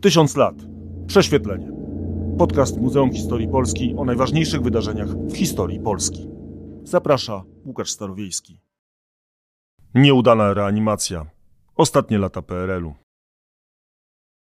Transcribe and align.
Tysiąc 0.00 0.36
lat. 0.36 0.54
Prześwietlenie. 1.06 1.72
Podcast 2.38 2.80
Muzeum 2.80 3.12
Historii 3.12 3.48
Polski 3.48 3.94
o 3.98 4.04
najważniejszych 4.04 4.62
wydarzeniach 4.62 5.08
w 5.08 5.36
historii 5.36 5.80
Polski. 5.80 6.28
Zaprasza 6.84 7.42
Łukasz 7.64 7.90
Starowiejski. 7.90 8.60
Nieudana 9.94 10.54
reanimacja. 10.54 11.26
Ostatnie 11.76 12.18
lata 12.18 12.42
PRL-u. 12.42 12.94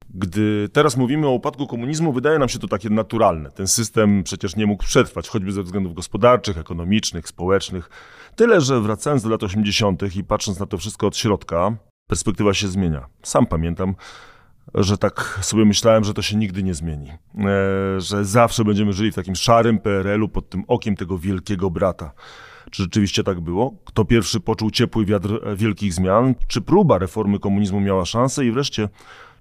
Gdy 0.09 0.69
teraz 0.69 0.97
mówimy 0.97 1.27
o 1.27 1.31
upadku 1.31 1.67
komunizmu, 1.67 2.13
wydaje 2.13 2.39
nam 2.39 2.49
się 2.49 2.59
to 2.59 2.67
takie 2.67 2.89
naturalne. 2.89 3.51
Ten 3.51 3.67
system 3.67 4.23
przecież 4.23 4.55
nie 4.55 4.65
mógł 4.65 4.83
przetrwać, 4.83 5.29
choćby 5.29 5.51
ze 5.51 5.63
względów 5.63 5.93
gospodarczych, 5.93 6.57
ekonomicznych, 6.57 7.27
społecznych. 7.27 7.89
Tyle, 8.35 8.61
że 8.61 8.81
wracając 8.81 9.23
do 9.23 9.29
lat 9.29 9.43
80. 9.43 10.15
i 10.15 10.23
patrząc 10.23 10.59
na 10.59 10.65
to 10.65 10.77
wszystko 10.77 11.07
od 11.07 11.17
środka, 11.17 11.77
perspektywa 12.07 12.53
się 12.53 12.67
zmienia. 12.67 13.05
Sam 13.23 13.45
pamiętam, 13.45 13.95
że 14.75 14.97
tak 14.97 15.39
sobie 15.41 15.65
myślałem, 15.65 16.03
że 16.03 16.13
to 16.13 16.21
się 16.21 16.37
nigdy 16.37 16.63
nie 16.63 16.73
zmieni. 16.73 17.09
E, 17.09 17.15
że 18.01 18.25
zawsze 18.25 18.65
będziemy 18.65 18.93
żyli 18.93 19.11
w 19.11 19.15
takim 19.15 19.35
szarym 19.35 19.79
PRL-u 19.79 20.29
pod 20.29 20.49
tym 20.49 20.63
okiem 20.67 20.95
tego 20.95 21.17
wielkiego 21.17 21.69
brata. 21.69 22.11
Czy 22.71 22.83
rzeczywiście 22.83 23.23
tak 23.23 23.41
było? 23.41 23.75
Kto 23.85 24.05
pierwszy 24.05 24.39
poczuł 24.39 24.71
ciepły 24.71 25.05
wiatr 25.05 25.55
wielkich 25.55 25.93
zmian? 25.93 26.35
Czy 26.47 26.61
próba 26.61 26.97
reformy 26.97 27.39
komunizmu 27.39 27.79
miała 27.79 28.05
szansę? 28.05 28.45
I 28.45 28.51
wreszcie, 28.51 28.89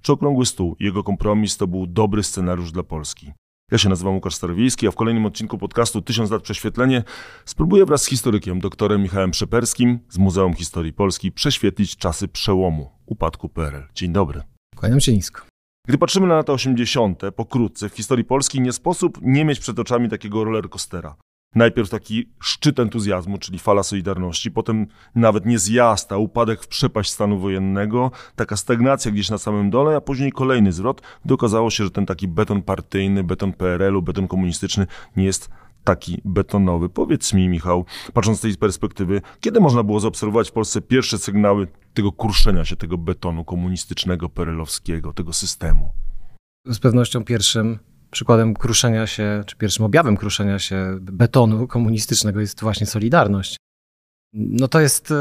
czy 0.03 0.13
okrągły 0.13 0.47
stół, 0.47 0.77
jego 0.81 1.05
kompromis 1.05 1.57
to 1.57 1.67
był 1.67 1.87
dobry 1.87 2.23
scenariusz 2.23 2.73
dla 2.73 2.83
Polski? 2.83 3.33
Ja 3.71 3.79
się 3.79 3.89
nazywam 3.89 4.15
Łukasz 4.15 4.35
Starowiejski, 4.35 4.89
a 4.89 4.91
w 4.91 4.97
kolejnym 4.97 5.27
odcinku 5.27 5.59
podcastu 5.59 6.03
Tysiąc 6.03 6.31
lat 6.31 6.43
prześwietlenie 6.43 7.05
spróbuję 7.45 7.87
wraz 7.87 8.03
z 8.03 8.07
historykiem, 8.07 8.61
doktorem 8.61 9.03
Michałem 9.03 9.31
Przeperskim 9.31 9.99
z 10.09 10.19
Muzeum 10.19 10.55
Historii 10.55 10.93
Polski 10.93 11.33
prześwietlić 11.33 11.97
czasy 11.97 12.29
przełomu, 12.29 12.91
upadku 13.07 13.49
PRL. 13.49 13.83
Dzień 13.95 14.13
dobry. 14.13 14.52
Kłaniam 14.83 15.01
się 15.01 15.13
nisko. 15.13 15.43
Gdy 15.89 15.99
patrzymy 15.99 16.27
na 16.27 16.35
lata 16.35 16.53
80., 16.53 17.23
pokrótce, 17.37 17.89
w 17.89 17.95
historii 17.95 18.25
Polski 18.25 18.61
nie 18.61 18.73
sposób 18.73 19.19
nie 19.23 19.45
mieć 19.45 19.61
przed 19.61 19.79
oczami 19.79 20.09
takiego 20.09 20.45
rollercoastera. 20.45 21.17
Najpierw 21.55 21.91
taki 21.91 22.29
szczyt 22.41 22.79
entuzjazmu, 22.79 23.39
czyli 23.39 23.59
fala 23.59 23.83
Solidarności, 23.83 24.51
potem 24.51 24.87
nawet 25.15 25.47
nie 25.47 25.59
zjazd, 25.59 26.13
a 26.13 26.17
upadek 26.17 26.63
w 26.63 26.69
przepaść 26.69 27.11
stanu 27.11 27.39
wojennego, 27.39 28.11
taka 28.37 28.57
stagnacja 28.57 29.11
gdzieś 29.11 29.31
na 29.31 29.39
samym 29.39 29.71
dole, 29.71 29.97
a 29.97 30.01
później 30.01 30.33
kolejny 30.33 30.73
zwrot, 30.73 31.03
gdy 31.25 31.35
okazało 31.35 31.71
się, 31.71 31.85
że 31.85 31.91
ten 31.91 32.07
taki 32.07 32.29
beton 32.29 32.63
partyjny, 32.63 33.25
beton 33.25 33.53
PRL-u, 33.53 34.03
beton 34.03 34.29
komunistyczny 34.29 34.87
nie 35.17 35.25
jest 35.25 35.51
taki 35.85 36.21
betonowy. 36.25 36.89
Powiedz 36.89 37.33
mi, 37.33 37.49
Michał, 37.49 37.85
patrząc 38.13 38.39
z 38.39 38.41
tej 38.41 38.57
perspektywy, 38.57 39.23
kiedy 39.41 39.61
można 39.61 39.83
było 39.83 40.01
zaobserwować 40.01 40.49
w 40.49 40.53
Polsce 40.53 40.81
pierwsze 40.81 41.19
sygnały 41.19 41.69
tego 41.95 42.13
kruszenia 42.13 42.65
się 42.65 42.77
tego 42.77 42.99
betonu 42.99 43.45
komunistycznego, 43.45 44.29
perelowskiego, 44.29 45.13
tego 45.13 45.33
systemu? 45.33 45.93
Z 46.67 46.79
pewnością 46.79 47.25
pierwszym 47.25 47.79
przykładem 48.11 48.55
kruszenia 48.55 49.07
się, 49.07 49.45
czy 49.47 49.57
pierwszym 49.57 49.85
objawem 49.85 50.17
kruszenia 50.17 50.59
się 50.59 50.99
betonu 51.01 51.67
komunistycznego 51.67 52.41
jest 52.41 52.61
właśnie 52.61 52.87
Solidarność. 52.87 53.57
No 54.35 54.69
to 54.69 54.81
jest 54.81 55.11
e, 55.11 55.15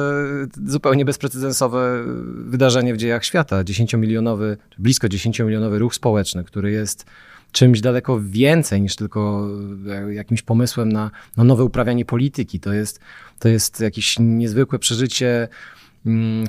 zupełnie 0.66 1.06
bezprecedensowe 1.06 2.04
wydarzenie 2.46 2.94
w 2.94 2.98
dziejach 2.98 3.26
świata. 3.26 3.64
10-milionowy, 3.64 4.58
blisko 4.78 5.08
10-milionowy 5.08 5.80
ruch 5.80 5.96
społeczny, 5.96 6.44
który 6.44 6.72
jest 6.72 7.06
czymś 7.52 7.82
daleko 7.82 8.20
więcej 8.24 8.82
niż 8.82 8.96
tylko 8.96 9.48
e, 9.90 10.14
jakimś 10.14 10.42
pomysłem 10.42 10.92
na, 10.92 11.12
na 11.38 11.44
nowe 11.44 11.64
uprawianie 11.64 12.06
polityki. 12.06 12.60
To 12.60 12.74
jest, 12.74 13.00
to 13.40 13.50
jest 13.50 13.80
jakieś 13.80 14.16
niezwykłe 14.20 14.80
przeżycie 14.80 15.48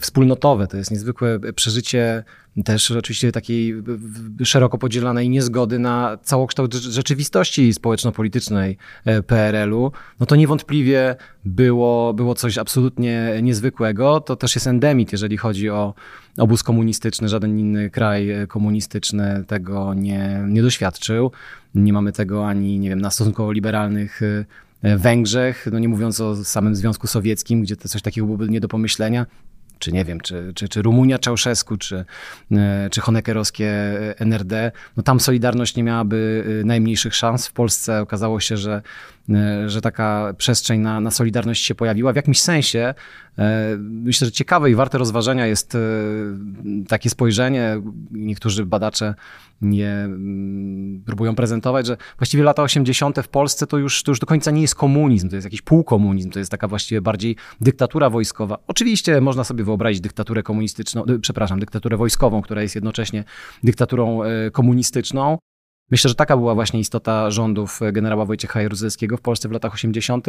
wspólnotowe, 0.00 0.67
to 0.67 0.77
jest 0.77 0.91
niezwykłe 0.91 1.39
przeżycie 1.55 2.25
też 2.64 2.91
oczywiście 2.91 3.33
takiej 3.33 3.75
szeroko 4.45 4.78
podzielanej 4.78 5.28
niezgody 5.28 5.78
na 5.78 6.19
całokształt 6.22 6.75
rzeczywistości 6.75 7.73
społeczno-politycznej 7.73 8.77
e, 9.05 9.23
PRL-u, 9.23 9.92
no 10.20 10.27
to 10.27 10.36
niewątpliwie 10.36 11.17
było, 11.45 12.14
było 12.14 12.35
coś 12.35 12.58
absolutnie 12.58 13.39
niezwykłego. 13.42 14.20
To 14.20 14.36
też 14.36 14.55
jest 14.55 14.67
endemit, 14.67 15.12
jeżeli 15.12 15.36
chodzi 15.36 15.70
o 15.70 15.95
obóz 16.39 16.62
komunistyczny. 16.62 17.29
Żaden 17.29 17.58
inny 17.58 17.91
kraj 17.91 18.30
e, 18.30 18.46
komunistyczny 18.46 19.45
tego 19.46 19.95
nie, 19.95 20.45
nie 20.48 20.62
doświadczył. 20.62 21.30
Nie 21.74 21.92
mamy 21.92 22.12
tego 22.12 22.46
ani, 22.48 22.79
nie 22.79 22.89
wiem, 22.89 23.01
na 23.01 23.11
stosunkowo 23.11 23.52
liberalnych 23.52 24.23
e, 24.23 24.45
Węgrzech, 24.83 25.69
no 25.73 25.79
nie 25.79 25.89
mówiąc 25.89 26.20
o 26.20 26.45
samym 26.45 26.77
Związku 26.77 27.07
Sowieckim, 27.07 27.63
gdzie 27.63 27.77
to 27.77 27.89
coś 27.89 28.03
takiego 28.03 28.27
byłoby 28.27 28.48
nie 28.48 28.61
do 28.61 28.69
pomyślenia 28.69 29.27
czy 29.83 29.93
nie 29.93 30.05
wiem, 30.05 30.20
czy, 30.20 30.53
czy, 30.55 30.69
czy 30.69 30.83
Rumunia 30.83 31.19
Czałszewsku, 31.19 31.77
czy, 31.77 32.05
e, 32.53 32.89
czy 32.91 33.01
Honeckerowskie 33.01 33.71
NRD, 34.19 34.73
no 34.97 35.03
tam 35.03 35.21
Solidarność 35.21 35.77
nie 35.77 35.83
miałaby 35.83 36.45
e, 36.61 36.65
najmniejszych 36.65 37.15
szans. 37.15 37.47
W 37.47 37.53
Polsce 37.53 38.01
okazało 38.01 38.41
się, 38.41 38.57
że, 38.57 38.73
e, 38.75 38.83
że 39.67 39.81
taka 39.81 40.35
przestrzeń 40.39 40.81
na, 40.81 41.01
na 41.01 41.11
Solidarność 41.11 41.65
się 41.65 41.75
pojawiła. 41.75 42.13
W 42.13 42.17
jakimś 42.17 42.41
sensie 42.41 42.95
myślę, 43.79 44.25
że 44.25 44.33
ciekawe 44.33 44.71
i 44.71 44.75
warte 44.75 44.99
rozważenia 44.99 45.47
jest 45.47 45.77
takie 46.89 47.11
spojrzenie. 47.11 47.83
Niektórzy 48.11 48.67
badacze 48.67 49.15
nie 49.63 49.91
mm, 49.91 51.03
próbują 51.07 51.35
prezentować, 51.35 51.87
że 51.87 51.97
właściwie 52.19 52.43
lata 52.43 52.63
80. 52.63 53.19
w 53.23 53.29
Polsce 53.29 53.67
to 53.67 53.79
już, 53.79 54.03
to 54.03 54.11
już 54.11 54.19
do 54.19 54.27
końca 54.27 54.51
nie 54.51 54.63
jest 54.63 54.75
komunizm, 54.75 55.29
to 55.29 55.37
jest 55.37 55.45
jakiś 55.45 55.63
półkomunizm, 55.63 56.31
to 56.31 56.39
jest 56.39 56.51
taka 56.51 56.69
właściwie 56.69 57.01
bardziej 57.01 57.37
dyktatura 57.61 58.11
wojskowa. 58.11 58.59
Oczywiście 58.67 59.21
można 59.21 59.45
sobie 59.45 59.65
wyobrazić 59.65 60.01
dyktaturę 60.01 60.43
komunistyczną, 60.43 61.05
przepraszam, 61.21 61.61
dyktaturę 61.61 61.97
wojskową, 61.97 62.43
która 62.43 62.63
jest 62.63 62.75
jednocześnie 62.75 63.25
dyktaturą 63.65 64.21
komunistyczną. 64.53 65.39
Myślę, 65.91 66.09
że 66.09 66.15
taka 66.15 66.37
była 66.37 66.55
właśnie 66.55 66.81
istota 66.81 67.31
rządów 67.31 67.81
generała 67.93 68.25
Wojciecha 68.25 68.63
Jaruzelskiego 68.63 69.17
w 69.17 69.20
Polsce 69.20 69.48
w 69.48 69.53
latach 69.53 69.75
80 69.75 70.27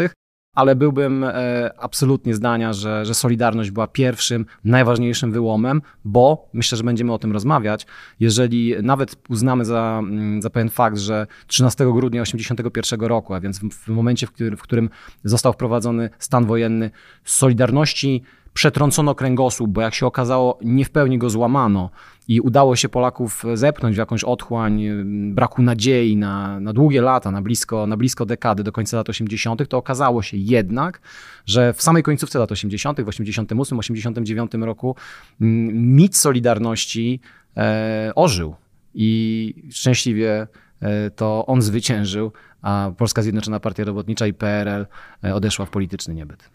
ale 0.54 0.76
byłbym 0.76 1.24
e, 1.24 1.72
absolutnie 1.78 2.34
zdania, 2.34 2.74
że, 2.74 3.06
że 3.06 3.14
Solidarność 3.14 3.72
była 3.72 3.88
pierwszym, 3.88 4.46
najważniejszym 4.64 5.32
wyłomem, 5.32 5.82
bo 6.06 6.50
myślę, 6.54 6.78
że 6.78 6.84
będziemy 6.84 7.14
o 7.14 7.20
tym 7.20 7.32
rozmawiać. 7.32 7.86
Jeżeli 8.20 8.76
nawet 8.84 9.16
uznamy 9.30 9.66
za, 9.66 10.00
mm, 10.04 10.42
za 10.42 10.50
pewien 10.50 10.70
fakt, 10.70 10.98
że 10.98 11.28
13 11.48 11.86
grudnia 11.86 12.24
1981 12.24 13.08
roku, 13.08 13.34
a 13.34 13.40
więc 13.40 13.60
w, 13.60 13.70
w 13.70 13.88
momencie, 13.88 14.28
w 14.28 14.32
którym, 14.32 14.58
w 14.58 14.62
którym 14.62 14.90
został 15.24 15.54
wprowadzony 15.54 16.10
stan 16.20 16.46
wojenny, 16.46 16.92
Solidarności 17.24 18.24
przetrącono 18.54 19.16
kręgosłup, 19.16 19.72
bo 19.72 19.82
jak 19.82 19.94
się 19.94 20.06
okazało, 20.06 20.60
nie 20.62 20.86
w 20.86 20.90
pełni 20.90 21.18
go 21.18 21.30
złamano 21.30 21.90
i 22.28 22.42
udało 22.42 22.76
się 22.76 22.90
Polaków 22.90 23.44
zepchnąć 23.54 23.96
w 23.96 24.00
jakąś 24.00 24.24
otchłań 24.24 24.84
braku 25.32 25.62
nadziei 25.62 26.18
na, 26.18 26.60
na 26.60 26.74
długie 26.74 27.02
lata, 27.02 27.32
na 27.32 27.42
blisko, 27.42 27.88
na 27.88 27.98
blisko 27.98 28.26
dekady, 28.26 28.64
do 28.64 28.72
końca 28.72 28.98
lat 28.98 29.10
80., 29.10 29.70
to 29.70 29.78
okazało 29.78 30.22
się 30.22 30.38
jednak, 30.38 31.02
że 31.46 31.74
w 31.74 31.82
samej 31.82 32.04
końcówce 32.04 32.40
lat 32.40 32.52
80., 32.52 33.02
w 33.02 33.08
88, 33.08 33.80
89 33.80 34.52
roku 34.54 34.96
mit 35.40 36.18
Solidarności 36.18 37.20
e, 37.58 38.12
ożył 38.16 38.56
i 38.94 39.54
szczęśliwie 39.72 40.48
e, 40.82 41.12
to 41.12 41.46
on 41.46 41.62
zwyciężył, 41.62 42.32
a 42.62 42.92
Polska 42.98 43.22
Zjednoczona 43.22 43.60
Partia 43.60 43.84
Robotnicza 43.84 44.28
i 44.28 44.34
PRL 44.34 44.86
e, 45.24 45.36
odeszła 45.36 45.66
w 45.66 45.70
polityczny 45.70 46.14
niebyt 46.14 46.53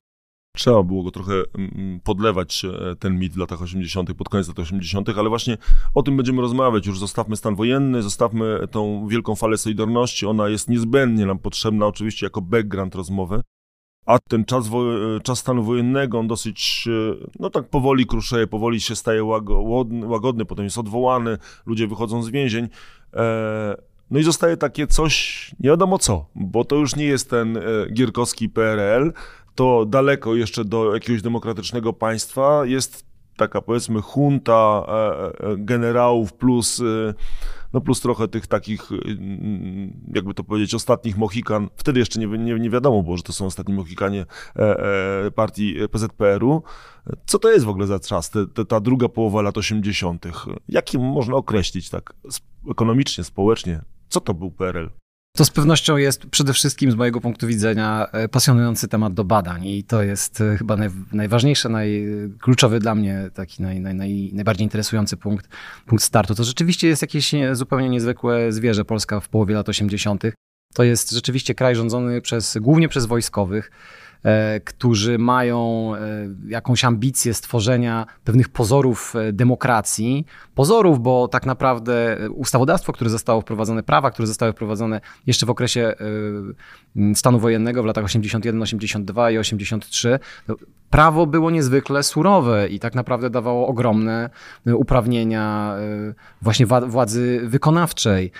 trzeba 0.59 0.83
było 0.83 1.03
go 1.03 1.11
trochę 1.11 1.33
mm, 1.33 1.71
mm, 1.75 2.01
podlewać, 2.01 2.65
e, 2.65 2.97
ten 2.97 3.19
mit 3.19 3.33
w 3.33 3.37
latach 3.37 3.63
80., 3.63 4.15
pod 4.15 4.29
koniec 4.29 4.49
lat 4.49 4.59
80., 4.59 5.09
ale 5.09 5.29
właśnie 5.29 5.59
o 5.95 6.03
tym 6.03 6.17
będziemy 6.17 6.41
rozmawiać. 6.43 6.87
Już 6.87 6.99
zostawmy 6.99 7.37
stan 7.37 7.55
wojenny, 7.55 8.03
zostawmy 8.03 8.69
tą 8.71 9.09
wielką 9.09 9.35
falę 9.35 9.57
Solidarności. 9.57 10.27
Ona 10.27 10.49
jest 10.49 10.69
niezbędnie 10.69 11.27
nam 11.27 11.39
potrzebna, 11.39 11.87
oczywiście, 11.87 12.27
jako 12.27 12.41
background 12.41 12.95
rozmowy. 12.95 13.41
A 14.07 14.19
ten 14.19 14.45
czas, 14.45 14.67
e, 14.67 15.21
czas 15.21 15.39
stanu 15.39 15.63
wojennego, 15.63 16.19
on 16.19 16.29
dosyć, 16.29 16.89
e, 16.89 17.27
no 17.41 17.51
tak 17.51 17.69
powoli 17.69 18.07
kruszeje, 18.07 18.47
powoli 18.47 18.81
się 18.81 18.97
staje 18.97 19.25
łagodny, 19.25 20.07
łagodny 20.07 20.45
potem 20.45 20.65
jest 20.65 20.79
odwołany, 20.79 21.39
ludzie 21.67 21.87
wychodzą 21.87 22.23
z 22.23 22.31
więzień. 22.31 22.69
No 24.11 24.19
i 24.19 24.23
zostaje 24.23 24.57
takie 24.57 24.87
coś, 24.87 25.51
nie 25.61 25.71
wiadomo 25.71 25.99
co, 25.99 26.27
bo 26.35 26.65
to 26.65 26.77
już 26.77 26.97
nie 26.97 27.05
jest 27.05 27.31
ten 27.31 27.59
gierkowski 27.93 28.49
PRL, 28.49 29.13
to 29.59 29.87
daleko 29.87 30.35
jeszcze 30.35 30.65
do 30.65 30.95
jakiegoś 30.95 31.23
demokratycznego 31.23 31.93
państwa 31.93 32.67
jest 32.67 33.07
taka 33.37 33.63
powiedzmy 33.63 34.01
junta 34.17 34.87
e, 34.89 34.93
e, 34.93 35.57
generałów 35.57 36.33
plus, 36.33 36.81
e, 36.81 37.15
no 37.73 37.81
plus 37.81 38.01
trochę 38.01 38.29
tych 38.29 38.47
takich, 38.47 38.91
jakby 40.15 40.35
to 40.35 40.45
powiedzieć, 40.45 40.75
ostatnich 40.75 41.17
Mohikan. 41.19 41.69
Wtedy 41.77 42.01
jeszcze 42.01 42.21
nie, 42.21 42.27
nie, 42.27 42.55
nie 42.55 42.71
wiadomo 42.71 43.03
było, 43.03 43.17
że 43.17 43.23
to 43.23 43.33
są 43.33 43.47
ostatni 43.47 43.75
Mohikanie 43.75 44.27
partii 45.35 45.77
PZPR-u. 45.91 46.63
Co 47.27 47.39
to 47.39 47.51
jest 47.51 47.65
w 47.65 47.69
ogóle 47.69 47.87
za 47.87 48.01
czas, 48.01 48.31
te, 48.31 48.47
te, 48.47 48.65
ta 48.65 48.81
druga 48.81 49.09
połowa 49.09 49.43
lat 49.43 49.59
80.? 49.59 50.27
Jakim 50.69 51.01
można 51.01 51.35
określić 51.35 51.91
tak 51.91 52.13
ekonomicznie, 52.71 53.25
społecznie? 53.25 53.81
Co 54.09 54.21
to 54.21 54.35
był 54.35 54.51
PRL? 54.51 54.91
To 55.37 55.45
z 55.45 55.51
pewnością 55.51 55.97
jest 55.97 56.27
przede 56.27 56.53
wszystkim 56.53 56.91
z 56.91 56.95
mojego 56.95 57.21
punktu 57.21 57.47
widzenia 57.47 58.07
e, 58.13 58.29
pasjonujący 58.29 58.89
temat 58.89 59.15
do 59.15 59.25
badań 59.25 59.67
i 59.67 59.85
to 59.85 60.03
jest 60.03 60.41
e, 60.41 60.57
chyba 60.57 60.77
naj, 60.77 60.91
najważniejszy, 61.13 61.69
najkluczowy 61.69 62.79
dla 62.79 62.95
mnie, 62.95 63.31
taki 63.35 63.63
naj, 63.63 63.81
naj, 63.81 63.95
naj, 63.95 64.31
najbardziej 64.33 64.65
interesujący 64.65 65.17
punkt, 65.17 65.49
punkt 65.87 66.05
startu. 66.05 66.35
To 66.35 66.45
rzeczywiście 66.45 66.89
jest 66.89 67.03
jakieś 67.03 67.35
zupełnie 67.53 67.89
niezwykłe 67.89 68.53
zwierzę 68.53 68.85
Polska 68.85 69.21
w 69.21 69.29
połowie 69.29 69.55
lat 69.55 69.69
80. 69.69 70.23
To 70.75 70.85
jest 70.85 71.11
rzeczywiście 71.11 71.55
kraj 71.55 71.75
rządzony 71.75 72.21
przez, 72.21 72.59
głównie 72.61 72.89
przez 72.89 73.07
wojskowych. 73.07 73.71
E, 74.25 74.61
którzy 74.61 75.19
mają 75.19 75.93
e, 75.95 76.01
jakąś 76.49 76.85
ambicję 76.85 77.35
stworzenia 77.35 78.07
pewnych 78.25 78.49
pozorów 78.49 79.15
e, 79.17 79.33
demokracji. 79.33 80.27
Pozorów, 80.55 81.03
bo 81.03 81.29
tak 81.29 81.47
naprawdę 81.47 82.19
ustawodawstwo, 82.35 82.93
które 82.93 83.11
zostało 83.11 83.41
wprowadzone, 83.41 83.83
prawa, 83.83 84.11
które 84.11 84.27
zostały 84.27 84.53
wprowadzone 84.53 85.01
jeszcze 85.27 85.47
w 85.47 85.51
okresie 85.51 85.95
stanu 87.15 87.39
wojennego 87.39 87.83
w 87.83 87.87
latach 87.87 88.05
81, 88.05 88.63
82 88.63 89.31
i 89.31 89.39
83, 89.39 90.19
prawo 90.91 91.27
było 91.27 91.51
niezwykle 91.51 92.03
surowe 92.03 92.69
i 92.69 92.79
tak 92.79 92.95
naprawdę 92.95 93.31
dawało 93.31 93.67
ogromne 93.67 94.31
uprawnienia 94.67 95.75
właśnie 96.43 96.67
władzy 96.67 97.41
wykonawczej. 97.45 98.33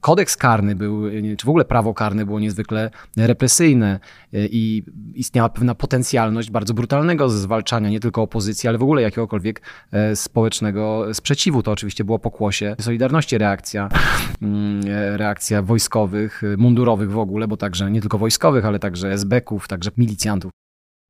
Kodeks 0.00 0.36
karny 0.36 0.74
był, 0.74 1.02
czy 1.38 1.46
w 1.46 1.48
ogóle 1.48 1.64
prawo 1.64 1.94
karne 1.94 2.26
było 2.26 2.40
niezwykle 2.40 2.90
represyjne 3.16 4.00
i 4.32 4.59
i 4.60 4.84
istniała 5.14 5.48
pewna 5.48 5.74
potencjalność 5.74 6.50
bardzo 6.50 6.74
brutalnego 6.74 7.28
zwalczania 7.28 7.90
nie 7.90 8.00
tylko 8.00 8.22
opozycji, 8.22 8.68
ale 8.68 8.78
w 8.78 8.82
ogóle 8.82 9.02
jakiegokolwiek 9.02 9.62
e, 9.92 10.16
społecznego 10.16 11.06
sprzeciwu. 11.12 11.62
To 11.62 11.70
oczywiście 11.70 12.04
było 12.04 12.18
pokłosie 12.18 12.76
Solidarności 12.80 13.38
reakcja, 13.38 13.88
mm, 14.42 14.80
e, 14.88 15.16
reakcja 15.16 15.62
wojskowych, 15.62 16.42
mundurowych 16.58 17.10
w 17.10 17.18
ogóle, 17.18 17.48
bo 17.48 17.56
także 17.56 17.90
nie 17.90 18.00
tylko 18.00 18.18
wojskowych, 18.18 18.64
ale 18.64 18.78
także 18.78 19.12
SB-ków, 19.12 19.68
także 19.68 19.90
milicjantów. 19.96 20.59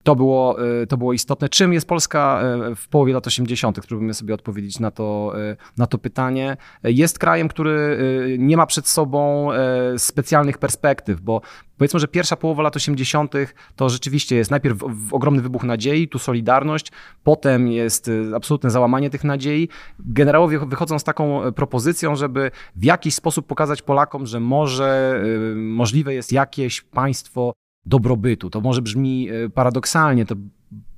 To 0.02 0.17
było, 0.17 0.56
e, 0.82 0.87
to 0.87 0.97
było 0.97 1.12
istotne. 1.12 1.49
Czym 1.49 1.73
jest 1.73 1.88
Polska 1.88 2.43
e, 2.43 2.75
w 2.75 2.88
połowie 2.88 3.12
lat 3.12 3.26
80.? 3.26 3.81
Spróbujmy 3.82 4.14
sobie 4.14 4.35
odpowiedzieć 4.35 4.81
na 4.81 4.91
to, 4.91 5.32
e, 5.41 5.56
na 5.79 5.87
to 5.87 5.99
pytanie. 5.99 6.56
Jest 6.85 7.19
krajem, 7.19 7.49
który 7.49 7.99
nie 8.38 8.56
ma 8.56 8.67
przed 8.67 8.88
sobą 8.88 9.49
specjalnych 9.97 10.58
perspektyw, 10.58 11.20
bo 11.20 11.41
powiedzmy, 11.79 12.00
że 12.00 12.08
pierwsza 12.08 12.37
połowa 12.37 12.62
lat 12.62 12.76
80. 12.76 13.35
to 13.76 13.88
rzeczywiście 13.88 14.37
jest 14.37 14.50
najpierw 14.50 14.79
ogromny 15.12 15.43
wybuch 15.43 15.64
nadziei, 15.64 16.08
tu 16.08 16.19
solidarność, 16.19 16.93
potem 17.25 17.69
jest 17.69 18.11
absolutne 18.37 18.70
załamanie 18.70 19.11
tych 19.11 19.25
nadziei. 19.25 19.69
Generałowie 19.99 20.58
wychodzą 20.58 20.99
z 20.99 21.05
taką 21.05 21.52
propozycją, 21.52 22.17
żeby 22.17 22.50
w 22.76 22.85
jakiś 22.85 23.14
sposób 23.14 23.47
pokazać 23.47 23.82
Polakom, 23.82 24.26
że 24.26 24.41
może 24.41 25.23
możliwe 25.56 26.14
jest 26.14 26.32
jakieś 26.32 26.81
państwo 26.81 27.52
dobrobytu. 27.87 28.50
To 28.50 28.61
może 28.61 28.82
brzmi 28.82 29.29
e, 29.31 29.50
paradoksalnie, 29.50 30.27
to 30.27 30.35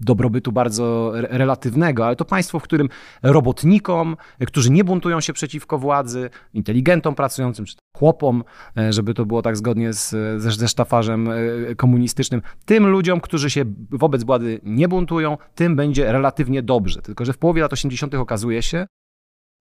dobrobytu 0.01 0.53
bardzo 0.53 1.13
relatywnego, 1.15 2.07
ale 2.07 2.17
to 2.17 2.25
państwo, 2.25 2.59
w 2.59 2.63
którym 2.63 2.89
robotnikom, 3.23 4.17
e, 4.39 4.47
którzy 4.47 4.71
nie 4.71 4.85
buntują 4.85 5.21
się 5.21 5.33
przeciwko 5.33 5.79
władzy, 5.79 6.31
inteligentom 6.55 7.15
pracującym, 7.15 7.65
czy 7.65 7.75
chłopom, 7.97 8.45
e, 8.77 8.93
żeby 8.93 9.15
to 9.15 9.27
było 9.27 9.43
tak 9.43 9.57
zgodnie 9.57 9.93
z, 9.93 10.11
ze, 10.43 10.53
ze 10.53 10.69
sztafarzem 10.69 11.29
komunistycznym, 11.77 12.43
tym 12.65 12.87
ludziom, 12.87 13.21
którzy 13.21 13.51
się 13.51 13.65
wobec 13.91 14.25
władzy 14.25 14.61
nie 14.63 14.89
buntują, 14.89 15.39
tym 15.55 15.77
będzie 15.77 16.13
relatywnie 16.13 16.63
dobrze. 16.63 17.03
Tylko, 17.03 17.25
że 17.25 17.33
w 17.33 17.39
połowie 17.39 17.63
lat 17.63 17.73
80. 17.73 18.15
okazuje 18.15 18.63
się, 18.63 18.87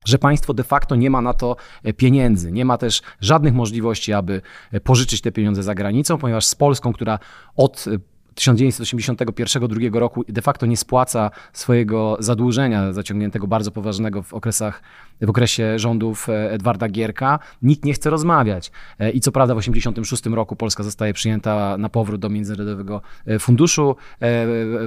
że 0.05 0.17
państwo 0.17 0.53
de 0.53 0.63
facto 0.63 0.95
nie 0.95 1.09
ma 1.09 1.21
na 1.21 1.33
to 1.33 1.55
e, 1.83 1.93
pieniędzy. 1.93 2.51
Nie 2.51 2.65
ma 2.65 2.77
też 2.77 3.01
żadnych 3.21 3.53
możliwości, 3.53 4.13
aby 4.13 4.41
e, 4.71 4.79
pożyczyć 4.79 5.21
te 5.21 5.31
pieniądze 5.31 5.63
za 5.63 5.75
granicą, 5.75 6.17
ponieważ 6.17 6.45
z 6.45 6.55
Polską, 6.55 6.93
która 6.93 7.19
od 7.55 7.85
1981-2 8.35 9.95
roku 9.95 10.23
de 10.29 10.41
facto 10.41 10.65
nie 10.65 10.77
spłaca 10.77 11.31
swojego 11.53 12.17
zadłużenia 12.19 12.93
zaciągniętego 12.93 13.47
bardzo 13.47 13.71
poważnego 13.71 14.23
w 14.23 14.33
okresach 14.33 14.81
w 15.21 15.29
okresie 15.29 15.79
rządów 15.79 16.29
e, 16.29 16.51
Edwarda 16.51 16.89
Gierka, 16.89 17.39
nikt 17.61 17.85
nie 17.85 17.93
chce 17.93 18.09
rozmawiać. 18.09 18.71
E, 18.99 19.11
I 19.11 19.19
co 19.19 19.31
prawda 19.31 19.55
w 19.55 19.57
1986 19.57 20.35
roku 20.35 20.55
Polska 20.55 20.83
zostaje 20.83 21.13
przyjęta 21.13 21.77
na 21.77 21.89
powrót 21.89 22.21
do 22.21 22.29
Międzynarodowego 22.29 23.01
e, 23.25 23.39
Funduszu 23.39 23.95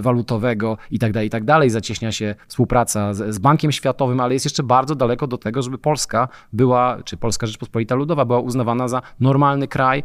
Walutowego 0.00 0.78
i 0.90 0.98
tak 0.98 1.12
dalej, 1.12 1.26
i 1.26 1.30
tak 1.30 1.44
dalej. 1.44 1.70
Zacieśnia 1.70 2.12
się 2.12 2.34
współpraca 2.48 3.14
z, 3.14 3.34
z 3.34 3.38
Bankiem 3.38 3.72
Światowym, 3.72 4.20
ale 4.20 4.34
jest 4.34 4.46
jeszcze 4.46 4.62
bardzo 4.62 4.94
daleko 4.94 5.26
do 5.26 5.38
tego, 5.38 5.62
żeby 5.62 5.78
Polska 5.78 6.28
była, 6.52 6.98
czy 7.04 7.16
Polska 7.16 7.46
Rzeczpospolita 7.46 7.94
Ludowa 7.94 8.24
była 8.24 8.40
uznawana 8.40 8.88
za 8.88 9.02
normalny 9.20 9.68
kraj, 9.68 10.02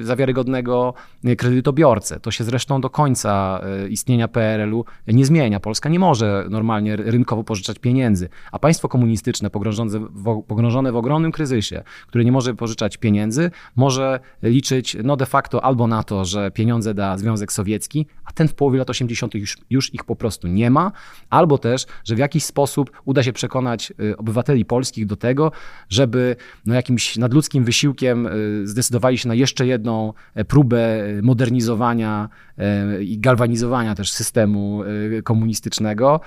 za 0.00 0.16
wiarygodnego 0.16 0.94
kredytobiorcę. 1.38 2.20
To 2.20 2.30
się 2.34 2.44
zresztą 2.44 2.80
do 2.80 2.90
końca 2.90 3.60
istnienia 3.90 4.28
PRL-u 4.28 4.84
nie 5.06 5.26
zmienia. 5.26 5.60
Polska 5.60 5.88
nie 5.88 5.98
może 5.98 6.46
normalnie 6.50 6.96
rynkowo 6.96 7.44
pożyczać 7.44 7.78
pieniędzy, 7.78 8.28
a 8.52 8.58
państwo 8.58 8.88
komunistyczne 8.88 9.50
pogrążone 9.50 10.92
w, 10.92 10.96
ogromnym 10.96 11.32
kryzysie, 11.32 11.82
które 12.06 12.24
nie 12.24 12.32
może 12.32 12.54
pożyczać 12.54 12.96
pieniędzy, 12.96 13.50
może 13.76 14.20
liczyć 14.42 14.96
no 15.04 15.16
de 15.16 15.26
facto 15.26 15.64
albo 15.64 15.86
na 15.86 16.02
to, 16.02 16.24
że 16.24 16.50
pieniądze 16.50 16.94
da 16.94 17.18
Związek 17.18 17.52
Sowiecki, 17.52 18.06
a 18.24 18.32
ten 18.32 18.48
w 18.48 18.54
połowie 18.54 18.78
lat 18.78 18.90
80. 18.90 19.34
Już, 19.34 19.58
już 19.70 19.94
ich 19.94 20.04
po 20.04 20.16
prostu 20.16 20.48
nie 20.48 20.70
ma, 20.70 20.92
albo 21.30 21.58
też, 21.58 21.86
że 22.04 22.14
w 22.14 22.18
jakiś 22.18 22.44
sposób 22.44 22.90
uda 23.04 23.22
się 23.22 23.32
przekonać 23.32 23.92
y, 24.00 24.16
obywateli 24.16 24.64
polskich 24.64 25.06
do 25.06 25.16
tego, 25.16 25.52
żeby 25.88 26.36
no, 26.66 26.74
jakimś 26.74 27.16
nadludzkim 27.16 27.64
wysiłkiem 27.64 28.26
y, 28.26 28.66
zdecydowali 28.66 29.18
się 29.18 29.28
na 29.28 29.34
jeszcze 29.34 29.66
jedną 29.66 30.12
e, 30.34 30.44
próbę 30.44 31.04
modernizowania 31.22 32.23
e, 32.58 33.02
i 33.02 33.18
galwanizowania 33.18 33.94
też 33.94 34.12
systemu 34.12 34.82
komunistycznego. 35.24 36.20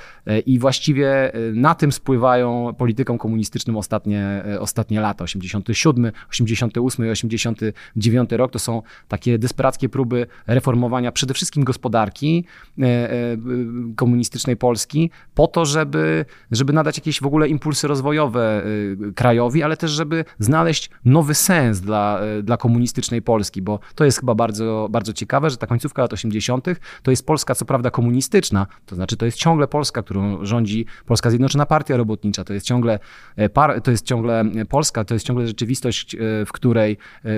I 0.46 0.60
właściwie 0.60 1.32
na 1.54 1.76
tym 1.76 1.92
spływają 1.92 2.74
polityką 2.78 3.18
komunistyczną 3.18 3.78
ostatnie, 3.78 4.44
e, 4.46 4.60
ostatnie 4.60 5.02
lata, 5.02 5.24
87, 5.24 6.12
88 6.30 7.06
i 7.06 7.10
89 7.10 8.32
rok, 8.32 8.52
to 8.52 8.60
są 8.60 8.82
takie 9.08 9.40
desperackie 9.40 9.90
próby 9.90 10.28
reformowania 10.48 11.12
przede 11.12 11.34
wszystkim 11.34 11.64
gospodarki 11.64 12.46
e, 12.80 12.86
e, 12.86 13.38
komunistycznej 13.96 14.58
Polski, 14.58 15.12
po 15.36 15.48
to, 15.48 15.66
żeby, 15.66 16.26
żeby 16.52 16.74
nadać 16.74 16.98
jakieś 16.98 17.22
w 17.22 17.26
ogóle 17.26 17.48
impulsy 17.48 17.88
rozwojowe 17.88 18.64
krajowi, 19.16 19.64
ale 19.64 19.78
też, 19.78 19.92
żeby 19.92 20.26
znaleźć 20.40 20.90
nowy 21.06 21.34
sens 21.34 21.82
dla, 21.82 22.20
dla 22.44 22.58
komunistycznej 22.58 23.22
Polski, 23.22 23.62
bo 23.62 23.80
to 23.96 24.06
jest 24.06 24.20
chyba 24.20 24.36
bardzo, 24.36 24.88
bardzo 24.92 25.14
ciekawe, 25.14 25.50
że 25.50 25.58
ta 25.58 25.68
końcówka 25.68 25.87
lat 25.98 26.14
80. 26.14 26.66
to 27.04 27.12
jest 27.12 27.26
Polska, 27.26 27.56
co 27.56 27.66
prawda 27.66 27.92
komunistyczna, 27.92 28.68
to 28.86 28.96
znaczy 28.96 29.18
to 29.18 29.26
jest 29.26 29.38
ciągle 29.38 29.68
Polska, 29.68 30.04
którą 30.04 30.46
rządzi 30.46 30.86
Polska 31.06 31.30
Zjednoczona 31.30 31.66
Partia 31.66 31.98
Robotnicza, 31.98 32.44
to 32.44 32.54
jest 32.54 32.66
ciągle, 32.66 33.00
e, 33.36 33.82
to 33.82 33.92
jest 33.92 34.06
ciągle 34.06 34.44
Polska, 34.70 35.04
to 35.06 35.14
jest 35.14 35.26
ciągle 35.26 35.48
rzeczywistość, 35.48 36.16
e, 36.16 36.46
w 36.46 36.52
której 36.52 36.98
e, 37.26 37.30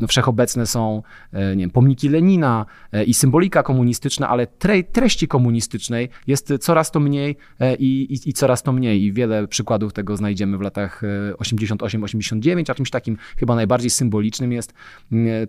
no, 0.00 0.06
wszechobecne 0.06 0.66
są 0.66 1.02
nie 1.32 1.56
wiem, 1.56 1.70
pomniki 1.70 2.08
Lenina 2.08 2.66
i 3.06 3.14
symbolika 3.14 3.62
komunistyczna, 3.62 4.28
ale 4.28 4.46
tre, 4.46 4.82
treści 4.82 5.28
komunistycznej 5.28 6.08
jest 6.26 6.52
coraz 6.60 6.90
to 6.90 7.00
mniej 7.00 7.36
i, 7.78 8.06
i, 8.10 8.30
i 8.30 8.32
coraz 8.32 8.62
to 8.62 8.72
mniej. 8.72 9.02
I 9.02 9.12
wiele 9.12 9.48
przykładów 9.48 9.92
tego 9.92 10.16
znajdziemy 10.16 10.58
w 10.58 10.60
latach 10.60 11.02
88-89, 11.38 12.70
a 12.70 12.74
czymś 12.74 12.90
takim 12.90 13.16
chyba 13.36 13.54
najbardziej 13.54 13.90
symbolicznym 13.90 14.52
jest 14.52 14.74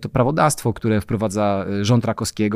to 0.00 0.08
prawodawstwo, 0.08 0.72
które 0.72 1.00
wprowadza 1.00 1.66
rząd 1.82 2.04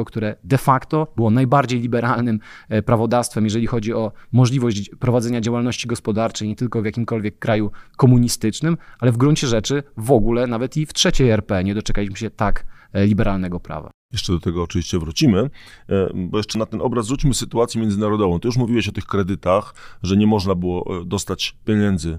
Które 0.07 0.37
de 0.45 0.59
facto 0.59 1.13
było 1.17 1.31
najbardziej 1.31 1.81
liberalnym 1.81 2.41
prawodawstwem, 2.85 3.45
jeżeli 3.45 3.67
chodzi 3.67 3.95
o 3.95 4.13
możliwość 4.33 4.91
prowadzenia 5.01 5.41
działalności 5.41 5.87
gospodarczej, 5.87 6.49
nie 6.49 6.57
tylko 6.57 6.83
w 6.83 6.85
jakimkolwiek 6.85 7.39
kraju 7.39 7.71
komunistycznym, 7.97 8.77
ale 8.99 9.13
w 9.13 9.17
gruncie 9.17 9.47
rzeczy 9.47 9.83
w 9.97 10.11
ogóle 10.11 10.47
nawet 10.47 10.77
i 10.77 10.87
w 10.87 10.93
trzeciej 10.93 11.31
RP 11.31 11.65
nie 11.65 11.75
doczekaliśmy 11.75 12.17
się 12.17 12.31
tak 12.31 12.67
e, 12.93 13.07
liberalnego 13.07 13.61
prawa. 13.61 13.91
Jeszcze 14.13 14.33
do 14.33 14.41
tego 14.41 14.63
oczywiście 14.63 14.99
wrócimy, 14.99 15.51
e, 15.89 16.11
bo 16.15 16.39
jeszcze 16.39 16.59
na 16.59 16.67
ten 16.67 16.81
obraz 16.81 17.07
rzućmy 17.07 17.35
sytuację 17.35 17.81
międzynarodową. 17.81 18.41
Ty 18.41 18.49
już 18.49 18.57
mówiłeś 18.57 18.89
o 18.89 18.93
tych 18.93 19.05
kredytach, 19.05 19.75
że 20.03 20.17
nie 20.17 20.27
można 20.27 20.55
było 20.55 21.01
e, 21.01 21.05
dostać 21.05 21.57
pieniędzy, 21.65 22.19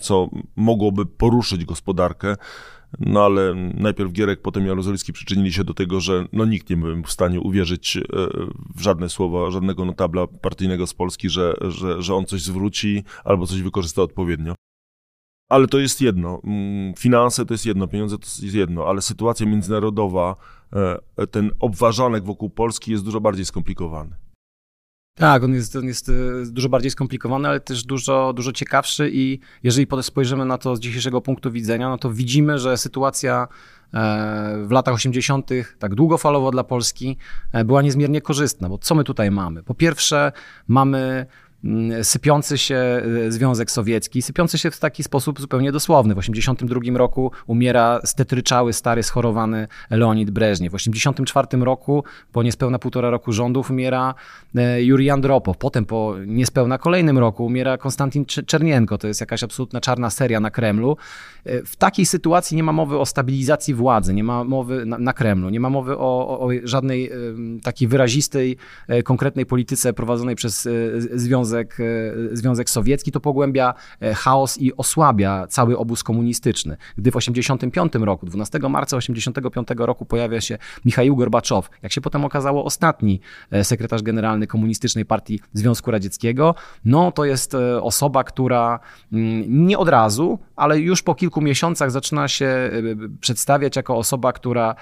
co 0.00 0.30
mogłoby 0.56 1.06
poruszyć 1.06 1.64
gospodarkę. 1.64 2.36
No 3.00 3.24
ale 3.24 3.54
najpierw 3.74 4.12
Gierek, 4.12 4.42
potem 4.42 4.66
Jaruzelski 4.66 5.12
przyczynili 5.12 5.52
się 5.52 5.64
do 5.64 5.74
tego, 5.74 6.00
że 6.00 6.26
no 6.32 6.44
nikt 6.44 6.70
nie 6.70 6.76
był 6.76 7.02
w 7.02 7.10
stanie 7.10 7.40
uwierzyć 7.40 7.96
e, 7.96 8.02
w 8.76 8.80
żadne 8.80 9.08
słowa, 9.08 9.50
żadnego 9.50 9.84
notabla 9.84 10.26
partyjnego 10.26 10.86
z 10.86 10.94
Polski, 10.94 11.30
że, 11.30 11.54
że, 11.60 12.02
że 12.02 12.14
on 12.14 12.24
coś 12.24 12.42
zwróci 12.42 13.04
albo 13.24 13.46
coś 13.46 13.62
wykorzysta 13.62 14.02
odpowiednio. 14.02 14.54
Ale 15.48 15.66
to 15.66 15.78
jest 15.78 16.00
jedno. 16.00 16.40
Mm, 16.44 16.94
finanse 16.94 17.46
to 17.46 17.54
jest 17.54 17.66
jedno, 17.66 17.88
pieniądze 17.88 18.18
to 18.18 18.26
jest 18.42 18.54
jedno, 18.54 18.86
ale 18.86 19.02
sytuacja 19.02 19.46
międzynarodowa, 19.46 20.36
e, 21.16 21.26
ten 21.26 21.50
obważanek 21.60 22.24
wokół 22.24 22.50
Polski 22.50 22.92
jest 22.92 23.04
dużo 23.04 23.20
bardziej 23.20 23.44
skomplikowany. 23.44 24.25
Tak, 25.18 25.44
on 25.44 25.54
jest, 25.54 25.76
on 25.76 25.84
jest 25.84 26.10
dużo 26.46 26.68
bardziej 26.68 26.90
skomplikowany, 26.90 27.48
ale 27.48 27.60
też 27.60 27.84
dużo, 27.84 28.32
dużo 28.32 28.52
ciekawszy 28.52 29.10
i 29.12 29.38
jeżeli 29.62 29.86
spojrzymy 30.02 30.44
na 30.44 30.58
to 30.58 30.76
z 30.76 30.80
dzisiejszego 30.80 31.20
punktu 31.20 31.52
widzenia, 31.52 31.88
no 31.88 31.98
to 31.98 32.10
widzimy, 32.10 32.58
że 32.58 32.78
sytuacja 32.78 33.48
w 34.64 34.70
latach 34.70 34.94
80., 34.94 35.50
tak 35.78 35.94
długofalowo 35.94 36.50
dla 36.50 36.64
Polski, 36.64 37.16
była 37.64 37.82
niezmiernie 37.82 38.20
korzystna, 38.20 38.68
bo 38.68 38.78
co 38.78 38.94
my 38.94 39.04
tutaj 39.04 39.30
mamy? 39.30 39.62
Po 39.62 39.74
pierwsze, 39.74 40.32
mamy 40.68 41.26
sypiący 42.02 42.58
się 42.58 42.74
e, 42.74 43.32
Związek 43.32 43.70
Sowiecki, 43.70 44.22
sypiący 44.22 44.58
się 44.58 44.70
w 44.70 44.78
taki 44.78 45.02
sposób 45.02 45.40
zupełnie 45.40 45.72
dosłowny. 45.72 46.14
W 46.14 46.18
1982 46.18 46.98
roku 46.98 47.30
umiera 47.46 48.00
stetryczały, 48.04 48.72
stary, 48.72 49.02
schorowany 49.02 49.68
Leonid 49.90 50.30
Breżniew. 50.30 50.72
W 50.72 50.76
1984 50.76 51.64
roku, 51.64 52.04
po 52.32 52.42
niespełna 52.42 52.78
półtora 52.78 53.10
roku 53.10 53.32
rządów, 53.32 53.70
umiera 53.70 54.14
e, 54.54 54.82
Juri 54.82 55.10
Andropow. 55.10 55.56
Potem 55.56 55.84
po 55.84 56.14
niespełna 56.26 56.78
kolejnym 56.78 57.18
roku 57.18 57.46
umiera 57.46 57.78
Konstantin 57.78 58.24
Czernienko. 58.26 58.98
To 58.98 59.08
jest 59.08 59.20
jakaś 59.20 59.42
absolutna 59.42 59.80
czarna 59.80 60.10
seria 60.10 60.40
na 60.40 60.50
Kremlu. 60.50 60.96
E, 61.44 61.62
w 61.62 61.76
takiej 61.76 62.06
sytuacji 62.06 62.56
nie 62.56 62.62
ma 62.62 62.72
mowy 62.72 62.98
o 62.98 63.06
stabilizacji 63.06 63.74
władzy, 63.74 64.14
nie 64.14 64.24
ma 64.24 64.44
mowy 64.44 64.86
na, 64.86 64.98
na 64.98 65.12
Kremlu, 65.12 65.50
nie 65.50 65.60
ma 65.60 65.70
mowy 65.70 65.98
o, 65.98 66.28
o, 66.28 66.40
o 66.40 66.48
żadnej 66.64 67.10
takiej 67.62 67.88
wyrazistej, 67.88 68.56
konkretnej 69.04 69.46
polityce 69.46 69.92
prowadzonej 69.92 70.36
przez 70.36 70.68
Związek 71.14 71.55
Związek, 71.56 71.78
e, 72.32 72.36
Związek 72.36 72.70
Sowiecki, 72.70 73.12
to 73.12 73.20
pogłębia 73.20 73.74
e, 74.00 74.14
chaos 74.14 74.58
i 74.58 74.76
osłabia 74.76 75.46
cały 75.46 75.78
obóz 75.78 76.02
komunistyczny. 76.02 76.76
Gdy 76.98 77.10
w 77.10 77.14
1985 77.14 78.04
roku, 78.04 78.26
12 78.26 78.58
marca 78.58 78.96
1985 78.96 79.68
roku 79.86 80.04
pojawia 80.04 80.40
się 80.40 80.58
Michał 80.84 81.16
Gorbaczow, 81.16 81.70
jak 81.82 81.92
się 81.92 82.00
potem 82.00 82.24
okazało 82.24 82.64
ostatni 82.64 83.20
e, 83.50 83.64
sekretarz 83.64 84.02
generalny 84.02 84.46
Komunistycznej 84.46 85.04
Partii 85.04 85.40
Związku 85.52 85.90
Radzieckiego, 85.90 86.54
no 86.84 87.12
to 87.12 87.24
jest 87.24 87.56
osoba, 87.82 88.24
która 88.24 88.80
mm, 89.12 89.66
nie 89.66 89.78
od 89.78 89.88
razu, 89.88 90.38
ale 90.56 90.78
już 90.78 91.02
po 91.02 91.14
kilku 91.14 91.40
miesiącach 91.40 91.90
zaczyna 91.90 92.28
się 92.28 92.70
przedstawiać 93.20 93.76
jako 93.76 93.96
osoba, 93.96 94.32
która 94.32 94.74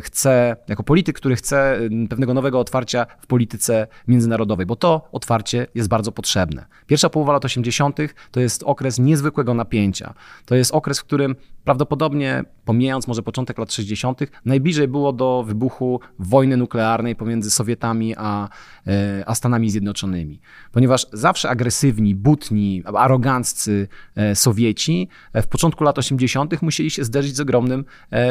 chce, 0.00 0.56
jako 0.68 0.82
polityk, 0.82 1.16
który 1.16 1.36
chce 1.36 1.78
pewnego 2.08 2.34
nowego 2.34 2.60
otwarcia 2.60 3.06
w 3.20 3.26
polityce 3.26 3.86
międzynarodowej, 4.08 4.66
bo 4.66 4.76
to 4.76 5.08
otwarcie 5.12 5.66
jest 5.74 5.88
bardzo 5.88 6.09
bardzo 6.10 6.12
potrzebne. 6.12 6.66
Pierwsza 6.86 7.10
połowa 7.10 7.32
lat 7.32 7.44
80. 7.44 7.98
to 8.30 8.40
jest 8.40 8.62
okres 8.62 8.98
niezwykłego 8.98 9.54
napięcia. 9.54 10.14
To 10.46 10.54
jest 10.54 10.74
okres, 10.74 11.00
w 11.00 11.04
którym 11.04 11.36
prawdopodobnie, 11.64 12.44
pomijając 12.64 13.08
może 13.08 13.22
początek 13.22 13.58
lat 13.58 13.72
60., 13.72 14.20
najbliżej 14.44 14.88
było 14.88 15.12
do 15.12 15.44
wybuchu 15.46 16.00
wojny 16.18 16.56
nuklearnej 16.56 17.16
pomiędzy 17.16 17.50
Sowietami 17.50 18.14
a, 18.16 18.48
e, 18.86 19.24
a 19.26 19.34
Stanami 19.34 19.70
Zjednoczonymi. 19.70 20.40
Ponieważ 20.72 21.06
zawsze 21.12 21.50
agresywni, 21.50 22.14
butni, 22.14 22.82
aroganccy 22.94 23.88
e, 24.16 24.34
Sowieci 24.34 25.08
e, 25.32 25.42
w 25.42 25.46
początku 25.46 25.84
lat 25.84 25.98
80. 25.98 26.62
musieli 26.62 26.90
się 26.90 27.04
zderzyć 27.04 27.36
z 27.36 27.40
ogromnym 27.40 27.84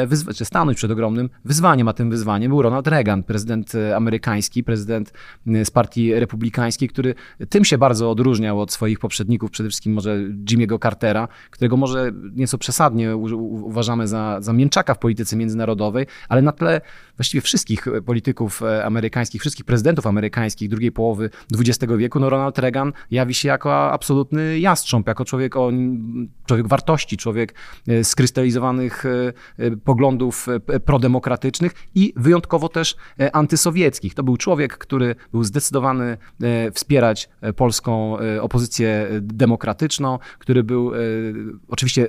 wyzwaniem, 0.06 0.34
czy 0.34 0.44
stanąć 0.44 0.78
przed 0.78 0.90
ogromnym 0.90 1.30
wyzwaniem, 1.44 1.88
a 1.88 1.92
tym 1.92 2.10
wyzwaniem 2.10 2.50
był 2.50 2.62
Ronald 2.62 2.86
Reagan, 2.86 3.22
prezydent 3.22 3.72
amerykański, 3.96 4.64
prezydent 4.64 5.12
z 5.46 5.70
partii 5.70 6.14
republikańskiej, 6.14 6.88
który 6.88 7.14
tym 7.60 7.64
się 7.64 7.78
bardzo 7.78 8.10
odróżniał 8.10 8.60
od 8.60 8.72
swoich 8.72 8.98
poprzedników, 8.98 9.50
przede 9.50 9.68
wszystkim 9.68 9.92
może 9.92 10.18
Jimmy'ego 10.50 10.82
Cartera, 10.82 11.28
którego 11.50 11.76
może 11.76 12.12
nieco 12.34 12.58
przesadnie 12.58 13.16
uważamy 13.16 14.08
za, 14.08 14.40
za 14.40 14.52
mięczaka 14.52 14.94
w 14.94 14.98
polityce 14.98 15.36
międzynarodowej, 15.36 16.06
ale 16.28 16.42
na 16.42 16.52
tle 16.52 16.80
właściwie 17.16 17.40
wszystkich 17.40 17.86
polityków 18.06 18.62
e, 18.62 18.84
amerykańskich, 18.84 19.40
wszystkich 19.40 19.64
prezydentów 19.64 20.06
amerykańskich 20.06 20.68
drugiej 20.68 20.92
połowy 20.92 21.30
XX 21.54 21.92
wieku, 21.98 22.20
no 22.20 22.30
Ronald 22.30 22.58
Reagan 22.58 22.92
jawi 23.10 23.34
się 23.34 23.48
jako 23.48 23.92
absolutny 23.92 24.58
jastrząb, 24.58 25.06
jako 25.06 25.24
człowiek, 25.24 25.56
o, 25.56 25.70
człowiek 26.46 26.68
wartości, 26.68 27.16
człowiek 27.16 27.54
e, 27.88 28.04
skrystalizowanych 28.04 29.04
e, 29.58 29.76
poglądów 29.84 30.46
prodemokratycznych 30.84 31.72
i 31.94 32.12
wyjątkowo 32.16 32.68
też 32.68 32.96
antysowieckich. 33.32 34.14
To 34.14 34.22
był 34.22 34.36
człowiek, 34.36 34.78
który 34.78 35.14
był 35.32 35.44
zdecydowany 35.44 36.16
wspierać 36.72 37.28
polską 37.56 38.16
opozycję 38.40 39.08
demokratyczną, 39.20 40.18
który 40.38 40.62
był 40.62 40.92
oczywiście 41.68 42.08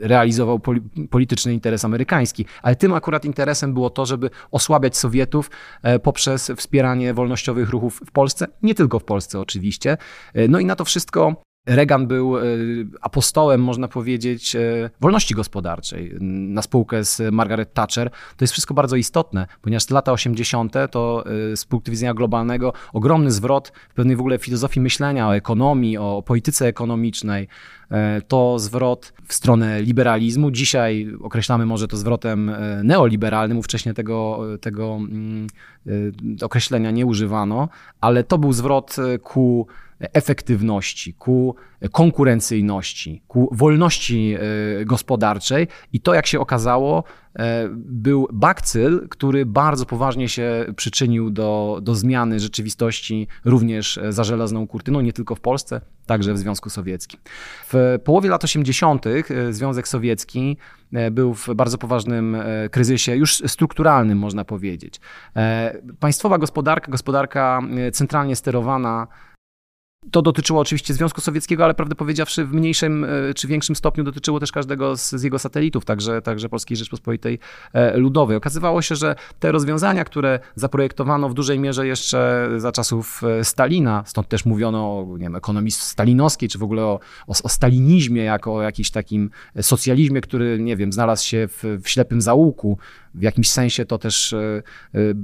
realizował 0.00 0.58
poli 0.58 0.80
polityczny 1.10 1.54
interes 1.54 1.84
amerykański. 1.84 2.46
Ale 2.62 2.76
tym 2.76 2.94
akurat 2.94 3.24
interesem 3.24 3.74
było 3.74 3.90
to, 3.90 4.06
żeby 4.06 4.30
osłabiać 4.50 4.96
Sowietów 4.96 5.50
e, 5.82 5.98
poprzez 5.98 6.52
wspieranie 6.56 7.14
wolnościowych 7.14 7.70
ruchów 7.70 8.02
w 8.06 8.10
Polsce, 8.10 8.46
nie 8.62 8.74
tylko 8.74 8.98
w 8.98 9.04
Polsce 9.04 9.40
oczywiście. 9.40 9.96
E, 10.34 10.48
no 10.48 10.58
i 10.58 10.64
na 10.64 10.76
to 10.76 10.84
wszystko 10.84 11.42
Reagan 11.66 12.06
był 12.06 12.38
e, 12.38 12.42
apostołem, 13.00 13.62
można 13.62 13.88
powiedzieć, 13.88 14.56
wolności 15.00 15.34
gospodarczej. 15.34 16.12
Na 16.20 16.62
spółkę 16.62 17.04
z 17.04 17.32
Margaret 17.32 17.74
Thatcher 17.74 18.10
to 18.10 18.44
jest 18.44 18.52
wszystko 18.52 18.74
bardzo 18.74 18.96
istotne, 18.96 19.46
ponieważ 19.62 19.90
lata 19.90 20.12
80. 20.12 20.74
to 20.90 21.24
z 21.54 21.64
punktu 21.64 21.90
widzenia 21.90 22.14
globalnego 22.14 22.72
ogromny 22.92 23.30
zwrot 23.30 23.72
w 23.88 23.94
pewnej 23.94 24.16
w 24.16 24.20
ogóle 24.20 24.38
filozofii 24.38 24.80
myślenia 24.80 25.28
o 25.28 25.36
ekonomii, 25.36 25.98
o 25.98 26.22
polityce 26.26 26.66
ekonomicznej, 26.66 27.48
E, 27.90 28.20
to 28.28 28.58
zwrot 28.58 29.12
w 29.26 29.34
stronę 29.34 29.82
liberalizmu. 29.82 30.50
Dzisiaj 30.50 31.08
określamy 31.22 31.66
może 31.66 31.88
to 31.88 31.96
zwrotem 31.96 32.48
e, 32.48 32.82
neoliberalnym, 32.84 33.58
ówcześnie 33.58 33.94
tego, 33.94 34.40
tego 34.60 34.96
mm, 34.96 35.46
e, 35.86 36.44
określenia 36.44 36.90
nie 36.90 37.06
używano, 37.06 37.68
ale 38.00 38.24
to 38.24 38.38
był 38.38 38.52
zwrot 38.52 38.96
ku 39.22 39.66
efektywności, 40.00 41.14
ku 41.14 41.54
konkurencyjności, 41.92 43.22
ku 43.28 43.48
wolności 43.52 44.36
gospodarczej 44.86 45.68
i 45.92 46.00
to, 46.00 46.14
jak 46.14 46.26
się 46.26 46.40
okazało, 46.40 47.04
E, 47.38 47.68
był 47.74 48.28
bakcyl, 48.32 49.08
który 49.08 49.46
bardzo 49.46 49.86
poważnie 49.86 50.28
się 50.28 50.66
przyczynił 50.76 51.30
do, 51.30 51.78
do 51.82 51.94
zmiany 51.94 52.40
rzeczywistości 52.40 53.28
również 53.44 54.00
za 54.08 54.24
żelazną 54.24 54.66
kurtyną, 54.66 55.00
nie 55.00 55.12
tylko 55.12 55.34
w 55.34 55.40
Polsce, 55.40 55.80
także 56.06 56.34
w 56.34 56.38
Związku 56.38 56.70
Sowieckim. 56.70 57.20
W 57.72 57.98
połowie 58.04 58.30
lat 58.30 58.44
80. 58.44 59.06
E, 59.06 59.52
Związek 59.52 59.88
Sowiecki 59.88 60.56
e, 60.92 61.10
był 61.10 61.34
w 61.34 61.48
bardzo 61.54 61.78
poważnym 61.78 62.36
kryzysie, 62.70 63.16
już 63.16 63.42
strukturalnym 63.46 64.18
można 64.18 64.44
powiedzieć. 64.44 65.00
Państwowa 66.00 66.38
gospodarka, 66.38 66.90
gospodarka 66.92 67.62
centralnie 67.92 68.36
sterowana, 68.36 69.06
to 70.10 70.22
dotyczyło 70.22 70.60
oczywiście 70.60 70.94
Związku 70.94 71.20
Sowieckiego, 71.20 71.64
ale 71.64 71.74
prawdę 71.74 71.94
powiedziawszy 71.94 72.44
w 72.44 72.52
mniejszym 72.52 73.04
e, 73.04 73.34
czy 73.34 73.48
większym 73.48 73.76
stopniu 73.76 74.04
dotyczyło 74.04 74.40
też 74.40 74.52
każdego 74.52 74.96
z, 74.96 75.10
z, 75.10 75.22
jego 75.22 75.38
satelitów, 75.38 75.84
także, 75.84 76.22
także 76.22 76.48
Polskiej 76.48 76.76
Rzeczpospolitej 76.76 77.38
e, 77.72 77.96
Ludowej. 77.96 78.36
Okazywało 78.36 78.82
się, 78.82 78.96
że 78.96 79.14
te 79.38 79.52
rozwiązania, 79.52 80.04
które 80.04 80.40
zaprojektowano 80.54 81.28
w 81.28 81.34
dużej 81.34 81.58
mierze 81.58 81.86
jeszcze 81.86 82.48
za 82.56 82.72
czasów 82.72 83.22
e, 83.24 83.44
Stalina, 83.44 84.02
stąd 84.06 84.28
też 84.28 84.44
mówiono 84.44 84.78
o 84.78 85.06
nie 85.10 85.24
wiem, 85.24 85.36
ekonomii 85.36 85.70
stalinowskiej, 85.70 86.48
czy 86.48 86.58
w 86.58 86.62
ogóle 86.62 86.82
o, 86.82 87.00
o, 87.26 87.32
o 87.42 87.48
stalinizmie 87.48 88.22
jako 88.22 88.54
o 88.54 88.62
jakimś 88.62 88.90
takim 88.90 89.30
socjalizmie, 89.60 90.20
który, 90.20 90.58
nie 90.60 90.76
wiem, 90.76 90.92
znalazł 90.92 91.24
się 91.24 91.48
w, 91.48 91.64
w 91.82 91.88
ślepym 91.88 92.20
zaułku, 92.20 92.78
w 93.14 93.22
jakimś 93.22 93.50
sensie 93.50 93.84
to 93.84 93.98
też 93.98 94.34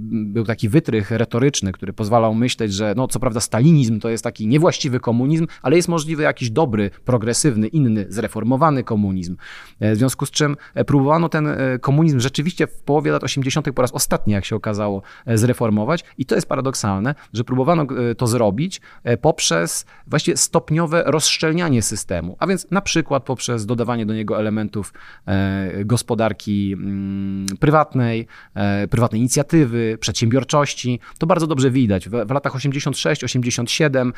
był 0.01 0.45
taki 0.45 0.69
wytrych 0.69 1.11
retoryczny, 1.11 1.73
który 1.73 1.93
pozwalał 1.93 2.35
myśleć, 2.35 2.73
że 2.73 2.95
no 2.97 3.09
co 3.09 3.21
prawda 3.21 3.41
stalinizm 3.41 4.01
to 4.01 4.09
jest 4.09 4.25
taki 4.25 4.47
niewłaściwy 4.47 4.66
komunizm, 5.01 5.47
ale 5.63 5.77
jest 5.77 5.89
możliwy 5.89 6.23
jakiś 6.23 6.51
dobry, 6.51 6.91
progresywny, 7.05 7.69
inny, 7.69 8.07
zreformowany 8.09 8.85
komunizm. 8.85 9.37
E, 9.81 9.95
w 9.95 9.99
związku 9.99 10.27
z 10.27 10.31
czym 10.31 10.57
próbowano 10.87 11.29
ten 11.29 11.49
komunizm 11.81 12.21
rzeczywiście 12.21 12.67
w 12.67 12.83
połowie 12.83 13.13
lat 13.13 13.25
80. 13.25 13.73
po 13.75 13.83
raz 13.83 13.93
ostatni, 13.93 14.33
jak 14.33 14.45
się 14.45 14.57
okazało, 14.57 15.03
zreformować 15.27 16.05
i 16.19 16.27
to 16.27 16.35
jest 16.35 16.49
paradoksalne, 16.49 17.15
że 17.33 17.45
próbowano 17.45 17.87
to 18.17 18.27
zrobić 18.27 18.81
poprzez 19.21 19.87
właściwie 20.07 20.37
stopniowe 20.37 21.03
rozszczelnianie 21.07 21.83
systemu, 21.83 22.37
a 22.39 22.47
więc 22.47 22.71
na 22.71 22.81
przykład 22.81 23.25
poprzez 23.25 23.67
dodawanie 23.67 24.07
do 24.07 24.15
niego 24.15 24.39
elementów 24.39 24.93
gospodarki 25.85 26.73
mm, 26.73 27.47
prywatnej, 27.61 28.27
prywatnej, 28.91 29.19
e, 29.19 29.21
inicjatywy, 29.21 29.99
przedsiębiorczości. 30.01 31.01
To 31.19 31.27
bardzo 31.27 31.47
dobrze 31.47 31.71
widać. 31.71 32.09
W, 32.09 32.27
w 32.27 32.31
latach 32.31 32.55
86, 32.55 33.25
87 33.25 34.13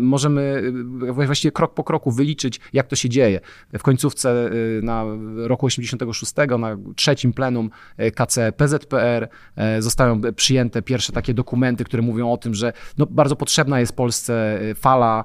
możemy 0.00 0.72
właściwie 1.12 1.52
krok 1.52 1.74
po 1.74 1.84
kroku 1.84 2.10
wyliczyć, 2.10 2.60
jak 2.72 2.86
to 2.86 2.96
się 2.96 3.08
dzieje. 3.08 3.40
W 3.78 3.82
końcówce 3.82 4.50
na 4.82 5.04
roku 5.36 5.66
86, 5.66 6.32
na 6.58 6.76
trzecim 6.96 7.32
plenum 7.32 7.70
KC 8.14 8.52
PZPR 8.56 9.28
zostają 9.78 10.20
przyjęte 10.36 10.82
pierwsze 10.82 11.12
takie 11.12 11.34
dokumenty, 11.34 11.84
które 11.84 12.02
mówią 12.02 12.32
o 12.32 12.36
tym, 12.36 12.54
że 12.54 12.72
no, 12.98 13.06
bardzo 13.06 13.36
potrzebna 13.36 13.80
jest 13.80 13.96
Polsce 13.96 14.60
fala 14.74 15.24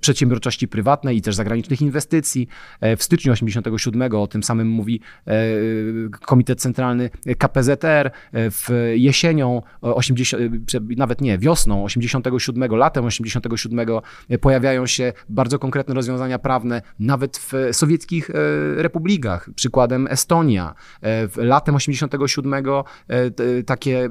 przedsiębiorczości 0.00 0.68
prywatnej 0.68 1.16
i 1.16 1.22
też 1.22 1.34
zagranicznych 1.34 1.82
inwestycji. 1.82 2.48
W 2.96 3.02
styczniu 3.02 3.32
87 3.32 4.14
o 4.14 4.26
tym 4.26 4.42
samym 4.42 4.68
mówi 4.68 5.00
Komitet 6.20 6.60
Centralny 6.60 7.10
KPZR. 7.38 8.10
W 8.32 8.92
jesienią 8.94 9.62
80, 9.80 10.42
nawet 10.96 11.20
nie, 11.20 11.38
wiosną 11.38 11.84
87, 11.84 12.76
latem 12.76 13.04
87 13.04 13.86
pojawiają 14.40 14.86
się 14.86 15.12
bardzo 15.28 15.58
konkretne 15.58 15.94
rozwiązania 15.94 16.38
prawne, 16.38 16.82
nawet 16.98 17.36
w 17.36 17.52
sowieckich 17.72 18.30
republikach. 18.76 19.50
Przykładem 19.54 20.06
Estonia. 20.10 20.74
Latem 21.36 21.74
87 21.74 22.64
takie 23.66 24.08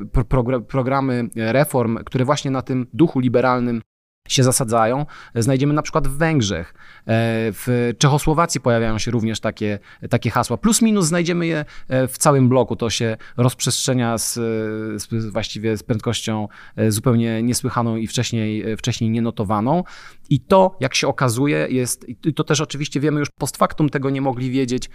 programy 0.68 1.30
reform, 1.36 1.98
które 2.06 2.26
właśnie 2.26 2.52
na 2.52 2.62
tym 2.62 2.88
duchu 2.94 3.20
liberalnym 3.20 3.82
się 4.27 4.43
zasadzają, 4.43 5.05
znajdziemy 5.36 5.74
na 5.74 5.81
przykład 5.81 6.07
w 6.07 6.17
Węgrzech. 6.17 6.74
E, 6.74 7.03
w 7.51 7.93
Czechosłowacji 7.98 8.62
pojawiają 8.62 8.98
się 8.98 9.12
również 9.12 9.39
takie, 9.39 9.79
takie 10.10 10.29
hasła. 10.29 10.57
Plus 10.57 10.81
minus 10.81 11.05
znajdziemy 11.05 11.48
je 11.48 11.65
e, 11.88 12.07
w 12.07 12.17
całym 12.17 12.50
bloku. 12.50 12.75
To 12.75 12.89
się 12.89 13.17
rozprzestrzenia 13.38 14.17
z, 14.17 14.34
z 15.01 15.25
właściwie 15.31 15.77
z 15.77 15.84
prędkością 15.84 16.48
e, 16.75 16.91
zupełnie 16.91 17.43
niesłychaną 17.43 17.96
i 17.96 18.07
wcześniej, 18.07 18.77
wcześniej 18.77 19.10
nienotowaną. 19.10 19.84
I 20.29 20.39
to, 20.39 20.77
jak 20.79 20.96
się 20.96 21.07
okazuje, 21.07 21.67
jest, 21.69 22.10
i 22.10 22.34
to 22.34 22.43
też 22.43 22.62
oczywiście 22.62 23.00
wiemy 23.00 23.19
już 23.19 23.29
post 23.29 23.57
factum, 23.57 23.89
tego 23.89 24.10
nie 24.10 24.22
mogli 24.22 24.51
wiedzieć 24.51 24.89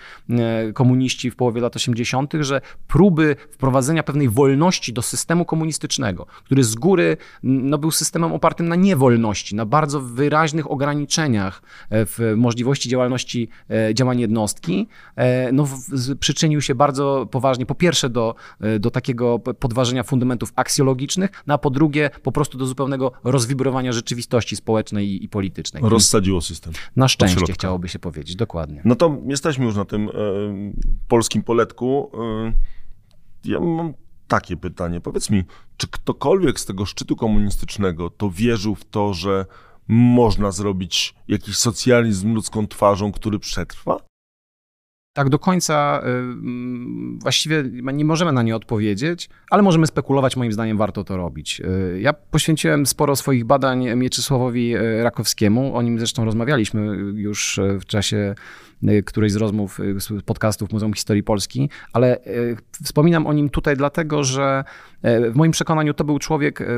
komuniści 0.74 1.30
w 1.30 1.36
połowie 1.36 1.60
lat 1.60 1.76
80., 1.76 2.32
że 2.40 2.60
próby 2.88 3.36
wprowadzenia 3.50 4.02
pewnej 4.02 4.28
wolności 4.28 4.92
do 4.92 5.02
systemu 5.02 5.44
komunistycznego, 5.44 6.26
który 6.44 6.64
z 6.64 6.74
góry 6.74 7.16
no, 7.42 7.78
był 7.78 7.90
systemem 7.90 8.32
opartym 8.32 8.68
na 8.68 8.76
niewolności, 8.76 9.21
na 9.52 9.66
bardzo 9.66 10.00
wyraźnych 10.00 10.70
ograniczeniach 10.70 11.62
e, 11.90 12.06
w 12.06 12.34
możliwości 12.36 12.88
działalności 12.88 13.48
e, 13.70 13.94
działań 13.94 14.20
jednostki, 14.20 14.88
e, 15.16 15.52
no, 15.52 15.68
przyczynił 16.20 16.60
się 16.60 16.74
bardzo 16.74 17.26
poważnie, 17.30 17.66
po 17.66 17.74
pierwsze 17.74 18.10
do, 18.10 18.34
do 18.80 18.90
takiego 18.90 19.38
podważenia 19.38 20.02
fundamentów 20.02 20.52
aksjologicznych, 20.56 21.30
no, 21.46 21.54
a 21.54 21.58
po 21.58 21.70
drugie 21.70 22.10
po 22.22 22.32
prostu 22.32 22.58
do 22.58 22.66
zupełnego 22.66 23.12
rozwibrowania 23.24 23.92
rzeczywistości 23.92 24.56
społecznej 24.56 25.08
i, 25.08 25.24
i 25.24 25.28
politycznej. 25.28 25.82
Rozsadziło 25.86 26.40
system. 26.40 26.72
Na 26.96 27.08
szczęście 27.08 27.52
chciałoby 27.52 27.88
się 27.88 27.98
powiedzieć, 27.98 28.36
dokładnie. 28.36 28.82
No 28.84 28.96
to 28.96 29.18
jesteśmy 29.26 29.64
już 29.64 29.76
na 29.76 29.84
tym 29.84 30.08
e, 30.08 30.12
polskim 31.08 31.42
poletku. 31.42 32.10
E, 32.14 32.52
ja 33.44 33.60
mam 33.60 33.94
takie 34.28 34.56
pytanie. 34.56 35.00
Powiedz 35.00 35.30
mi, 35.30 35.44
czy 35.76 35.88
ktokolwiek 35.88 36.60
z 36.60 36.66
tego 36.66 36.86
szczytu 36.86 37.16
komunistycznego 37.16 38.10
to 38.10 38.30
wierzył 38.30 38.74
w 38.74 38.84
to, 38.84 39.14
że 39.14 39.46
można 39.88 40.50
zrobić 40.50 41.14
jakiś 41.28 41.56
socjalizm 41.56 42.34
ludzką 42.34 42.66
twarzą, 42.66 43.12
który 43.12 43.38
przetrwa? 43.38 43.96
Tak 45.12 45.28
do 45.28 45.38
końca 45.38 46.02
y, 46.06 47.18
właściwie 47.18 47.64
nie 47.92 48.04
możemy 48.04 48.32
na 48.32 48.42
nie 48.42 48.56
odpowiedzieć, 48.56 49.28
ale 49.50 49.62
możemy 49.62 49.86
spekulować, 49.86 50.36
moim 50.36 50.52
zdaniem 50.52 50.76
warto 50.76 51.04
to 51.04 51.16
robić. 51.16 51.60
Y, 51.60 52.00
ja 52.00 52.12
poświęciłem 52.12 52.86
sporo 52.86 53.16
swoich 53.16 53.44
badań 53.44 53.96
Mieczysławowi 53.96 54.76
y, 54.76 55.02
Rakowskiemu, 55.02 55.76
o 55.76 55.82
nim 55.82 55.98
zresztą 55.98 56.24
rozmawialiśmy 56.24 56.86
już 57.14 57.60
w 57.80 57.84
czasie 57.84 58.34
którejś 59.06 59.32
z 59.32 59.36
rozmów, 59.36 59.80
y, 59.80 60.00
z 60.00 60.22
podcastów 60.22 60.72
Muzeum 60.72 60.92
Historii 60.92 61.22
Polski, 61.22 61.70
ale 61.92 62.24
y, 62.26 62.56
wspominam 62.84 63.26
o 63.26 63.32
nim 63.32 63.50
tutaj 63.50 63.76
dlatego, 63.76 64.24
że 64.24 64.64
w 65.04 65.34
moim 65.34 65.52
przekonaniu 65.52 65.94
to 65.94 66.04
był 66.04 66.18
człowiek 66.18 66.68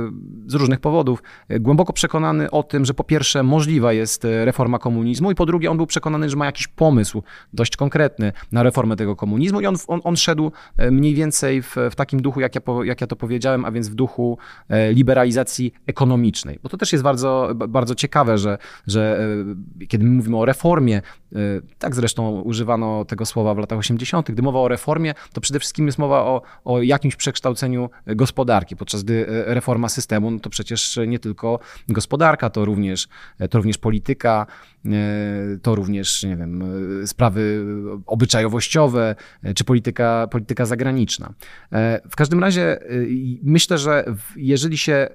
z 0.46 0.54
różnych 0.54 0.80
powodów 0.80 1.22
głęboko 1.60 1.92
przekonany 1.92 2.50
o 2.50 2.62
tym, 2.62 2.84
że 2.84 2.94
po 2.94 3.04
pierwsze 3.04 3.42
możliwa 3.42 3.92
jest 3.92 4.26
reforma 4.44 4.78
komunizmu 4.78 5.30
i 5.30 5.34
po 5.34 5.46
drugie 5.46 5.70
on 5.70 5.76
był 5.76 5.86
przekonany, 5.86 6.30
że 6.30 6.36
ma 6.36 6.46
jakiś 6.46 6.68
pomysł 6.68 7.22
dość 7.52 7.76
konkretny 7.76 8.32
na 8.52 8.62
reformę 8.62 8.96
tego 8.96 9.16
komunizmu 9.16 9.60
i 9.60 9.66
on, 9.66 9.74
on, 9.86 10.00
on 10.04 10.16
szedł 10.16 10.52
mniej 10.90 11.14
więcej 11.14 11.62
w, 11.62 11.76
w 11.90 11.94
takim 11.94 12.22
duchu, 12.22 12.40
jak 12.40 12.54
ja, 12.54 12.60
jak 12.84 13.00
ja 13.00 13.06
to 13.06 13.16
powiedziałem, 13.16 13.64
a 13.64 13.72
więc 13.72 13.88
w 13.88 13.94
duchu 13.94 14.38
liberalizacji 14.90 15.72
ekonomicznej. 15.86 16.58
Bo 16.62 16.68
to 16.68 16.76
też 16.76 16.92
jest 16.92 17.04
bardzo, 17.04 17.50
bardzo 17.68 17.94
ciekawe, 17.94 18.38
że, 18.38 18.58
że 18.86 19.28
kiedy 19.88 20.04
my 20.04 20.10
mówimy 20.10 20.36
o 20.36 20.44
reformie, 20.44 21.02
tak 21.78 21.93
tak 21.94 22.00
zresztą 22.00 22.40
używano 22.40 23.04
tego 23.04 23.26
słowa 23.26 23.54
w 23.54 23.58
latach 23.58 23.78
80., 23.78 24.30
gdy 24.30 24.42
mowa 24.42 24.60
o 24.60 24.68
reformie, 24.68 25.14
to 25.32 25.40
przede 25.40 25.60
wszystkim 25.60 25.86
jest 25.86 25.98
mowa 25.98 26.20
o, 26.20 26.42
o 26.64 26.82
jakimś 26.82 27.16
przekształceniu 27.16 27.90
gospodarki, 28.06 28.76
podczas 28.76 29.02
gdy 29.02 29.26
e, 29.28 29.54
reforma 29.54 29.88
systemu, 29.88 30.30
no 30.30 30.38
to 30.38 30.50
przecież 30.50 30.98
nie 31.06 31.18
tylko 31.18 31.58
gospodarka, 31.88 32.50
to 32.50 32.64
również, 32.64 33.08
e, 33.38 33.48
to 33.48 33.58
również 33.58 33.78
polityka, 33.78 34.46
e, 34.86 34.90
to 35.62 35.74
również, 35.74 36.22
nie 36.22 36.36
wiem, 36.36 36.64
sprawy 37.06 37.64
obyczajowościowe, 38.06 39.14
czy 39.54 39.64
polityka, 39.64 40.28
polityka 40.30 40.66
zagraniczna. 40.66 41.34
W 42.10 42.16
każdym 42.16 42.40
razie 42.40 42.78
myślę, 43.42 43.78
że 43.78 44.04
jeżeli 44.36 44.78
się 44.78 45.08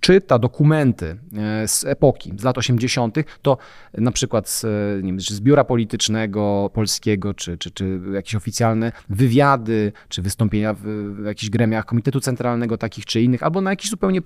czyta 0.00 0.38
dokumenty 0.38 1.18
e, 1.36 1.68
z 1.68 1.84
epoki, 1.84 2.32
z 2.38 2.44
lat 2.44 2.58
80., 2.58 3.16
to 3.42 3.58
na 3.94 4.12
przykład 4.12 4.48
z, 4.48 4.64
nie 5.04 5.12
wiem, 5.12 5.20
z 5.20 5.40
biura 5.40 5.64
politycznego 5.64 6.70
polskiego, 6.74 7.34
czy, 7.34 7.58
czy, 7.58 7.70
czy 7.70 8.00
jakieś 8.12 8.34
oficjalne 8.34 8.92
wywiady, 9.08 9.92
czy 10.08 10.22
wystąpienia 10.22 10.74
w, 10.74 10.80
w 11.22 11.24
jakichś 11.24 11.50
gremiach 11.50 11.84
Komitetu 11.84 12.20
Centralnego 12.20 12.78
takich 12.78 13.06
czy 13.06 13.22
innych, 13.22 13.42
albo 13.42 13.60
na 13.60 13.70
jakichś 13.70 13.90
zupełnie 13.90 14.18
e, 14.20 14.22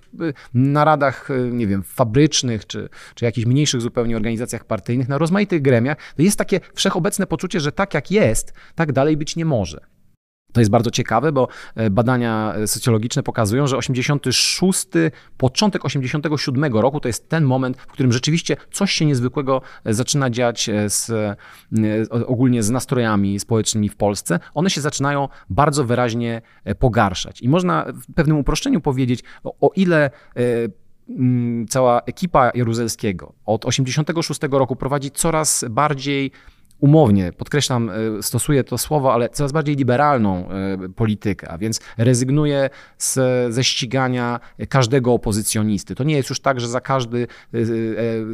naradach, 0.54 1.30
e, 1.30 1.50
nie 1.50 1.66
wiem, 1.66 1.82
fabrycznych, 1.82 2.66
czy, 2.66 2.88
czy 3.14 3.24
jakichś 3.24 3.46
mniejszych 3.46 3.80
zupełnie 3.80 4.16
organizacjach 4.16 4.64
partyjnych, 4.64 5.08
na 5.08 5.18
rozmaitych 5.18 5.62
gremiach, 5.62 5.96
to 6.16 6.22
jest 6.22 6.38
takie 6.38 6.61
wszechobecne 6.74 7.26
poczucie, 7.26 7.61
że 7.61 7.72
tak 7.72 7.94
jak 7.94 8.11
jest, 8.11 8.52
tak 8.74 8.92
dalej 8.92 9.16
być 9.16 9.37
nie 9.37 9.44
może. 9.44 9.91
To 10.53 10.61
jest 10.61 10.71
bardzo 10.71 10.91
ciekawe, 10.91 11.33
bo 11.33 11.49
e, 11.75 11.91
badania 11.91 12.55
e, 12.57 12.67
socjologiczne 12.67 13.23
pokazują, 13.23 13.67
że 13.67 13.77
86, 13.77 14.87
początek 15.37 15.85
87 15.85 16.77
roku 16.77 17.01
to 17.01 17.09
jest 17.09 17.29
ten 17.29 17.45
moment, 17.45 17.77
w 17.77 17.87
którym 17.87 18.12
rzeczywiście 18.12 18.57
coś 18.73 18.93
się 18.93 19.07
niezwykłego 19.07 19.62
e, 19.85 19.95
zaczyna 19.95 20.31
dziać 20.31 20.71
z, 20.87 21.12
ogólnie 22.11 22.62
z 22.62 22.71
nastrojami 22.71 23.41
społecznymi 23.41 23.88
w 23.88 23.97
Polsce. 23.97 24.41
One 24.55 24.71
się 24.71 24.81
zaczynają 24.81 25.29
bardzo 25.51 25.85
wyraźnie 25.85 26.43
pogarszać. 26.79 27.43
I 27.43 27.49
można 27.49 27.87
w 27.93 28.15
pewnym 28.15 28.38
uproszczeniu 28.38 28.81
powiedzieć, 28.81 29.25
o, 29.45 29.55
o 29.61 29.71
ile 29.77 30.11
cała 31.69 32.01
ekipa 32.01 32.51
Jaruzelskiego 32.55 33.33
od 33.47 33.65
86 33.65 34.41
roku 34.51 34.77
prowadzi 34.77 35.11
coraz 35.11 35.65
bardziej 35.71 36.31
umownie, 36.83 37.33
podkreślam, 37.33 37.90
e, 37.90 38.23
stosuję 38.23 38.64
to 38.64 38.79
słowo, 38.79 39.14
ale 39.14 39.29
coraz 39.29 39.53
bardziej 39.53 39.77
liberalną 39.77 40.49
e, 40.49 40.88
politykę, 40.97 41.49
a 41.49 41.59
więc 41.59 41.81
rezygnuje 41.99 42.71
z, 42.99 43.14
ze 43.55 43.64
ścigania 43.64 44.40
każdego 44.68 45.12
opozycjonisty. 45.12 45.95
To 45.95 46.05
nie 46.05 46.14
jest 46.14 46.31
już 46.31 46.40
tak, 46.40 46.61
że 46.61 46.68
za, 46.68 46.81
każdy, 46.81 47.27
e, 47.55 47.59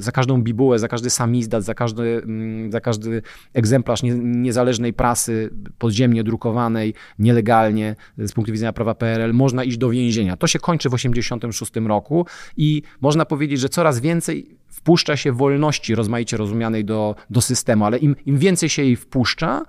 za 0.00 0.12
każdą 0.12 0.42
bibułę, 0.42 0.78
za 0.78 0.88
każdy 0.88 1.10
samizdat, 1.10 1.64
za 1.64 1.74
każdy, 1.74 2.22
mm, 2.24 2.72
za 2.72 2.80
każdy 2.80 3.22
egzemplarz 3.54 4.00
niezależnej 4.02 4.92
prasy 4.92 5.50
podziemnie 5.78 6.24
drukowanej, 6.24 6.94
nielegalnie 7.18 7.96
z 8.18 8.32
punktu 8.32 8.52
widzenia 8.52 8.72
prawa 8.72 8.94
PRL, 8.94 9.34
można 9.34 9.64
iść 9.64 9.78
do 9.78 9.90
więzienia. 9.90 10.36
To 10.36 10.46
się 10.46 10.58
kończy 10.58 10.88
w 10.88 10.92
1986 10.92 11.88
roku 11.88 12.26
i 12.56 12.82
można 13.00 13.24
powiedzieć, 13.24 13.60
że 13.60 13.68
coraz 13.68 14.00
więcej 14.00 14.57
wpuszcza 14.78 15.16
się 15.16 15.32
wolności 15.32 15.94
rozmaicie 15.94 16.36
rozumianej 16.36 16.84
do, 16.84 17.14
do 17.30 17.40
systemu, 17.40 17.84
ale 17.84 17.98
im, 17.98 18.16
im 18.26 18.38
więcej 18.38 18.68
się 18.68 18.82
jej 18.82 18.96
wpuszcza, 18.96 19.62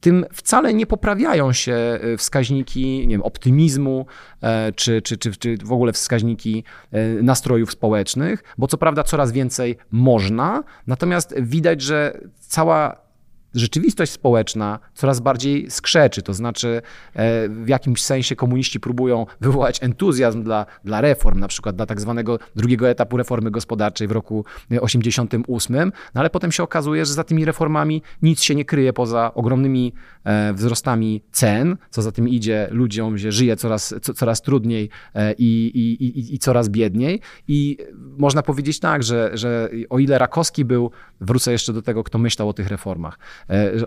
tym 0.00 0.24
wcale 0.32 0.74
nie 0.74 0.86
poprawiają 0.86 1.52
się 1.52 1.72
e, 1.72 2.16
wskaźniki 2.16 3.06
nie 3.06 3.14
wiem, 3.14 3.22
optymizmu 3.22 4.06
e, 4.42 4.72
czy, 4.72 5.02
czy, 5.02 5.18
czy, 5.18 5.32
czy 5.36 5.56
w 5.64 5.72
ogóle 5.72 5.92
wskaźniki 5.92 6.64
e, 6.92 7.08
nastrojów 7.22 7.72
społecznych, 7.72 8.42
bo 8.58 8.66
co 8.66 8.78
prawda 8.78 9.02
coraz 9.02 9.32
więcej 9.32 9.76
można, 9.90 10.64
natomiast 10.86 11.34
widać, 11.40 11.82
że 11.82 12.20
cała 12.40 13.09
rzeczywistość 13.54 14.12
społeczna 14.12 14.78
coraz 14.94 15.20
bardziej 15.20 15.70
skrzeczy. 15.70 16.22
To 16.22 16.34
znaczy, 16.34 16.82
e, 17.14 17.48
w 17.48 17.68
jakimś 17.68 18.02
sensie 18.02 18.36
komuniści 18.36 18.80
próbują 18.80 19.26
wywołać 19.40 19.82
entuzjazm 19.82 20.42
dla, 20.42 20.66
dla 20.84 21.00
reform, 21.00 21.40
na 21.40 21.48
przykład 21.48 21.76
dla 21.76 21.86
tak 21.86 22.00
zwanego 22.00 22.38
drugiego 22.56 22.88
etapu 22.88 23.16
reformy 23.16 23.50
gospodarczej 23.50 24.08
w 24.08 24.12
roku 24.12 24.44
88, 24.80 25.92
no 26.14 26.20
ale 26.20 26.30
potem 26.30 26.52
się 26.52 26.62
okazuje, 26.62 27.06
że 27.06 27.12
za 27.12 27.24
tymi 27.24 27.44
reformami 27.44 28.02
nic 28.22 28.42
się 28.42 28.54
nie 28.54 28.64
kryje 28.64 28.92
poza 28.92 29.34
ogromnymi 29.34 29.92
e, 30.24 30.52
wzrostami 30.52 31.22
cen, 31.32 31.76
co 31.90 32.02
za 32.02 32.12
tym 32.12 32.28
idzie 32.28 32.68
ludziom, 32.70 33.18
że 33.18 33.32
żyje 33.32 33.56
coraz, 33.56 33.94
coraz 34.14 34.42
trudniej 34.42 34.90
e, 35.14 35.34
i, 35.38 35.70
i, 35.74 36.04
i, 36.04 36.34
i 36.34 36.38
coraz 36.38 36.68
biedniej. 36.68 37.20
I 37.48 37.78
można 38.18 38.42
powiedzieć 38.42 38.80
tak, 38.80 39.02
że, 39.02 39.30
że 39.34 39.70
o 39.90 39.98
ile 39.98 40.18
Rakowski 40.18 40.64
był, 40.64 40.90
wrócę 41.20 41.52
jeszcze 41.52 41.72
do 41.72 41.82
tego, 41.82 42.04
kto 42.04 42.18
myślał 42.18 42.48
o 42.48 42.52
tych 42.52 42.68
reformach, 42.68 43.18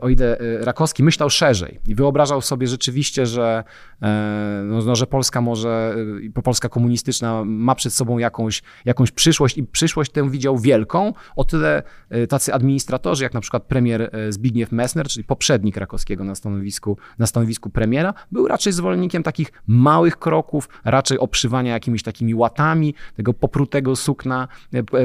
o 0.02 0.10
ile 0.10 0.38
e, 0.38 0.66
Rakowski 0.66 1.04
myślał 1.04 1.30
szerzej 1.30 1.80
i 1.88 1.96
wyobrażał 1.96 2.42
sobie 2.42 2.68
rzeczywiście, 2.68 3.26
że, 3.26 3.64
e, 4.02 4.62
no, 4.66 4.82
no, 4.82 4.96
że 4.96 5.08
Polska 5.08 5.42
może, 5.42 5.96
Polska 6.44 6.70
komunistyczna 6.70 7.44
ma 7.46 7.76
przed 7.76 7.94
sobą 7.94 8.18
jakąś, 8.18 8.64
jakąś 8.86 9.12
przyszłość 9.12 9.58
i 9.58 9.64
przyszłość 9.64 10.12
tę 10.12 10.30
widział 10.30 10.58
wielką, 10.58 11.14
o 11.36 11.44
tyle 11.44 11.84
tacy 12.30 12.54
administratorzy, 12.54 13.24
jak 13.24 13.34
na 13.34 13.42
przykład 13.42 13.64
premier 13.64 14.12
Zbigniew 14.30 14.72
Messner, 14.72 15.08
czyli 15.08 15.24
poprzednik 15.24 15.78
Rakowskiego 15.78 16.24
na 16.24 16.36
stanowisku, 16.36 16.98
na 17.20 17.28
stanowisku 17.28 17.70
premiera, 17.70 18.14
był 18.32 18.48
raczej 18.48 18.74
zwolennikiem 18.74 19.24
takich 19.24 19.52
małych 19.68 20.18
kroków, 20.18 20.70
raczej 20.86 21.20
obszywania 21.20 21.74
jakimiś 21.74 22.04
takimi 22.04 22.36
łatami 22.36 22.94
tego 23.16 23.34
poprutego 23.34 23.96
sukna 23.96 24.48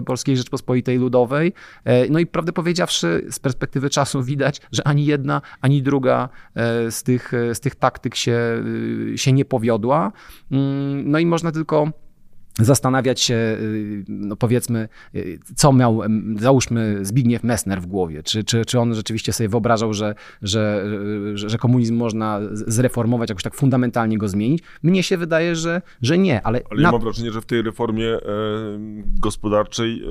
Polskiej 0.06 0.36
Rzeczpospolitej 0.36 0.98
Ludowej. 0.98 1.52
No 2.10 2.18
i 2.18 2.26
prawdę 2.26 2.52
powiedziawszy, 2.52 3.26
z 3.30 3.38
perspektywy 3.38 3.90
czasu 3.90 4.22
widać, 4.22 4.37
widać, 4.38 4.60
że 4.72 4.86
ani 4.86 5.06
jedna, 5.06 5.42
ani 5.60 5.82
druga 5.82 6.28
e, 6.54 6.90
z 6.90 7.02
tych, 7.02 7.34
e, 7.34 7.54
z 7.54 7.60
tych 7.60 7.74
taktyk 7.74 8.14
się, 8.14 8.62
e, 9.14 9.18
się 9.18 9.32
nie 9.32 9.44
powiodła. 9.44 10.12
Mm, 10.50 11.10
no 11.10 11.18
i 11.18 11.26
można 11.26 11.52
tylko 11.52 11.92
zastanawiać 12.58 13.20
się, 13.20 13.34
y, 13.34 14.04
no 14.08 14.36
powiedzmy, 14.36 14.88
y, 15.14 15.38
co 15.56 15.72
miał, 15.72 16.00
załóżmy, 16.38 16.98
Zbigniew 17.02 17.44
Messner 17.44 17.82
w 17.82 17.86
głowie. 17.86 18.22
Czy, 18.22 18.44
czy, 18.44 18.64
czy 18.64 18.80
on 18.80 18.94
rzeczywiście 18.94 19.32
sobie 19.32 19.48
wyobrażał, 19.48 19.94
że, 19.94 20.14
że, 20.42 20.84
że, 21.34 21.58
komunizm 21.58 21.96
można 21.96 22.40
zreformować, 22.52 23.28
jakoś 23.28 23.42
tak 23.42 23.54
fundamentalnie 23.54 24.18
go 24.18 24.28
zmienić? 24.28 24.62
Mnie 24.82 25.02
się 25.02 25.16
wydaje, 25.16 25.56
że, 25.56 25.82
że 26.02 26.18
nie. 26.18 26.42
Ale, 26.42 26.60
ale 26.70 26.82
na... 26.82 26.88
ja 26.88 26.92
mam 26.92 27.00
wrażenie, 27.00 27.32
że 27.32 27.40
w 27.40 27.46
tej 27.46 27.62
reformie 27.62 28.18
gospodarczej 29.20 30.02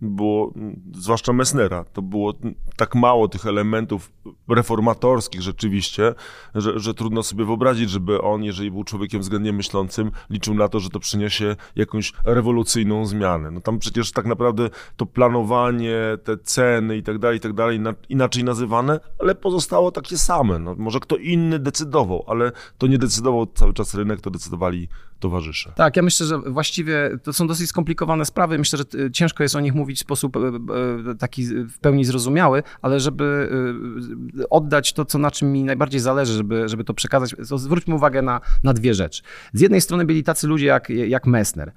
było, 0.00 0.54
zwłaszcza 0.94 1.32
Messnera, 1.32 1.84
to 1.84 2.02
było 2.02 2.34
tak 2.76 2.94
mało 2.94 3.28
tych 3.28 3.46
elementów 3.46 4.12
reformatorskich 4.48 5.42
rzeczywiście, 5.42 6.14
że, 6.54 6.78
że 6.78 6.94
trudno 6.94 7.22
sobie 7.22 7.44
wyobrazić, 7.44 7.90
żeby 7.90 8.22
on, 8.22 8.44
jeżeli 8.44 8.70
był 8.70 8.84
człowiekiem 8.84 9.20
względnie 9.20 9.52
myślącym, 9.52 10.10
liczył 10.30 10.54
na 10.54 10.68
to, 10.68 10.80
że 10.80 10.90
to 10.90 11.00
przyniesie 11.00 11.55
jakąś 11.76 12.12
rewolucyjną 12.24 13.06
zmianę. 13.06 13.50
No 13.50 13.60
tam 13.60 13.78
przecież 13.78 14.12
tak 14.12 14.26
naprawdę 14.26 14.70
to 14.96 15.06
planowanie, 15.06 16.00
te 16.24 16.38
ceny 16.38 16.96
i 16.96 17.02
tak 17.02 17.18
dalej, 17.18 17.36
i 17.36 17.40
tak 17.40 17.52
dalej, 17.52 17.80
inaczej 18.08 18.44
nazywane, 18.44 19.00
ale 19.18 19.34
pozostało 19.34 19.90
takie 19.90 20.18
same. 20.18 20.58
No, 20.58 20.74
może 20.78 21.00
kto 21.00 21.16
inny 21.16 21.58
decydował, 21.58 22.24
ale 22.26 22.52
to 22.78 22.86
nie 22.86 22.98
decydował 22.98 23.46
cały 23.46 23.74
czas 23.74 23.94
rynek, 23.94 24.20
to 24.20 24.30
decydowali 24.30 24.88
towarzysze. 25.20 25.72
Tak, 25.76 25.96
ja 25.96 26.02
myślę, 26.02 26.26
że 26.26 26.38
właściwie 26.38 27.10
to 27.22 27.32
są 27.32 27.46
dosyć 27.46 27.68
skomplikowane 27.68 28.24
sprawy. 28.24 28.58
Myślę, 28.58 28.78
że 28.78 29.10
ciężko 29.10 29.42
jest 29.42 29.56
o 29.56 29.60
nich 29.60 29.74
mówić 29.74 29.98
w 29.98 30.00
sposób 30.00 30.36
e, 30.36 30.40
e, 31.10 31.14
taki 31.14 31.46
w 31.46 31.78
pełni 31.78 32.04
zrozumiały, 32.04 32.62
ale 32.82 33.00
żeby 33.00 33.50
e, 34.40 34.48
oddać 34.48 34.92
to, 34.92 35.04
co 35.04 35.18
na 35.18 35.30
czym 35.30 35.52
mi 35.52 35.64
najbardziej 35.64 36.00
zależy, 36.00 36.32
żeby, 36.32 36.68
żeby 36.68 36.84
to 36.84 36.94
przekazać, 36.94 37.34
to 37.48 37.58
zwróćmy 37.58 37.94
uwagę 37.94 38.22
na, 38.22 38.40
na 38.64 38.72
dwie 38.72 38.94
rzeczy. 38.94 39.22
Z 39.52 39.60
jednej 39.60 39.80
strony 39.80 40.04
byli 40.04 40.24
tacy 40.24 40.46
ludzie 40.46 40.66
jak, 40.66 40.90
jak 40.90 41.26
Messner, 41.46 41.72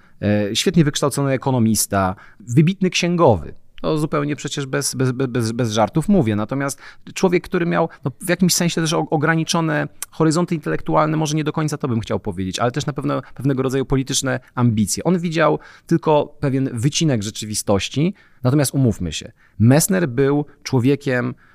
świetnie 0.53 0.84
wykształcony 0.84 1.32
ekonomista, 1.32 2.15
wybitny 2.39 2.89
księgowy, 2.89 3.53
to 3.82 3.97
zupełnie 3.97 4.36
przecież 4.36 4.65
bez, 4.65 4.95
bez, 4.95 5.12
bez, 5.12 5.51
bez 5.51 5.71
żartów 5.71 6.10
mówię. 6.10 6.36
Natomiast 6.36 6.82
człowiek, 7.13 7.43
który 7.43 7.65
miał 7.65 7.89
no, 8.05 8.12
w 8.21 8.29
jakimś 8.29 8.53
sensie 8.53 8.82
też 8.82 8.93
ograniczone 8.93 9.88
horyzonty 10.12 10.55
intelektualne, 10.55 11.17
może 11.17 11.36
nie 11.36 11.43
do 11.43 11.53
końca 11.53 11.77
to 11.77 11.88
bym 11.88 11.99
chciał 11.99 12.19
powiedzieć, 12.19 12.60
ale 12.60 12.71
też 12.71 12.86
na 12.86 12.93
pewno 12.93 13.21
pewnego 13.36 13.63
rodzaju 13.63 13.86
polityczne 13.86 14.39
ambicje. 14.55 15.03
On 15.03 15.19
widział 15.19 15.60
tylko 15.88 16.38
pewien 16.39 16.69
wycinek 16.73 17.23
rzeczywistości, 17.23 18.13
natomiast 18.43 18.73
umówmy 18.73 19.12
się, 19.12 19.32
Messner 19.60 20.10
był 20.10 20.45
człowiekiem 20.63 21.36
E, 21.36 21.48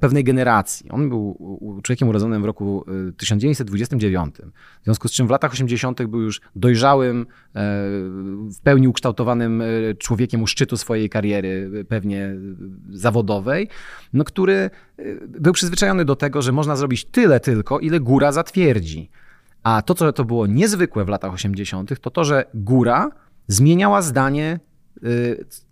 pewnej 0.00 0.24
generacji. 0.24 0.90
On 0.90 1.08
był 1.08 1.38
człowiekiem 1.82 2.08
urodzonym 2.08 2.42
w 2.42 2.44
roku 2.44 2.84
1929, 3.16 4.40
e, 4.40 4.46
w 4.80 4.84
związku 4.84 5.08
z 5.08 5.12
czym 5.12 5.26
w 5.26 5.30
latach 5.30 5.52
80. 5.52 6.06
był 6.06 6.20
już 6.20 6.40
dojrzałym, 6.56 7.20
e, 7.20 7.24
w 8.50 8.60
pełni 8.62 8.88
ukształtowanym 8.88 9.62
człowiekiem 9.98 10.42
u 10.42 10.46
szczytu 10.46 10.76
swojej 10.76 11.10
kariery, 11.10 11.84
pewnie 11.88 12.34
zawodowej, 12.90 13.68
no, 14.12 14.24
który 14.24 14.70
był 15.28 15.52
przyzwyczajony 15.52 16.04
do 16.04 16.16
tego, 16.16 16.42
że 16.42 16.52
można 16.52 16.76
zrobić 16.76 17.04
tyle 17.04 17.40
tylko, 17.40 17.80
ile 17.80 18.00
góra 18.00 18.32
zatwierdzi. 18.32 19.10
A 19.62 19.82
to, 19.82 19.94
co 19.94 20.12
to 20.12 20.24
było 20.24 20.46
niezwykłe 20.46 21.04
w 21.04 21.08
latach 21.08 21.32
80., 21.32 22.00
to 22.00 22.10
to, 22.10 22.24
że 22.24 22.44
góra 22.54 23.10
zmieniała 23.48 24.02
zdanie 24.02 24.60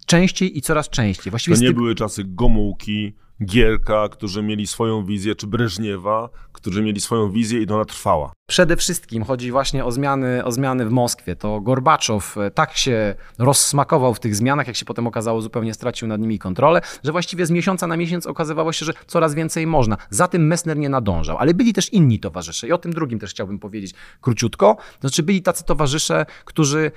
częściej 0.07 0.59
i 0.59 0.63
coraz 0.63 0.89
częściej. 0.89 1.31
Właściwie 1.31 1.57
to 1.57 1.63
nie 1.63 1.73
były 1.73 1.95
czasy 1.95 2.25
Gomułki, 2.25 3.15
Gierka, 3.45 4.09
którzy 4.09 4.43
mieli 4.43 4.67
swoją 4.67 5.05
wizję, 5.05 5.35
czy 5.35 5.47
Breżniewa, 5.47 6.29
którzy 6.53 6.83
mieli 6.83 7.01
swoją 7.01 7.31
wizję 7.31 7.63
i 7.63 7.69
ona 7.69 7.85
trwała. 7.85 8.33
Przede 8.49 8.77
wszystkim 8.77 9.25
chodzi 9.25 9.51
właśnie 9.51 9.85
o 9.85 9.93
zmiany, 9.93 10.45
o 10.45 10.53
zmiany 10.53 10.87
w 10.87 10.91
Moskwie. 10.91 11.37
To 11.37 11.61
Gorbaczow 11.61 12.39
e, 12.39 12.51
tak 12.51 12.77
się 12.77 13.15
rozsmakował 13.39 14.15
w 14.15 14.21
tych 14.21 14.37
zmianach, 14.37 14.67
jak 14.67 14.77
się 14.77 14.85
potem 14.85 15.07
okazało, 15.07 15.43
zupełnie 15.43 15.75
stracił 15.75 16.09
nad 16.09 16.21
nimi 16.21 16.39
kontrolę, 16.39 16.81
że 17.05 17.13
właściwie 17.13 17.47
z 17.47 17.51
miesiąca 17.51 17.87
na 17.87 17.97
miesiąc 17.97 18.27
okazywało 18.27 18.73
się, 18.73 18.87
że 18.87 18.93
coraz 19.07 19.35
więcej 19.35 19.67
można. 19.67 19.97
Za 20.11 20.29
tym 20.29 20.47
Messner 20.47 20.77
nie 20.77 20.89
nadążał, 20.89 21.39
ale 21.39 21.55
byli 21.55 21.73
też 21.73 21.93
inni 21.93 22.19
towarzysze 22.19 22.69
i 22.69 22.73
o 22.73 22.79
tym 22.79 22.93
drugim 22.93 23.19
też 23.19 23.31
chciałbym 23.31 23.59
powiedzieć 23.59 23.95
króciutko. 24.21 24.77
Znaczy 25.01 25.23
byli 25.23 25.43
tacy 25.43 25.65
towarzysze, 25.65 26.27
którzy 26.45 26.85
e, 26.87 26.91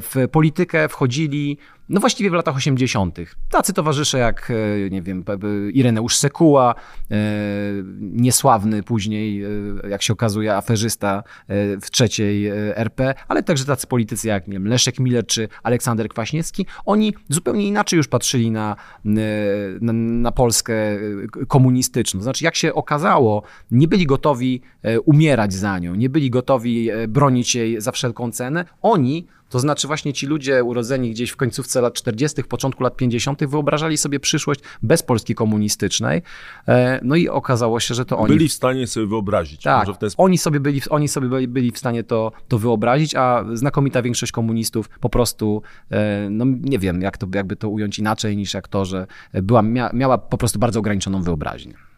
w 0.00 0.14
politykę 0.32 0.88
wchodzili 0.88 1.58
no 1.90 2.00
właściwie 2.00 2.30
w 2.30 2.32
latach 2.32 2.56
80. 2.56 3.18
Tacy 3.50 3.72
towarzysze 3.72 4.18
jak, 4.18 4.52
e, 4.86 4.90
nie 4.90 5.02
wiem, 5.02 5.24
Ireneusz 5.72 6.16
Sekuła, 6.16 6.74
niesławny 8.00 8.82
później, 8.82 9.44
jak 9.88 10.02
się 10.02 10.12
okazuje, 10.12 10.56
aferzysta, 10.56 11.22
E, 11.50 11.80
w 11.80 11.90
trzeciej 11.90 12.46
e, 12.46 12.76
RP, 12.76 13.14
ale 13.28 13.42
także 13.42 13.64
tacy 13.64 13.86
politycy 13.86 14.28
jak 14.28 14.46
nie 14.46 14.52
wiem, 14.52 14.68
Leszek 14.68 14.98
Miller 14.98 15.26
czy 15.26 15.48
Aleksander 15.62 16.08
Kwaśniewski, 16.08 16.66
oni 16.86 17.14
zupełnie 17.28 17.66
inaczej 17.66 17.96
już 17.96 18.08
patrzyli 18.08 18.50
na, 18.50 18.76
e, 19.06 19.10
na, 19.80 19.92
na 19.92 20.32
Polskę 20.32 20.74
komunistyczną. 21.48 22.20
Znaczy, 22.20 22.44
jak 22.44 22.56
się 22.56 22.74
okazało, 22.74 23.42
nie 23.70 23.88
byli 23.88 24.06
gotowi 24.06 24.60
umierać 25.04 25.52
za 25.52 25.78
nią, 25.78 25.94
nie 25.94 26.10
byli 26.10 26.30
gotowi 26.30 26.90
bronić 27.08 27.54
jej 27.54 27.80
za 27.80 27.92
wszelką 27.92 28.32
cenę. 28.32 28.64
Oni 28.82 29.26
to 29.50 29.58
znaczy 29.58 29.86
właśnie 29.86 30.12
ci 30.12 30.26
ludzie 30.26 30.64
urodzeni 30.64 31.10
gdzieś 31.10 31.30
w 31.30 31.36
końcówce 31.36 31.80
lat 31.80 31.94
40., 31.94 32.44
początku 32.44 32.82
lat 32.82 32.96
50. 32.96 33.44
wyobrażali 33.44 33.96
sobie 33.96 34.20
przyszłość 34.20 34.60
bez 34.82 35.02
Polski 35.02 35.34
komunistycznej. 35.34 36.22
E, 36.68 37.00
no 37.02 37.16
i 37.16 37.28
okazało 37.28 37.80
się, 37.80 37.94
że 37.94 38.04
to 38.04 38.18
oni... 38.18 38.32
Byli 38.32 38.48
w 38.48 38.52
stanie 38.52 38.86
sobie 38.86 39.06
wyobrazić. 39.06 39.62
Tak, 39.62 39.98
ten... 39.98 40.10
oni 40.16 40.38
sobie, 40.38 40.60
byli, 40.60 40.80
oni 40.90 41.08
sobie 41.08 41.28
byli, 41.28 41.48
byli 41.48 41.70
w 41.70 41.78
stanie 41.78 42.04
to, 42.04 42.32
to 42.48 42.58
wyobrazić, 42.58 43.14
a 43.14 43.44
znakomita 43.52 44.02
większość 44.02 44.32
komunistów 44.32 44.88
po 44.88 45.08
prostu, 45.08 45.62
e, 45.90 46.28
no 46.30 46.44
nie 46.60 46.78
wiem, 46.78 47.02
jak 47.02 47.18
to, 47.18 47.26
jakby 47.34 47.56
to 47.56 47.68
ująć 47.68 47.98
inaczej 47.98 48.36
niż 48.36 48.54
jak 48.54 48.68
to, 48.68 48.84
że 48.84 49.06
była, 49.32 49.62
miała 49.92 50.18
po 50.18 50.38
prostu 50.38 50.58
bardzo 50.58 50.80
ograniczoną 50.80 51.22
wyobraźnię. 51.22 51.89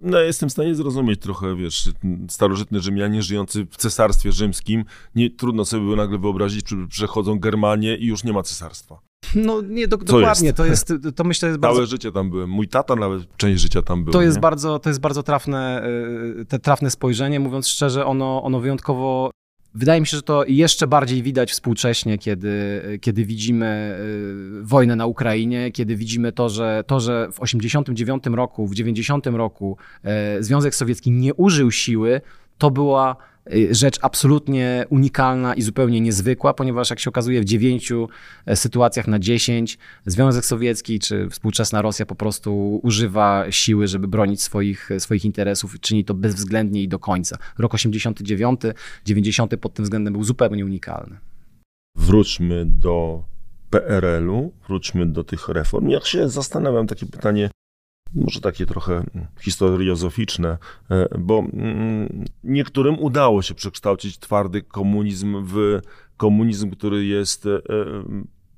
No, 0.00 0.20
jestem 0.20 0.48
w 0.48 0.52
stanie 0.52 0.74
zrozumieć 0.74 1.20
trochę, 1.20 1.56
wiesz, 1.56 1.90
starożytny 2.28 2.80
Rzymianie 2.80 3.22
żyjący 3.22 3.66
w 3.70 3.76
cesarstwie 3.76 4.32
rzymskim, 4.32 4.84
nie 5.14 5.30
trudno 5.30 5.64
sobie 5.64 5.82
było 5.82 5.96
nagle 5.96 6.18
wyobrazić, 6.18 6.64
czy 6.64 6.86
przechodzą 6.88 7.38
Germanię 7.38 7.96
i 7.96 8.06
już 8.06 8.24
nie 8.24 8.32
ma 8.32 8.42
cesarstwa. 8.42 9.00
No 9.34 9.60
nie, 9.60 9.88
do, 9.88 9.96
dokładnie, 9.96 10.46
jest? 10.46 10.56
to 10.56 10.66
jest, 10.66 10.92
to 11.16 11.24
myślę 11.24 11.48
jest 11.48 11.60
bardzo... 11.60 11.76
Całe 11.76 11.86
życie 11.86 12.12
tam 12.12 12.30
byłem, 12.30 12.50
mój 12.50 12.68
tata 12.68 12.96
nawet 12.96 13.36
część 13.36 13.62
życia 13.62 13.82
tam 13.82 14.04
był. 14.04 14.12
To 14.12 14.22
jest 14.22 14.40
bardzo, 14.40 14.78
to 14.78 14.90
jest 14.90 15.00
bardzo 15.00 15.22
trafne, 15.22 15.82
y, 16.40 16.44
te 16.44 16.58
trafne 16.58 16.90
spojrzenie, 16.90 17.40
mówiąc 17.40 17.68
szczerze, 17.68 18.06
ono, 18.06 18.42
ono 18.42 18.60
wyjątkowo 18.60 19.30
Wydaje 19.74 20.00
mi 20.00 20.06
się, 20.06 20.16
że 20.16 20.22
to 20.22 20.44
jeszcze 20.48 20.86
bardziej 20.86 21.22
widać 21.22 21.52
współcześnie, 21.52 22.18
kiedy, 22.18 22.82
kiedy 23.00 23.24
widzimy 23.24 23.96
y, 24.60 24.64
wojnę 24.64 24.96
na 24.96 25.06
Ukrainie, 25.06 25.70
kiedy 25.72 25.96
widzimy 25.96 26.32
to, 26.32 26.48
że, 26.48 26.84
to, 26.86 27.00
że 27.00 27.28
w 27.32 27.40
89 27.40 28.24
roku, 28.26 28.66
w 28.66 28.74
90 28.74 29.26
roku 29.26 29.76
e, 30.04 30.42
Związek 30.42 30.74
Sowiecki 30.74 31.10
nie 31.10 31.34
użył 31.34 31.70
siły, 31.70 32.20
to 32.58 32.70
była 32.70 33.16
rzecz 33.70 33.98
absolutnie 34.02 34.84
unikalna 34.90 35.54
i 35.54 35.62
zupełnie 35.62 36.00
niezwykła, 36.00 36.54
ponieważ 36.54 36.90
jak 36.90 36.98
się 36.98 37.10
okazuje 37.10 37.40
w 37.40 37.44
dziewięciu 37.44 38.08
sytuacjach 38.54 39.08
na 39.08 39.18
dziesięć 39.18 39.78
Związek 40.06 40.44
Sowiecki 40.44 40.98
czy 40.98 41.28
współczesna 41.28 41.82
Rosja 41.82 42.06
po 42.06 42.14
prostu 42.14 42.80
używa 42.82 43.44
siły, 43.50 43.86
żeby 43.86 44.08
bronić 44.08 44.42
swoich, 44.42 44.90
swoich 44.98 45.24
interesów 45.24 45.74
i 45.74 45.80
czyni 45.80 46.04
to 46.04 46.14
bezwzględnie 46.14 46.82
i 46.82 46.88
do 46.88 46.98
końca. 46.98 47.38
Rok 47.58 47.74
89, 47.74 48.60
90 49.04 49.56
pod 49.56 49.74
tym 49.74 49.84
względem 49.84 50.12
był 50.12 50.24
zupełnie 50.24 50.64
unikalny. 50.64 51.18
Wróćmy 51.96 52.66
do 52.66 53.24
PRL-u, 53.70 54.52
wróćmy 54.68 55.06
do 55.06 55.24
tych 55.24 55.48
reform. 55.48 55.88
Jak 55.88 56.06
się 56.06 56.28
zastanawiam, 56.28 56.86
takie 56.86 57.06
pytanie, 57.06 57.50
może 58.14 58.40
takie 58.40 58.66
trochę 58.66 59.04
historiozoficzne, 59.40 60.58
e, 60.90 61.18
bo 61.18 61.38
mm, 61.38 62.24
niektórym 62.44 62.98
udało 62.98 63.42
się 63.42 63.54
przekształcić 63.54 64.18
twardy 64.18 64.62
komunizm 64.62 65.44
w 65.46 65.80
komunizm, 66.16 66.70
który 66.70 67.04
jest 67.04 67.46
e, 67.46 67.60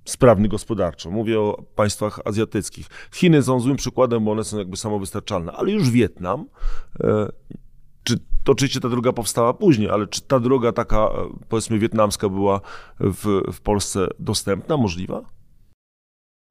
sprawny 0.05 0.49
gospodarczo. 0.49 1.11
Mówię 1.11 1.41
o 1.41 1.65
państwach 1.75 2.21
azjatyckich. 2.25 2.87
Chiny 3.15 3.43
są 3.43 3.61
złym 3.61 3.77
przykładem, 3.77 4.25
bo 4.25 4.33
one 4.33 4.45
są 4.45 4.59
jakby 4.59 4.77
samowystarczalne, 4.77 5.53
ale 5.53 5.71
już 5.71 5.91
Wietnam, 5.91 6.47
e, 7.01 7.29
czy 8.05 8.19
to 8.45 8.53
oczywiście 8.53 8.81
ta 8.81 8.89
droga 8.89 9.13
powstała 9.13 9.55
później, 9.55 9.91
ale 9.91 10.07
czy 10.07 10.21
ta 10.21 10.41
droga 10.41 10.73
taka, 10.73 11.09
powiedzmy, 11.49 11.79
wietnamska 11.79 12.29
była 12.29 12.61
w, 13.01 13.43
w 13.53 13.61
Polsce 13.61 14.09
dostępna, 14.19 14.77
możliwa? 14.77 15.23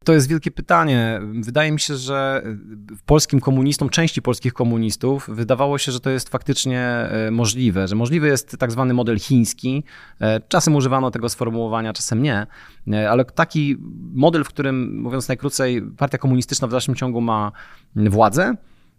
To 0.06 0.14
jest 0.14 0.30
wielkie 0.30 0.52
pytanie. 0.52 1.22
Wydaje 1.34 1.72
mi 1.72 1.80
się, 1.80 1.96
że 1.96 2.44
polskim 3.06 3.40
komunistom, 3.40 3.90
części 3.90 4.22
polskich 4.22 4.54
komunistów, 4.54 5.30
wydawało 5.30 5.78
się, 5.78 5.92
że 5.92 6.00
to 6.00 6.10
jest 6.10 6.30
faktycznie 6.30 6.82
e, 6.82 7.32
możliwe, 7.32 7.88
że 7.88 7.96
możliwy 7.96 8.28
jest 8.28 8.58
tak 8.58 8.72
zwany 8.72 8.94
model 8.94 9.20
chiński. 9.20 9.84
E, 10.20 10.40
czasem 10.40 10.76
używano 10.76 11.12
tego 11.12 11.30
sformułowania, 11.30 11.94
czasem 11.94 12.24
nie, 12.24 12.48
e, 12.92 13.12
ale 13.12 13.26
taki 13.26 13.78
model, 14.14 14.44
w 14.44 14.48
którym, 14.48 15.02
mówiąc 15.02 15.28
najkrócej, 15.28 15.82
partia 15.98 16.18
komunistyczna 16.18 16.68
w 16.68 16.72
dalszym 16.72 16.96
ciągu 16.96 17.22
ma 17.22 17.52
władzę, 17.96 18.56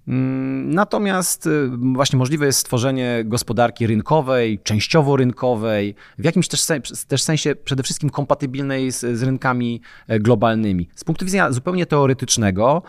natomiast 0.06 1.46
y, 1.46 1.70
właśnie 1.92 2.18
możliwe 2.18 2.46
jest 2.46 2.58
stworzenie 2.58 3.22
gospodarki 3.24 3.86
rynkowej, 3.86 4.58
częściowo 4.62 5.16
rynkowej, 5.16 5.94
w 6.18 6.24
jakimś 6.24 6.48
też, 6.48 6.60
też 7.08 7.22
sensie 7.22 7.54
przede 7.56 7.82
wszystkim 7.82 8.10
kompatybilnej 8.10 8.92
z, 8.92 9.00
z, 9.00 9.22
rynkami 9.22 9.80
e, 10.08 10.20
globalnymi. 10.20 10.88
Z 10.94 11.04
punktu 11.04 11.24
widzenia 11.24 11.52
zupełnie 11.52 11.86
teoretycznego, 11.86 12.82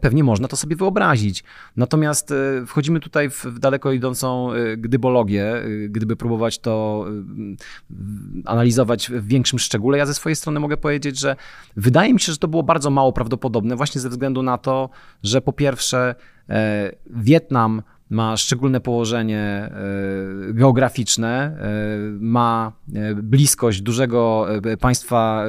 pewnie 0.00 0.24
można 0.24 0.48
to 0.48 0.56
sobie 0.56 0.76
wyobrazić. 0.76 1.44
Natomiast 1.76 2.30
e, 2.30 2.66
wchodzimy 2.66 3.00
tutaj 3.00 3.30
w, 3.30 3.58
daleko 3.58 3.92
idącą 3.92 4.50
gdybologię, 4.76 5.54
gdyby 5.88 6.16
próbować 6.16 6.58
to 6.58 7.06
analizować 8.44 9.08
w 9.08 9.26
większym 9.26 9.58
szczególe. 9.58 9.98
Ja 9.98 10.06
ze 10.06 10.14
swojej 10.14 10.36
strony 10.36 10.60
mogę 10.60 10.76
powiedzieć, 10.76 11.18
że 11.18 11.36
wydaje 11.76 12.14
mi 12.14 12.20
się, 12.20 12.32
że 12.32 12.38
to 12.38 12.48
było 12.48 12.62
bardzo 12.62 12.90
mało 12.90 13.12
prawdopodobne, 13.12 13.76
właśnie 13.76 14.00
ze 14.00 14.08
względu 14.08 14.42
na 14.42 14.58
to, 14.58 14.90
że 15.22 15.40
po 15.40 15.52
pierwsze, 15.52 16.14
E, 16.48 16.92
Wietnam 17.06 17.82
ma 18.10 18.36
szczególne 18.36 18.80
położenie 18.80 19.40
e, 19.40 19.72
geograficzne, 20.52 21.28
e, 21.28 21.68
ma 22.20 22.72
bliskość 23.22 23.80
dużego 23.80 24.46
państwa 24.80 25.44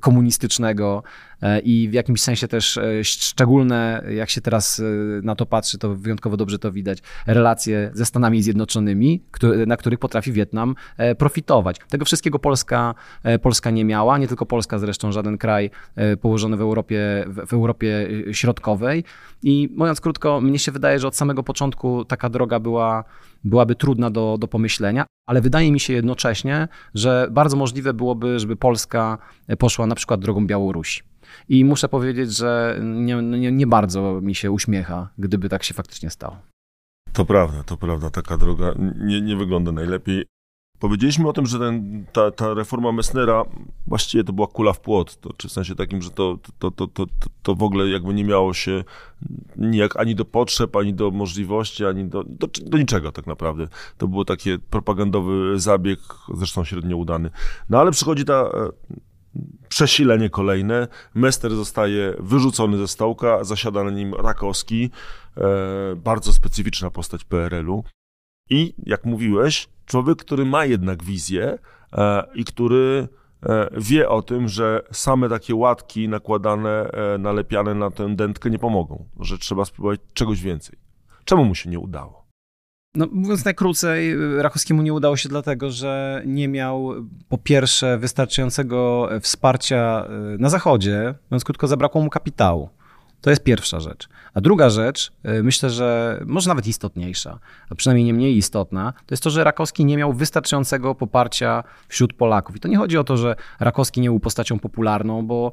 komunistycznego, 0.00 1.02
E, 1.31 1.31
i 1.64 1.88
w 1.88 1.92
jakimś 1.92 2.22
sensie 2.22 2.48
też 2.48 2.78
e, 2.78 3.04
szczególne, 3.04 4.04
jak 4.14 4.30
się 4.30 4.40
teraz 4.40 4.80
e, 4.80 4.82
na 5.22 5.34
to 5.34 5.46
patrzy, 5.46 5.78
to 5.78 5.94
wyjątkowo 5.94 6.36
dobrze 6.36 6.58
to 6.58 6.72
widać, 6.72 6.98
relacje 7.26 7.90
ze 7.94 8.06
Stanami 8.06 8.42
Zjednoczonymi, 8.42 9.22
na 9.66 9.76
których 9.76 9.98
potrafi 9.98 10.32
Wietnam 10.32 10.74
profitować. 11.18 11.76
Tego 11.88 12.04
wszystkiego 12.04 12.38
Polska, 12.38 12.94
Polska 13.42 13.70
nie 13.70 13.84
miała, 13.84 14.18
nie 14.18 14.28
tylko 14.28 14.46
Polska 14.46 14.78
zresztą, 14.78 15.12
żaden 15.12 15.38
kraj 15.38 15.70
położony 16.20 16.56
w 16.56 16.60
Europie, 16.60 17.24
w 17.46 17.52
Europie 17.52 18.08
Środkowej 18.32 19.04
i 19.42 19.68
mówiąc 19.76 20.00
krótko, 20.00 20.40
mnie 20.40 20.58
się 20.58 20.72
wydaje, 20.72 20.98
że 20.98 21.08
od 21.08 21.16
samego 21.16 21.42
początku 21.42 22.04
taka 22.04 22.28
droga 22.28 22.60
była 22.60 23.04
byłaby 23.44 23.74
trudna 23.74 24.10
do, 24.10 24.36
do 24.40 24.48
pomyślenia, 24.48 25.06
ale 25.26 25.40
wydaje 25.40 25.72
mi 25.72 25.80
się 25.80 25.92
jednocześnie, 25.92 26.68
że 26.94 27.28
bardzo 27.30 27.56
możliwe 27.56 27.94
byłoby, 27.94 28.38
żeby 28.38 28.56
Polska 28.56 29.18
poszła 29.58 29.86
na 29.86 29.94
przykład 29.94 30.20
drogą 30.20 30.46
Białorusi. 30.46 31.11
I 31.48 31.64
muszę 31.64 31.88
powiedzieć, 31.88 32.36
że 32.36 32.78
nie, 32.82 33.22
nie, 33.22 33.52
nie 33.52 33.66
bardzo 33.66 34.20
mi 34.20 34.34
się 34.34 34.50
uśmiecha, 34.50 35.08
gdyby 35.18 35.48
tak 35.48 35.62
się 35.62 35.74
faktycznie 35.74 36.10
stało. 36.10 36.36
To 37.12 37.24
prawda, 37.24 37.62
to 37.62 37.76
prawda, 37.76 38.10
taka 38.10 38.36
droga 38.36 38.74
nie, 38.98 39.20
nie 39.20 39.36
wygląda 39.36 39.72
najlepiej. 39.72 40.24
Powiedzieliśmy 40.78 41.28
o 41.28 41.32
tym, 41.32 41.46
że 41.46 41.58
ten, 41.58 42.04
ta, 42.12 42.30
ta 42.30 42.54
reforma 42.54 42.92
Messnera 42.92 43.44
właściwie 43.86 44.24
to 44.24 44.32
była 44.32 44.46
kula 44.46 44.72
w 44.72 44.80
płot, 44.80 45.20
to, 45.20 45.32
czy 45.32 45.48
w 45.48 45.52
sensie 45.52 45.74
takim, 45.74 46.02
że 46.02 46.10
to, 46.10 46.38
to, 46.58 46.70
to, 46.70 46.86
to, 46.86 47.06
to 47.42 47.54
w 47.54 47.62
ogóle 47.62 47.88
jakby 47.88 48.14
nie 48.14 48.24
miało 48.24 48.54
się 48.54 48.84
nijak 49.56 49.96
ani 49.96 50.14
do 50.14 50.24
potrzeb, 50.24 50.76
ani 50.76 50.94
do 50.94 51.10
możliwości, 51.10 51.84
ani 51.84 52.04
do, 52.04 52.24
do, 52.24 52.46
do 52.62 52.78
niczego 52.78 53.12
tak 53.12 53.26
naprawdę. 53.26 53.68
To 53.98 54.08
był 54.08 54.24
taki 54.24 54.58
propagandowy 54.58 55.60
zabieg, 55.60 55.98
zresztą 56.34 56.64
średnio 56.64 56.96
udany. 56.96 57.30
No 57.70 57.80
ale 57.80 57.90
przychodzi 57.90 58.24
ta 58.24 58.50
przesilenie 59.68 60.30
kolejne. 60.30 60.88
Mester 61.14 61.54
zostaje 61.54 62.14
wyrzucony 62.18 62.78
ze 62.78 62.88
stołka, 62.88 63.44
zasiada 63.44 63.84
na 63.84 63.90
nim 63.90 64.14
Rakowski, 64.14 64.90
e, 65.36 65.42
bardzo 65.96 66.32
specyficzna 66.32 66.90
postać 66.90 67.24
PRL-u. 67.24 67.84
I 68.50 68.74
jak 68.86 69.04
mówiłeś, 69.04 69.68
człowiek, 69.86 70.18
który 70.18 70.44
ma 70.44 70.64
jednak 70.64 71.04
wizję 71.04 71.58
e, 71.92 72.24
i 72.34 72.44
który 72.44 73.08
e, 73.42 73.68
wie 73.76 74.08
o 74.08 74.22
tym, 74.22 74.48
że 74.48 74.82
same 74.92 75.28
takie 75.28 75.54
łatki 75.54 76.08
nakładane, 76.08 76.90
nalepiane 77.18 77.74
na 77.74 77.90
tę 77.90 78.16
dętkę 78.16 78.50
nie 78.50 78.58
pomogą, 78.58 79.04
że 79.20 79.38
trzeba 79.38 79.64
spróbować 79.64 80.00
czegoś 80.14 80.40
więcej. 80.40 80.78
Czemu 81.24 81.44
mu 81.44 81.54
się 81.54 81.70
nie 81.70 81.78
udało? 81.78 82.21
No, 82.94 83.06
mówiąc 83.12 83.44
najkrócej, 83.44 84.16
Rachowskiemu 84.38 84.82
nie 84.82 84.92
udało 84.92 85.16
się 85.16 85.28
dlatego, 85.28 85.70
że 85.70 86.22
nie 86.26 86.48
miał 86.48 86.94
po 87.28 87.38
pierwsze 87.38 87.98
wystarczającego 87.98 89.08
wsparcia 89.20 90.06
y, 90.34 90.38
na 90.38 90.48
Zachodzie, 90.48 91.14
mówiąc 91.30 91.44
krótko, 91.44 91.66
zabrakło 91.66 92.02
mu 92.02 92.10
kapitału. 92.10 92.68
To 93.20 93.30
jest 93.30 93.42
pierwsza 93.42 93.80
rzecz. 93.80 94.08
A 94.34 94.40
druga 94.40 94.70
rzecz, 94.70 95.12
y, 95.38 95.42
myślę, 95.42 95.70
że 95.70 96.20
może 96.26 96.48
nawet 96.48 96.66
istotniejsza, 96.66 97.38
a 97.70 97.74
przynajmniej 97.74 98.04
nie 98.04 98.14
mniej 98.14 98.36
istotna, 98.36 98.92
to 99.06 99.12
jest 99.12 99.22
to, 99.22 99.30
że 99.30 99.44
Rakowski 99.44 99.84
nie 99.84 99.96
miał 99.96 100.12
wystarczającego 100.12 100.94
poparcia 100.94 101.64
wśród 101.88 102.12
Polaków. 102.12 102.56
I 102.56 102.60
to 102.60 102.68
nie 102.68 102.76
chodzi 102.76 102.98
o 102.98 103.04
to, 103.04 103.16
że 103.16 103.36
Rakowski 103.60 104.00
nie 104.00 104.08
był 104.08 104.20
postacią 104.20 104.58
popularną, 104.58 105.26
bo 105.26 105.50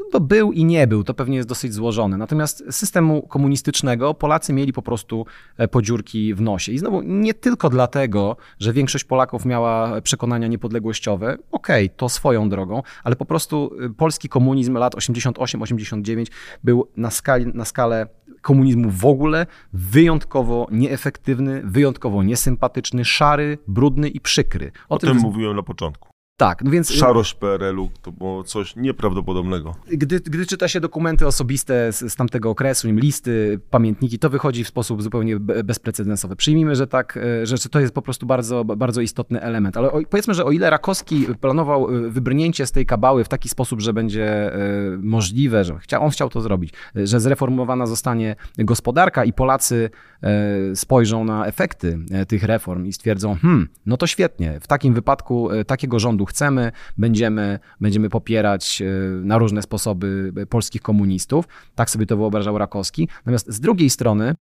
no 0.00 0.06
to 0.12 0.20
był 0.20 0.52
i 0.52 0.64
nie 0.64 0.86
był, 0.86 1.04
to 1.04 1.14
pewnie 1.14 1.36
jest 1.36 1.48
dosyć 1.48 1.74
złożone. 1.74 2.16
Natomiast 2.16 2.64
systemu 2.70 3.22
komunistycznego 3.22 4.14
Polacy 4.14 4.52
mieli 4.52 4.72
po 4.72 4.82
prostu 4.82 5.26
e, 5.56 5.68
podziurki 5.68 6.34
w 6.34 6.40
nosie. 6.40 6.72
I 6.72 6.78
znowu 6.78 7.02
nie 7.02 7.34
tylko 7.34 7.70
dlatego, 7.70 8.36
że 8.58 8.72
większość 8.72 9.04
Polaków 9.04 9.44
miała 9.44 10.00
przekonania 10.00 10.46
niepodległościowe, 10.46 11.38
okej, 11.52 11.86
okay, 11.86 11.96
to 11.96 12.08
swoją 12.08 12.48
drogą, 12.48 12.82
ale 13.04 13.16
po 13.16 13.24
prostu 13.24 13.70
e, 13.80 13.88
polski 13.88 14.28
komunizm 14.28 14.74
lat 14.74 14.94
88-89 14.94 16.26
był 16.64 16.88
na, 16.96 17.10
skali, 17.10 17.46
na 17.46 17.64
skalę 17.64 18.06
komunizmu 18.42 18.90
w 18.90 19.04
ogóle 19.04 19.46
wyjątkowo 19.72 20.66
nieefektywny, 20.70 21.62
wyjątkowo 21.64 22.22
niesympatyczny, 22.22 23.04
szary, 23.04 23.58
brudny 23.68 24.08
i 24.08 24.20
przykry. 24.20 24.72
O, 24.88 24.94
o 24.94 24.98
tym, 24.98 25.12
tym 25.12 25.18
mówiłem 25.22 25.56
na 25.56 25.62
początku. 25.62 26.10
Tak, 26.40 26.64
no 26.64 26.70
więc... 26.70 26.90
Y, 26.90 26.94
Szarość 26.94 27.34
PRL-u 27.34 27.90
to 28.02 28.12
było 28.12 28.44
coś 28.44 28.76
nieprawdopodobnego. 28.76 29.74
Gdy, 29.88 30.20
gdy 30.20 30.46
czyta 30.46 30.68
się 30.68 30.80
dokumenty 30.80 31.26
osobiste 31.26 31.92
z, 31.92 32.12
z 32.12 32.16
tamtego 32.16 32.50
okresu, 32.50 32.88
im 32.88 33.00
listy, 33.00 33.60
pamiętniki, 33.70 34.18
to 34.18 34.30
wychodzi 34.30 34.64
w 34.64 34.68
sposób 34.68 35.02
zupełnie 35.02 35.40
bezprecedensowy. 35.40 36.36
Przyjmijmy, 36.36 36.76
że 36.76 36.86
tak, 36.86 37.16
y, 37.16 37.46
że, 37.46 37.58
to 37.58 37.80
jest 37.80 37.94
po 37.94 38.02
prostu 38.02 38.26
bardzo, 38.26 38.64
bardzo 38.64 39.00
istotny 39.00 39.40
element. 39.40 39.76
Ale 39.76 39.92
o, 39.92 40.00
powiedzmy, 40.10 40.34
że 40.34 40.44
o 40.44 40.50
ile 40.50 40.70
Rakowski 40.70 41.26
planował 41.40 41.94
y, 41.96 42.10
wybrnięcie 42.10 42.66
z 42.66 42.72
tej 42.72 42.86
kabały 42.86 43.24
w 43.24 43.28
taki 43.28 43.48
sposób, 43.48 43.80
że 43.80 43.92
będzie 43.92 44.52
możliwe, 44.98 45.64
że 45.64 45.78
chcia, 45.78 46.00
on 46.00 46.10
chciał 46.10 46.28
to 46.28 46.40
zrobić, 46.40 46.72
że 46.94 47.20
zreformowana 47.20 47.86
zostanie 47.86 48.36
gospodarka 48.58 49.24
i 49.24 49.32
Polacy 49.32 49.90
spojrzą 50.74 51.24
na 51.24 51.46
efekty 51.46 51.98
tych 52.28 52.42
reform 52.42 52.86
i 52.86 52.92
stwierdzą, 52.92 53.34
hmm, 53.34 53.68
no 53.86 53.96
to 53.96 54.06
świetnie, 54.06 54.60
w 54.60 54.66
takim 54.66 54.94
wypadku 54.94 55.48
takiego 55.66 55.98
rządu 55.98 56.26
chcemy, 56.30 56.72
będziemy, 56.98 57.58
będziemy 57.80 58.08
popierać 58.08 58.82
e, 58.82 58.84
na 59.24 59.38
różne 59.38 59.62
sposoby 59.62 60.32
e, 60.36 60.46
polskich 60.46 60.82
komunistów. 60.82 61.48
Tak 61.74 61.90
sobie 61.90 62.06
to 62.06 62.16
wyobrażał 62.16 62.58
Rakowski. 62.58 63.08
Natomiast 63.16 63.52
z 63.52 63.60
drugiej 63.60 63.90
strony, 63.90 64.34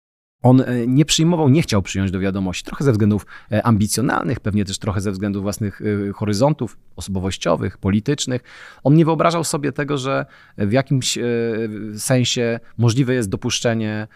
on 0.44 0.62
e, 0.62 0.88
nie 0.88 1.06
przyjmował, 1.06 1.50
nie 1.50 1.62
chciał 1.62 1.82
przyjąć 1.82 2.12
do 2.12 2.20
wiadomości, 2.20 2.64
trochę 2.64 2.84
ze 2.84 2.92
względów 2.92 3.26
ambicjonalnych, 3.64 4.40
pewnie 4.40 4.66
też 4.66 4.80
trochę 4.80 5.02
ze 5.02 5.12
względów 5.12 5.44
własnych 5.44 5.82
horyzontów 6.16 6.78
osobowościowych, 6.96 7.78
politycznych. 7.78 8.42
On 8.84 8.94
nie 8.94 9.06
wyobrażał 9.06 9.44
sobie 9.44 9.72
tego, 9.72 9.98
że 9.98 10.26
w 10.58 10.72
jakimś 10.72 11.18
sensie 11.98 12.60
możliwe 12.78 13.14
jest 13.14 13.30
dopuszczenie 13.30 14.08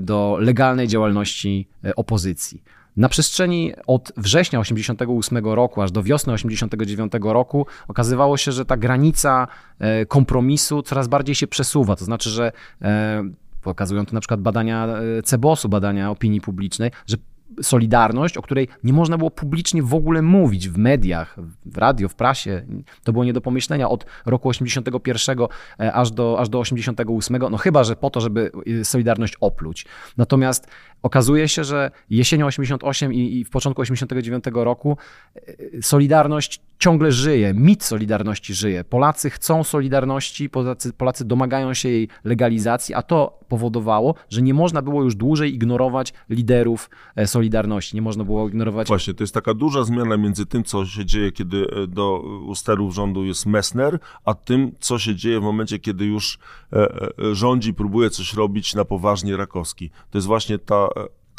do 0.00 0.38
legalnej 0.40 0.88
działalności 0.88 1.68
opozycji. 1.96 2.62
Na 3.00 3.08
przestrzeni 3.08 3.72
od 3.86 4.12
września 4.16 4.60
88 4.60 5.46
roku 5.46 5.82
aż 5.82 5.92
do 5.92 6.02
wiosny 6.02 6.32
89 6.32 7.12
roku 7.22 7.66
okazywało 7.88 8.36
się, 8.36 8.52
że 8.52 8.64
ta 8.64 8.76
granica 8.76 9.48
e, 9.78 10.06
kompromisu 10.06 10.82
coraz 10.82 11.08
bardziej 11.08 11.34
się 11.34 11.46
przesuwa. 11.46 11.96
To 11.96 12.04
znaczy, 12.04 12.30
że 12.30 12.52
e, 12.82 13.22
pokazują 13.62 14.06
to 14.06 14.14
na 14.14 14.20
przykład 14.20 14.40
badania 14.40 14.86
e, 14.86 15.22
Cebosu, 15.22 15.68
badania 15.68 16.10
opinii 16.10 16.40
publicznej, 16.40 16.90
że 17.06 17.16
Solidarność, 17.62 18.36
o 18.36 18.42
której 18.42 18.68
nie 18.84 18.92
można 18.92 19.18
było 19.18 19.30
publicznie 19.30 19.82
w 19.82 19.94
ogóle 19.94 20.22
mówić 20.22 20.68
w 20.68 20.78
mediach, 20.78 21.36
w 21.66 21.78
radio, 21.78 22.08
w 22.08 22.14
prasie. 22.14 22.62
To 23.04 23.12
było 23.12 23.24
nie 23.24 23.32
do 23.32 23.40
pomyślenia 23.40 23.88
od 23.88 24.06
roku 24.26 24.48
81 24.48 25.38
e, 25.80 25.92
aż 25.92 26.10
do, 26.10 26.40
aż 26.40 26.48
do 26.48 26.58
88, 26.58 27.38
no 27.50 27.56
chyba, 27.56 27.84
że 27.84 27.96
po 27.96 28.10
to, 28.10 28.20
żeby 28.20 28.50
e, 28.80 28.84
Solidarność 28.84 29.36
opluć. 29.40 29.86
Natomiast 30.16 30.66
okazuje 31.02 31.48
się, 31.48 31.64
że 31.64 31.90
jesienią 32.10 32.46
88 32.46 33.12
i, 33.12 33.38
i 33.38 33.44
w 33.44 33.50
początku 33.50 33.82
89 33.82 34.44
roku 34.52 34.96
e, 35.36 35.82
Solidarność 35.82 36.60
ciągle 36.80 37.12
żyje, 37.12 37.54
mit 37.54 37.84
Solidarności 37.84 38.54
żyje. 38.54 38.84
Polacy 38.84 39.30
chcą 39.30 39.64
Solidarności, 39.64 40.50
Polacy, 40.50 40.92
Polacy 40.92 41.24
domagają 41.24 41.74
się 41.74 41.88
jej 41.88 42.08
legalizacji, 42.24 42.94
a 42.94 43.02
to 43.02 43.38
powodowało, 43.48 44.14
że 44.28 44.42
nie 44.42 44.54
można 44.54 44.82
było 44.82 45.02
już 45.02 45.14
dłużej 45.14 45.54
ignorować 45.54 46.12
liderów 46.28 46.90
Solidarności 47.26 47.50
Solidarności. 47.50 47.96
Nie 47.96 48.02
można 48.02 48.24
było 48.24 48.48
ignorować. 48.48 48.88
Właśnie, 48.88 49.14
to 49.14 49.22
jest 49.22 49.34
taka 49.34 49.54
duża 49.54 49.84
zmiana 49.84 50.16
między 50.16 50.46
tym, 50.46 50.64
co 50.64 50.86
się 50.86 51.04
dzieje, 51.04 51.32
kiedy 51.32 51.66
e, 51.66 51.86
do 51.86 52.20
usterów 52.46 52.94
rządu 52.94 53.24
jest 53.24 53.46
Messner, 53.46 53.98
a 54.24 54.34
tym, 54.34 54.72
co 54.80 54.98
się 54.98 55.14
dzieje 55.14 55.40
w 55.40 55.42
momencie, 55.42 55.78
kiedy 55.78 56.04
już 56.04 56.38
e, 56.72 56.76
e, 56.78 57.34
rządzi, 57.34 57.74
próbuje 57.74 58.10
coś 58.10 58.34
robić 58.34 58.74
na 58.74 58.84
poważnie 58.84 59.36
Rakowski. 59.36 59.90
To 60.10 60.18
jest 60.18 60.26
właśnie 60.26 60.58
ta 60.58 60.88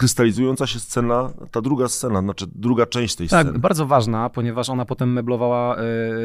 krystalizująca 0.02 0.68
się 0.68 0.80
scena, 0.80 1.34
ta 1.52 1.62
druga 1.62 1.88
scena, 1.88 2.22
znaczy 2.22 2.46
druga 2.56 2.86
część 2.86 3.16
tej 3.16 3.28
tak, 3.28 3.40
sceny. 3.40 3.52
Tak, 3.52 3.62
bardzo 3.62 3.86
ważna, 3.86 4.30
ponieważ 4.30 4.70
ona 4.70 4.86
potem 4.86 5.14
meblowała 5.14 5.78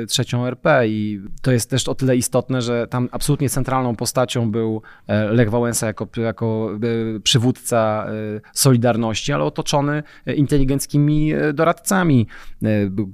y, 0.02 0.06
trzecią 0.06 0.46
RP 0.46 0.88
i 0.88 1.20
to 1.42 1.52
jest 1.52 1.70
też 1.70 1.88
o 1.88 1.94
tyle 1.94 2.16
istotne, 2.16 2.62
że 2.62 2.86
tam 2.86 3.08
absolutnie 3.12 3.48
centralną 3.48 3.96
postacią 3.96 4.50
był 4.50 4.82
e, 5.06 5.24
Lech 5.32 5.50
Wałęsa 5.50 5.86
jako, 5.86 6.08
jako 6.16 6.70
y, 7.16 7.20
przywódca 7.20 8.06
y, 8.36 8.40
Solidarności, 8.52 9.32
ale 9.32 9.44
otoczony 9.44 10.02
inteligenckimi 10.36 11.32
doradcami. 11.54 12.26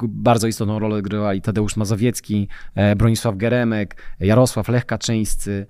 Bardzo 0.02 0.46
istotną 0.46 0.78
rolę 0.78 1.02
grywali 1.02 1.42
Tadeusz 1.42 1.76
Mazowiecki, 1.76 2.48
Bronisław 2.96 3.36
Geremek, 3.36 4.02
Jarosław 4.20 4.68
Lech 4.68 4.86
Kaczyńscy, 4.86 5.66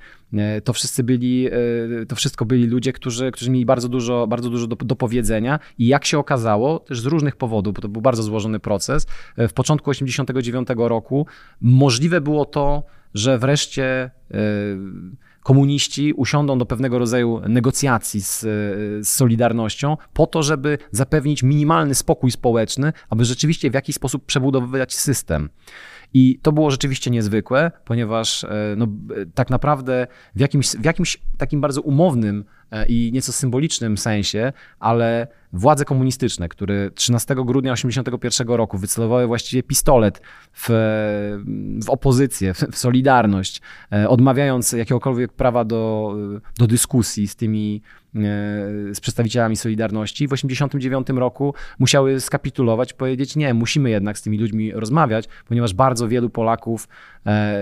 to 0.65 0.73
wszyscy 0.73 1.05
byli, 1.05 1.47
e, 1.47 2.07
to 2.09 2.17
wszystko 2.17 2.45
byli 2.45 2.67
ludzie, 2.67 2.93
którzy, 2.93 3.31
którzy 3.31 3.51
mieli 3.51 3.67
bardzo 3.67 3.89
dużo, 3.89 4.27
bardzo 4.27 4.51
dużo 4.51 4.67
do, 4.67 4.77
do 4.77 4.97
powiedzenia 4.97 5.59
i 5.79 5.87
jak 5.87 6.05
się 6.05 6.19
okazało, 6.19 6.79
też 6.79 7.01
z 7.01 7.07
różnych 7.07 7.37
powodów, 7.37 7.75
bo 7.75 7.83
to 7.83 7.89
był 7.89 8.03
bardzo 8.03 8.23
złożony 8.23 8.61
proces, 8.61 9.07
e, 9.37 9.49
w 9.49 9.53
początku 9.53 9.91
89 9.91 10.69
roku 10.89 11.27
możliwe 11.61 12.21
było 12.21 12.45
to, 12.45 12.83
że 13.15 13.39
wreszcie 13.39 14.11
komuniści 15.43 16.13
usiądą 16.13 16.59
do 16.59 16.67
pewnego 16.67 16.99
rodzaju 16.99 17.41
negocjacji 17.49 18.21
z, 18.21 18.41
z, 18.41 19.09
Solidarnością 19.09 19.97
po 20.13 20.27
to, 20.27 20.43
żeby 20.43 20.79
zapewnić 20.91 21.43
minimalny 21.43 21.95
spokój 21.95 22.31
społeczny, 22.31 22.93
aby 23.11 23.25
rzeczywiście 23.25 23.71
w 23.71 23.75
jakiś 23.75 23.97
sposób 23.97 24.27
przebudowywać 24.27 24.95
system. 24.95 25.49
I 26.15 26.39
to 26.43 26.53
było 26.53 26.71
rzeczywiście 26.71 27.11
niezwykłe, 27.11 27.71
ponieważ 27.85 28.45
e, 28.45 28.75
no, 28.77 28.87
tak 29.35 29.51
naprawdę 29.51 30.07
w 30.35 30.41
jakimś, 30.41 30.69
w 30.69 30.85
jakimś 30.85 31.19
takim 31.39 31.61
bardzo 31.61 31.81
umownym 31.81 32.45
e, 32.45 32.62
i 32.89 33.11
nieco 33.15 33.33
symbolicznym 33.33 33.99
sensie, 33.99 34.53
ale 34.81 35.27
władze 35.53 35.85
komunistyczne, 35.85 36.49
które 36.49 36.91
13 36.91 37.35
grudnia 37.35 37.75
1981 37.75 38.57
roku 38.57 38.79
wycelowały 38.79 39.27
właściwie 39.27 39.63
pistolet 39.63 40.21
w, 40.53 40.67
w 41.85 41.91
opozycję, 41.91 42.55
w, 42.55 42.59
w 42.59 42.79
Solidarność, 42.79 43.61
e, 43.93 44.09
odmawiając 44.09 44.73
jakiegokolwiek 44.73 45.33
prawa 45.33 45.65
do, 45.65 46.15
do 46.59 46.67
dyskusji 46.67 47.29
z 47.29 47.37
tymi 47.37 47.83
z 48.93 49.01
przedstawicielami 49.01 49.57
Solidarności. 49.57 50.27
W 50.27 50.31
1989 50.31 51.21
roku 51.21 51.55
musiały 51.79 52.21
skapitulować, 52.21 52.93
powiedzieć 52.93 53.37
nie, 53.37 53.55
musimy 53.55 53.91
jednak 53.91 54.19
z 54.19 54.23
tymi 54.23 54.39
ludźmi 54.39 54.73
rozmawiać, 54.73 55.29
ponieważ 55.49 55.75
bardzo 55.75 56.09
wielu 56.09 56.31
Polaków 56.31 56.89
e, 57.27 57.61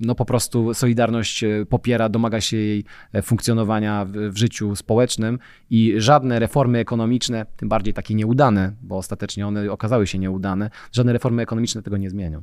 no 0.00 0.14
po 0.14 0.24
prostu 0.24 0.74
Solidarność 0.74 1.44
e, 1.44 1.66
popiera, 1.68 2.08
domaga 2.08 2.40
się 2.40 2.56
jej 2.56 2.84
e, 3.12 3.22
funkcjonowania 3.22 4.04
w, 4.04 4.10
w 4.10 4.36
życiu 4.46 4.76
społecznym 4.76 5.38
i 5.70 5.94
żadne 5.96 6.38
reformy 6.38 6.78
ekonomiczne, 6.78 7.46
tym 7.56 7.68
bardziej 7.68 7.94
takie 7.94 8.14
nieudane, 8.14 8.72
bo 8.82 8.96
ostatecznie 8.96 9.46
one 9.46 9.72
okazały 9.72 10.06
się 10.06 10.18
nieudane, 10.18 10.70
żadne 10.92 11.12
reformy 11.12 11.42
ekonomiczne 11.42 11.82
tego 11.82 11.96
nie 11.96 12.10
zmienią. 12.10 12.42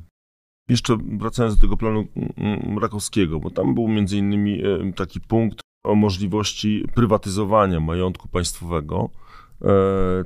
Jeszcze 0.68 0.96
wracając 1.18 1.54
do 1.54 1.60
tego 1.60 1.76
planu 1.76 2.06
mm, 2.16 2.32
mm, 2.36 2.78
Rakowskiego, 2.78 3.40
bo 3.40 3.50
tam 3.50 3.74
był 3.74 3.88
między 3.88 4.18
innymi 4.18 4.62
taki 4.96 5.20
punkt, 5.20 5.60
o 5.84 5.94
możliwości 5.94 6.84
prywatyzowania 6.94 7.80
majątku 7.80 8.28
państwowego, 8.28 9.10
e, 9.62 9.68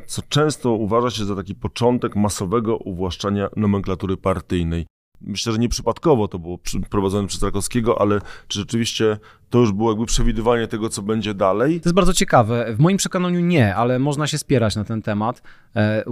co 0.06 0.22
często 0.28 0.72
uważa 0.72 1.10
się 1.10 1.24
za 1.24 1.36
taki 1.36 1.54
początek 1.54 2.16
masowego 2.16 2.76
uwłaszczania 2.76 3.48
nomenklatury 3.56 4.16
partyjnej. 4.16 4.86
Myślę, 5.20 5.52
że 5.52 5.58
nieprzypadkowo 5.58 6.28
to 6.28 6.38
było 6.38 6.58
prowadzone 6.90 7.28
przez 7.28 7.42
Rakowskiego, 7.42 8.00
ale 8.00 8.20
czy 8.48 8.58
rzeczywiście 8.58 9.18
to 9.50 9.58
już 9.58 9.72
było 9.72 9.90
jakby 9.90 10.06
przewidywanie 10.06 10.66
tego, 10.66 10.88
co 10.88 11.02
będzie 11.02 11.34
dalej? 11.34 11.80
To 11.80 11.88
jest 11.88 11.94
bardzo 11.94 12.12
ciekawe. 12.14 12.74
W 12.74 12.78
moim 12.78 12.96
przekonaniu 12.96 13.40
nie, 13.40 13.74
ale 13.74 13.98
można 13.98 14.26
się 14.26 14.38
spierać 14.38 14.76
na 14.76 14.84
ten 14.84 15.02
temat. 15.02 15.42
E, 15.76 16.04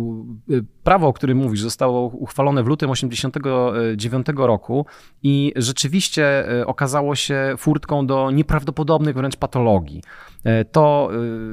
y, 0.50 0.64
prawo, 0.84 1.06
o 1.06 1.12
którym 1.12 1.38
mówisz, 1.38 1.60
zostało 1.60 2.06
uchwalone 2.06 2.62
w 2.62 2.66
lutym 2.66 2.90
1989 2.90 4.26
roku 4.36 4.86
i 5.22 5.52
rzeczywiście 5.56 6.48
e, 6.60 6.66
okazało 6.66 7.14
się 7.14 7.54
furtką 7.58 8.06
do 8.06 8.30
nieprawdopodobnych 8.30 9.16
wręcz 9.16 9.36
patologii. 9.36 10.02
E, 10.46 10.64
to, 10.64 11.10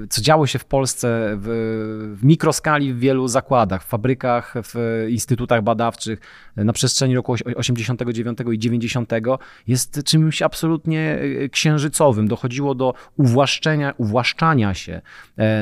co 0.10 0.22
działo 0.22 0.48
się 0.48 0.60
w 0.60 0.66
Polsce 0.66 1.38
w, 1.38 1.48
w 2.20 2.24
mikroskali 2.24 2.94
w 2.94 3.00
wielu 3.00 3.28
zakładach, 3.28 3.84
w 3.84 3.88
fabrykach, 3.88 4.54
w 4.64 5.06
instytutach 5.10 5.64
badawczych 5.64 6.20
na 6.56 6.74
przestrzeni 6.74 7.16
roku 7.16 7.36
89 7.56 8.40
i 8.52 8.60
90 8.60 9.12
jest 9.68 10.04
czymś 10.04 10.42
absolutnie 10.42 11.20
księżycowym. 11.52 12.28
Dochodziło 12.28 12.76
do 12.76 12.94
uwłaszczenia, 13.18 13.94
uwłaszczania 13.98 14.74
się 14.74 15.02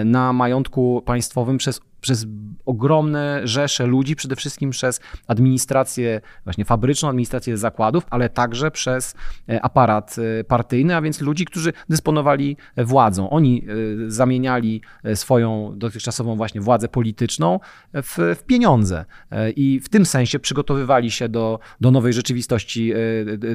na 0.06 0.34
majątku 0.34 1.04
państwowym 1.06 1.58
przez 1.58 1.82
przez 2.02 2.26
ogromne 2.66 3.42
rzesze 3.44 3.86
ludzi, 3.86 4.16
przede 4.16 4.36
wszystkim 4.36 4.70
przez 4.70 5.02
administrację 5.28 6.22
właśnie 6.44 6.66
fabryczną, 6.66 7.10
administrację 7.10 7.58
zakładów, 7.58 8.04
ale 8.10 8.30
także 8.30 8.72
przez 8.72 9.16
e, 9.50 9.62
aparat 9.62 10.16
e, 10.40 10.44
partyjny, 10.44 10.96
a 10.96 11.02
więc 11.02 11.22
ludzi, 11.22 11.46
którzy 11.46 11.74
dysponowali 11.90 12.58
władzą. 12.78 13.30
Oni 13.30 13.66
e, 14.08 14.12
zamieniali 14.12 14.82
swoją 15.16 15.74
dotychczasową 15.76 16.36
właśnie 16.36 16.62
władzę 16.62 16.88
polityczną 16.88 17.60
w, 17.94 18.36
w 18.40 18.44
pieniądze 18.44 19.06
i 19.56 19.80
w 19.80 19.90
tym 19.90 20.06
sensie 20.06 20.40
przygotowywali 20.40 21.12
się 21.12 21.30
do, 21.30 21.60
do 21.82 21.92
nowej 21.92 22.14
rzeczywistości 22.14 22.94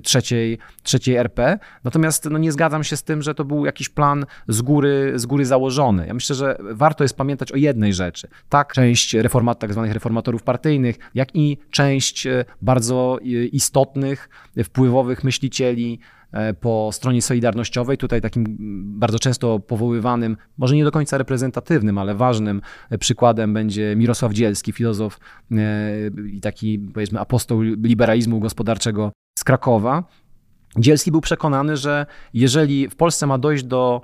trzeciej, 0.03 0.59
trzeciej 0.83 1.17
RP. 1.17 1.59
Natomiast 1.85 2.25
no, 2.31 2.39
nie 2.39 2.53
zgadzam 2.53 2.85
się 2.85 2.97
z 2.97 3.03
tym, 3.03 3.23
że 3.23 3.35
to 3.35 3.45
był 3.45 3.67
jakiś 3.67 3.89
plan 3.89 4.27
z 4.49 4.63
góry, 4.63 5.13
z 5.15 5.27
góry 5.27 5.45
założony. 5.45 6.07
Ja 6.07 6.15
myślę, 6.15 6.37
że 6.37 6.59
warto 6.61 7.05
jest 7.05 7.17
pamiętać 7.17 7.53
o 7.53 7.57
jednej 7.57 7.95
rzeczy 7.95 8.29
tak 8.49 8.73
część 8.73 9.15
reformat, 9.15 9.59
tak 9.59 9.73
zwanych 9.73 9.93
reformatorów 9.93 10.43
partyjnych, 10.43 10.99
jak 11.15 11.37
i 11.37 11.59
część 11.71 12.27
e, 12.27 12.45
bardzo 12.63 13.19
e, 13.21 13.25
istotnych, 13.45 14.29
wpływowych 14.65 15.25
myślicieli 15.25 15.99
e, 16.33 16.55
po 16.55 16.91
stronie 16.93 17.23
solidarnościowej. 17.23 17.99
Tutaj 17.99 18.21
takim 18.21 18.57
bardzo 18.99 19.19
często 19.19 19.59
powoływanym, 19.59 20.37
może 20.59 20.77
nie 20.77 20.85
do 20.85 20.91
końca 20.91 21.19
reprezentatywnym, 21.19 21.99
ale 21.99 22.15
ważnym 22.15 22.61
przykładem 22.99 23.55
będzie 23.55 23.97
Mirosław 23.97 24.33
Dzielski, 24.33 24.73
filozof 24.73 25.19
i 26.33 26.41
taki 26.41 26.79
powiedzmy 26.79 27.21
apostoł 27.21 27.63
liberalizmu 27.63 28.41
gospodarczego 28.41 29.13
z 29.39 29.45
Krakowa. 29.45 30.05
Dzielski 30.79 31.11
był 31.11 31.21
przekonany, 31.21 31.77
że 31.77 32.07
jeżeli 32.35 32.89
w 32.89 32.97
Polsce 32.97 33.27
ma 33.27 33.39
dojść 33.39 33.65
do 33.65 34.01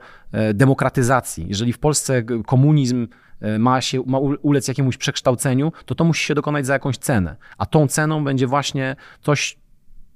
demokratyzacji, 0.55 1.45
jeżeli 1.49 1.73
w 1.73 1.79
Polsce 1.79 2.23
komunizm 2.47 3.07
E, 3.07 3.32
ma, 3.59 3.81
się, 3.81 4.03
ma 4.07 4.19
ulec 4.19 4.69
jakiemuś 4.69 4.97
przekształceniu, 4.97 5.73
to 5.87 5.95
to 5.95 6.05
musi 6.05 6.27
się 6.27 6.35
dokonać 6.35 6.67
za 6.67 6.73
jakąś 6.73 6.99
cenę. 6.99 7.37
A 7.59 7.67
tą 7.67 7.89
ceną 7.89 8.25
będzie 8.25 8.47
właśnie 8.47 8.97
coś, 9.23 9.59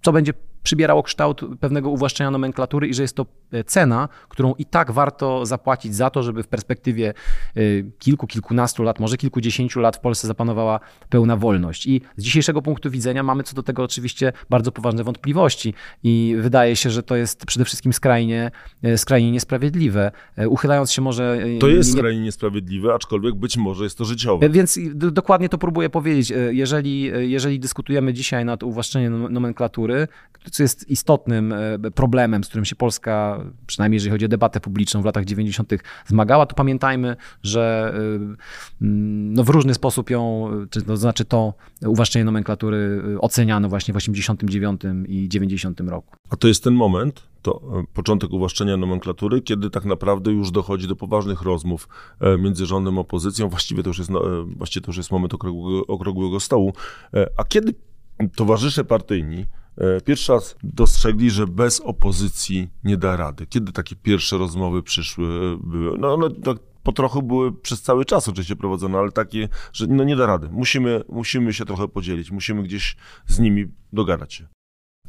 co 0.02 0.12
będzie 0.12 0.32
przybierało 0.66 1.02
kształt 1.02 1.40
pewnego 1.60 1.90
uwłaszczenia 1.90 2.30
nomenklatury 2.30 2.88
i 2.88 2.94
że 2.94 3.02
jest 3.02 3.16
to 3.16 3.26
e, 3.52 3.64
cena, 3.64 4.08
którą 4.28 4.54
i 4.58 4.64
tak 4.64 4.92
warto 4.92 5.46
zapłacić 5.46 5.94
za 5.94 6.10
to, 6.10 6.22
żeby 6.22 6.42
w 6.42 6.48
perspektywie 6.48 7.14
y, 7.56 7.90
kilku, 7.98 8.26
kilkunastu 8.26 8.82
lat, 8.82 9.00
może 9.00 9.16
kilkudziesięciu 9.16 9.80
lat 9.80 9.96
w 9.96 10.00
Polsce 10.00 10.26
zapanowała 10.26 10.80
pełna 11.08 11.36
wolność. 11.36 11.86
I 11.86 12.00
z 12.16 12.22
dzisiejszego 12.22 12.62
punktu 12.62 12.90
widzenia 12.90 13.22
mamy 13.22 13.42
co 13.42 13.54
do 13.54 13.62
tego 13.62 13.82
oczywiście 13.82 14.32
bardzo 14.50 14.72
poważne 14.72 15.04
wątpliwości 15.04 15.74
i 16.02 16.36
wydaje 16.38 16.76
się, 16.76 16.90
że 16.90 17.02
to 17.02 17.16
jest 17.16 17.46
przede 17.46 17.64
wszystkim 17.64 17.92
skrajnie, 17.92 18.50
y, 18.84 18.98
skrajnie 18.98 19.30
niesprawiedliwe. 19.30 20.12
Uchylając 20.48 20.92
się 20.92 21.02
może... 21.02 21.38
To 21.60 21.68
jest 21.68 21.90
nie... 21.90 21.98
skrajnie 21.98 22.20
niesprawiedliwe, 22.20 22.94
aczkolwiek 22.94 23.34
być 23.34 23.56
może 23.56 23.84
jest 23.84 23.98
to 23.98 24.04
życiowe. 24.04 24.48
Więc 24.50 24.78
dokładnie 24.94 25.48
to 25.48 25.58
próbuję 25.58 25.90
powiedzieć. 25.90 26.32
Jeżeli, 26.50 27.02
jeżeli 27.30 27.60
dyskutujemy 27.60 28.12
dzisiaj 28.12 28.44
nad 28.44 28.62
uwłaszczeniem 28.62 29.32
nomenklatury, 29.32 30.08
co 30.56 30.62
jest 30.62 30.90
istotnym 30.90 31.54
problemem, 31.94 32.44
z 32.44 32.48
którym 32.48 32.64
się 32.64 32.76
Polska, 32.76 33.44
przynajmniej 33.66 33.96
jeżeli 33.96 34.10
chodzi 34.10 34.24
o 34.24 34.28
debatę 34.28 34.60
publiczną 34.60 35.02
w 35.02 35.04
latach 35.04 35.24
90., 35.24 35.72
zmagała, 36.06 36.46
to 36.46 36.54
pamiętajmy, 36.54 37.16
że 37.42 37.94
no 38.80 39.44
w 39.44 39.48
różny 39.48 39.74
sposób 39.74 40.10
ją, 40.10 40.50
to 40.86 40.96
znaczy 40.96 41.24
to 41.24 41.54
uwłaszczenie 41.86 42.24
nomenklatury 42.24 43.02
oceniano 43.20 43.68
właśnie 43.68 43.94
w 43.94 43.96
89 43.96 44.80
i 45.06 45.28
90 45.28 45.80
roku. 45.80 46.16
A 46.30 46.36
to 46.36 46.48
jest 46.48 46.64
ten 46.64 46.74
moment, 46.74 47.22
to 47.46 47.80
e, 47.80 47.84
początek 47.94 48.32
uwłaszczenia 48.32 48.76
nomenklatury, 48.76 49.42
kiedy 49.42 49.70
tak 49.70 49.84
naprawdę 49.84 50.32
już 50.32 50.50
dochodzi 50.50 50.88
do 50.88 50.96
poważnych 50.96 51.42
rozmów 51.42 51.88
e, 52.20 52.38
między 52.38 52.66
rządem 52.66 52.98
a 52.98 53.00
opozycją. 53.00 53.48
Właściwie 53.48 53.82
to 53.82 53.90
już 53.90 53.98
jest, 53.98 54.10
no, 54.10 54.40
e, 54.40 54.44
właściwie 54.56 54.84
to 54.84 54.90
już 54.90 54.96
jest 54.96 55.10
moment 55.10 55.34
okrągłego, 55.34 55.86
okrągłego 55.86 56.40
stołu. 56.40 56.72
A 57.36 57.44
kiedy 57.44 57.74
towarzysze 58.36 58.84
partyjni 58.84 59.46
pierwszy 60.04 60.32
raz 60.32 60.56
dostrzegli, 60.62 61.30
że 61.30 61.46
bez 61.46 61.80
opozycji 61.80 62.70
nie 62.84 62.96
da 62.96 63.16
rady. 63.16 63.46
Kiedy 63.46 63.72
takie 63.72 63.96
pierwsze 63.96 64.38
rozmowy 64.38 64.82
przyszły? 64.82 65.58
Były? 65.58 65.98
No, 65.98 66.16
no 66.16 66.30
tak 66.30 66.56
po 66.82 66.92
trochu 66.92 67.22
były 67.22 67.52
przez 67.52 67.82
cały 67.82 68.04
czas 68.04 68.28
oczywiście 68.28 68.56
prowadzone, 68.56 68.98
ale 68.98 69.12
takie, 69.12 69.48
że 69.72 69.86
no 69.86 70.04
nie 70.04 70.16
da 70.16 70.26
rady. 70.26 70.48
Musimy, 70.52 71.02
musimy 71.08 71.52
się 71.52 71.64
trochę 71.64 71.88
podzielić, 71.88 72.30
musimy 72.30 72.62
gdzieś 72.62 72.96
z 73.26 73.38
nimi 73.38 73.66
dogadać 73.92 74.34
się. 74.34 74.46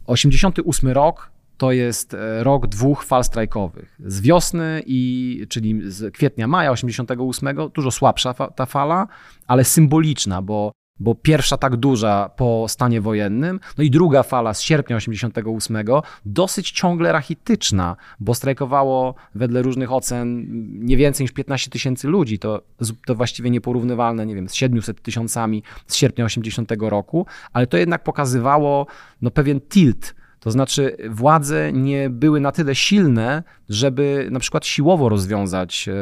88 0.06 0.90
rok 0.90 1.32
to 1.58 1.72
jest 1.72 2.14
e, 2.14 2.44
rok 2.44 2.68
dwóch 2.68 3.04
fal 3.04 3.24
strajkowych. 3.24 3.96
Z 4.06 4.22
wiosny, 4.22 4.84
i, 4.86 5.46
czyli 5.50 5.92
z 5.92 6.14
kwietnia, 6.14 6.48
maja 6.48 6.72
88, 6.72 7.50
dużo 7.74 7.92
słabsza 7.92 8.34
ta 8.34 8.66
fala, 8.66 9.08
ale 9.48 9.64
symboliczna, 9.64 10.42
bo 10.42 10.72
bo 11.00 11.16
pierwsza 11.16 11.58
tak 11.58 11.76
duża 11.76 12.30
po 12.30 12.66
stanie 12.68 13.02
wojennym, 13.02 13.60
no 13.78 13.84
i 13.84 13.92
druga 13.92 14.24
fala 14.24 14.54
z 14.54 14.62
sierpnia 14.62 14.96
88, 14.96 15.78
dosyć 16.26 16.72
ciągle 16.72 17.12
rachityczna, 17.12 17.96
bo 18.20 18.36
strajkowało 18.36 19.16
wedle 19.36 19.62
różnych 19.62 19.92
ocen 19.94 20.46
nie 20.86 20.98
więcej 20.98 21.24
niż 21.24 21.32
15 21.32 21.72
tysięcy 21.72 22.08
ludzi, 22.08 22.40
to, 22.40 22.62
to 23.06 23.16
właściwie 23.16 23.50
nieporównywalne, 23.50 24.26
nie 24.26 24.36
wiem, 24.36 24.50
z 24.50 24.54
700 24.54 25.02
tysiącami 25.02 25.64
z 25.88 25.96
sierpnia 25.96 26.26
80 26.26 26.72
roku, 26.80 27.26
ale 27.54 27.68
to 27.68 27.78
jednak 27.78 28.04
pokazywało 28.04 28.88
no, 29.22 29.32
pewien 29.32 29.62
tilt. 29.62 30.16
To 30.40 30.52
znaczy, 30.52 30.98
władze 31.10 31.74
nie 31.74 32.10
były 32.10 32.40
na 32.40 32.52
tyle 32.52 32.76
silne, 32.76 33.44
żeby 33.70 34.28
na 34.32 34.40
przykład 34.40 34.66
siłowo 34.66 35.10
rozwiązać 35.10 35.90
e, 35.90 35.94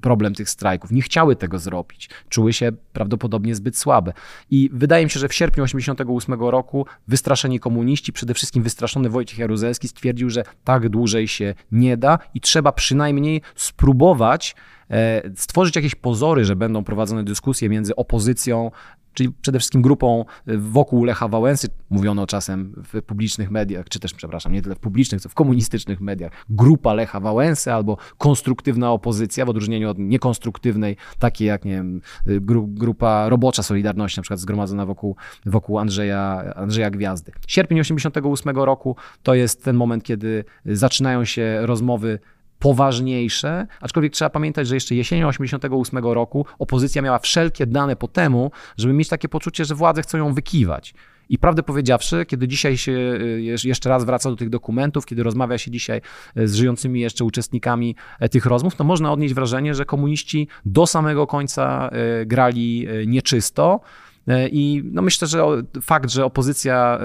problem 0.00 0.34
tych 0.34 0.50
strajków. 0.50 0.90
Nie 0.90 1.02
chciały 1.02 1.36
tego 1.36 1.58
zrobić. 1.58 2.10
Czuły 2.28 2.52
się 2.52 2.72
prawdopodobnie 2.92 3.54
zbyt 3.54 3.76
słabe. 3.76 4.12
I 4.50 4.70
wydaje 4.72 5.04
mi 5.04 5.10
się, 5.10 5.20
że 5.20 5.28
w 5.28 5.34
sierpniu 5.34 5.64
1988 5.64 6.50
roku 6.50 6.86
wystraszeni 7.08 7.60
komuniści, 7.60 8.12
przede 8.12 8.34
wszystkim 8.34 8.62
wystraszony 8.62 9.08
Wojciech 9.08 9.38
Jaruzelski, 9.38 9.88
stwierdził, 9.88 10.30
że 10.30 10.44
tak 10.64 10.88
dłużej 10.88 11.28
się 11.28 11.54
nie 11.72 11.96
da 11.96 12.18
i 12.34 12.40
trzeba 12.40 12.72
przynajmniej 12.72 13.42
spróbować 13.54 14.56
e, 14.90 15.22
stworzyć 15.36 15.76
jakieś 15.76 15.94
pozory, 15.94 16.44
że 16.44 16.56
będą 16.56 16.84
prowadzone 16.84 17.24
dyskusje 17.24 17.68
między 17.68 17.96
opozycją 17.96 18.70
czyli 19.16 19.30
przede 19.42 19.58
wszystkim 19.58 19.82
grupą 19.82 20.24
y, 20.48 20.58
wokół 20.58 21.04
Lecha 21.04 21.28
Wałęsy, 21.28 21.68
mówiono 21.90 22.26
czasem 22.26 22.72
w 22.92 23.02
publicznych 23.02 23.50
mediach, 23.50 23.88
czy 23.88 24.00
też, 24.00 24.14
przepraszam, 24.14 24.52
nie 24.52 24.62
tyle 24.62 24.74
w 24.74 24.78
publicznych, 24.78 25.20
co 25.20 25.28
w 25.28 25.34
komunistycznych 25.34 26.00
mediach, 26.00 26.32
grupa 26.48 26.94
Lecha 26.94 27.05
Wałęsy 27.14 27.72
albo 27.72 27.96
konstruktywna 28.18 28.92
opozycja, 28.92 29.44
w 29.44 29.48
odróżnieniu 29.48 29.90
od 29.90 29.98
niekonstruktywnej, 29.98 30.96
takiej 31.18 31.48
jak, 31.48 31.64
nie 31.64 31.72
wiem, 31.72 32.00
y, 32.28 32.40
gru, 32.40 32.66
grupa 32.66 33.28
robocza 33.28 33.62
Solidarności, 33.62 34.18
na 34.18 34.22
przykład 34.22 34.40
zgromadzona 34.40 34.86
wokół, 34.86 35.16
wokół 35.46 35.78
Andrzeja, 35.78 36.52
Andrzeja 36.56 36.90
Gwiazdy. 36.90 37.32
Sierpień 37.46 37.80
88 37.80 38.56
roku 38.56 38.96
to 39.22 39.34
jest 39.34 39.64
ten 39.64 39.76
moment, 39.76 40.04
kiedy 40.04 40.44
zaczynają 40.64 41.24
się 41.24 41.58
rozmowy 41.62 42.18
poważniejsze, 42.58 43.66
aczkolwiek 43.80 44.12
trzeba 44.12 44.30
pamiętać, 44.30 44.68
że 44.68 44.74
jeszcze 44.74 44.94
jesienią 44.94 45.28
88 45.28 46.04
roku 46.04 46.46
opozycja 46.58 47.02
miała 47.02 47.18
wszelkie 47.18 47.66
dane 47.66 47.96
po 47.96 48.08
temu, 48.08 48.50
żeby 48.76 48.94
mieć 48.94 49.08
takie 49.08 49.28
poczucie, 49.28 49.64
że 49.64 49.74
władze 49.74 50.02
chcą 50.02 50.18
ją 50.18 50.34
wykiwać. 50.34 50.94
I 51.28 51.38
prawdę 51.38 51.62
powiedziawszy, 51.62 52.26
kiedy 52.26 52.48
dzisiaj 52.48 52.76
się 52.76 52.92
y, 52.92 53.58
jeszcze 53.64 53.88
raz 53.88 54.04
wraca 54.04 54.30
do 54.30 54.36
tych 54.36 54.48
dokumentów, 54.48 55.06
kiedy 55.06 55.22
rozmawia 55.22 55.58
się 55.58 55.70
dzisiaj 55.70 56.00
y, 56.38 56.48
z 56.48 56.54
żyjącymi 56.54 57.00
jeszcze 57.00 57.24
uczestnikami 57.24 57.96
e, 58.20 58.28
tych 58.28 58.46
rozmów, 58.46 58.74
to 58.74 58.84
można 58.84 59.12
odnieść 59.12 59.34
wrażenie, 59.34 59.74
że 59.74 59.84
komuniści 59.84 60.48
do 60.64 60.86
samego 60.86 61.26
końca 61.26 61.90
grali 62.26 62.86
nieczysto. 63.06 63.80
E, 64.28 64.48
I 64.48 64.82
no 64.92 65.02
myślę, 65.02 65.28
że 65.28 65.44
fakt, 65.82 66.10
że 66.10 66.24
opozycja 66.24 66.98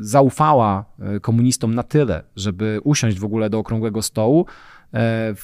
zaufała 0.00 0.84
komunistom 1.22 1.74
na 1.74 1.82
tyle, 1.82 2.22
żeby 2.36 2.80
usiąść 2.84 3.18
w 3.18 3.24
ogóle 3.24 3.50
do 3.50 3.58
okrągłego 3.58 4.02
stołu, 4.02 4.46
E, 4.94 5.34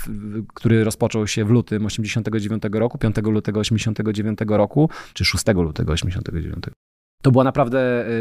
który 0.54 0.84
rozpoczął 0.84 1.26
się 1.26 1.44
w 1.44 1.50
lutym 1.50 1.86
89 1.86 2.62
roku, 2.72 2.98
5 2.98 3.16
lutego 3.22 3.60
89 3.60 4.38
roku, 4.48 4.90
czy 5.14 5.24
6 5.24 5.44
lutego 5.54 5.92
89. 5.92 6.64
To 7.24 7.30
była 7.30 7.44
naprawdę 7.44 7.80
e, 8.06 8.12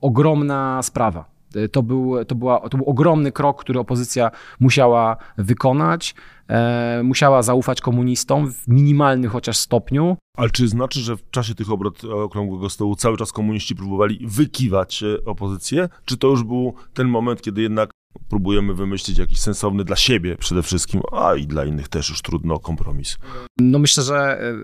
ogromna 0.00 0.82
sprawa. 0.82 1.30
E, 1.54 1.68
to 1.68 1.82
był, 1.82 2.24
to, 2.24 2.34
była, 2.34 2.68
to 2.68 2.76
był 2.76 2.86
ogromny 2.86 3.32
krok, 3.32 3.60
który 3.60 3.80
opozycja 3.80 4.30
musiała 4.60 5.16
wykonać. 5.38 6.14
E, 6.48 7.02
musiała 7.04 7.42
zaufać 7.42 7.80
komunistom 7.80 8.52
w 8.52 8.68
minimalnym 8.68 9.30
chociaż 9.30 9.56
stopniu. 9.56 10.16
Ale 10.36 10.50
czy 10.50 10.68
znaczy, 10.68 11.00
że 11.00 11.16
w 11.16 11.30
czasie 11.30 11.54
tych 11.54 11.70
obrad 11.70 12.04
Okrągłego 12.04 12.70
Stołu 12.70 12.96
cały 12.96 13.16
czas 13.16 13.32
komuniści 13.32 13.76
próbowali 13.76 14.26
wykiwać 14.26 15.04
opozycję? 15.26 15.88
Czy 16.04 16.16
to 16.16 16.28
już 16.28 16.44
był 16.44 16.74
ten 16.94 17.08
moment, 17.08 17.42
kiedy 17.42 17.62
jednak 17.62 17.90
próbujemy 18.28 18.74
wymyślić 18.74 19.18
jakiś 19.18 19.40
sensowny 19.40 19.84
dla 19.84 19.96
siebie 19.96 20.36
przede 20.36 20.62
wszystkim, 20.62 21.00
a 21.12 21.34
i 21.34 21.46
dla 21.46 21.64
innych 21.64 21.88
też 21.88 22.08
już 22.08 22.22
trudno 22.22 22.58
kompromis. 22.58 23.18
No 23.60 23.78
myślę, 23.78 24.02
że 24.02 24.40
e, 24.40 24.54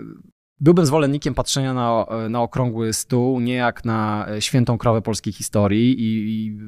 Byłbym 0.64 0.86
zwolennikiem 0.86 1.34
patrzenia 1.34 1.74
na, 1.74 2.06
na 2.30 2.42
okrągły 2.42 2.92
stół, 2.92 3.40
nie 3.40 3.54
jak 3.54 3.84
na 3.84 4.26
e, 4.28 4.40
świętą 4.42 4.78
krowę 4.78 5.02
polskiej 5.02 5.32
historii 5.32 6.00
i, 6.00 6.46
i 6.46 6.58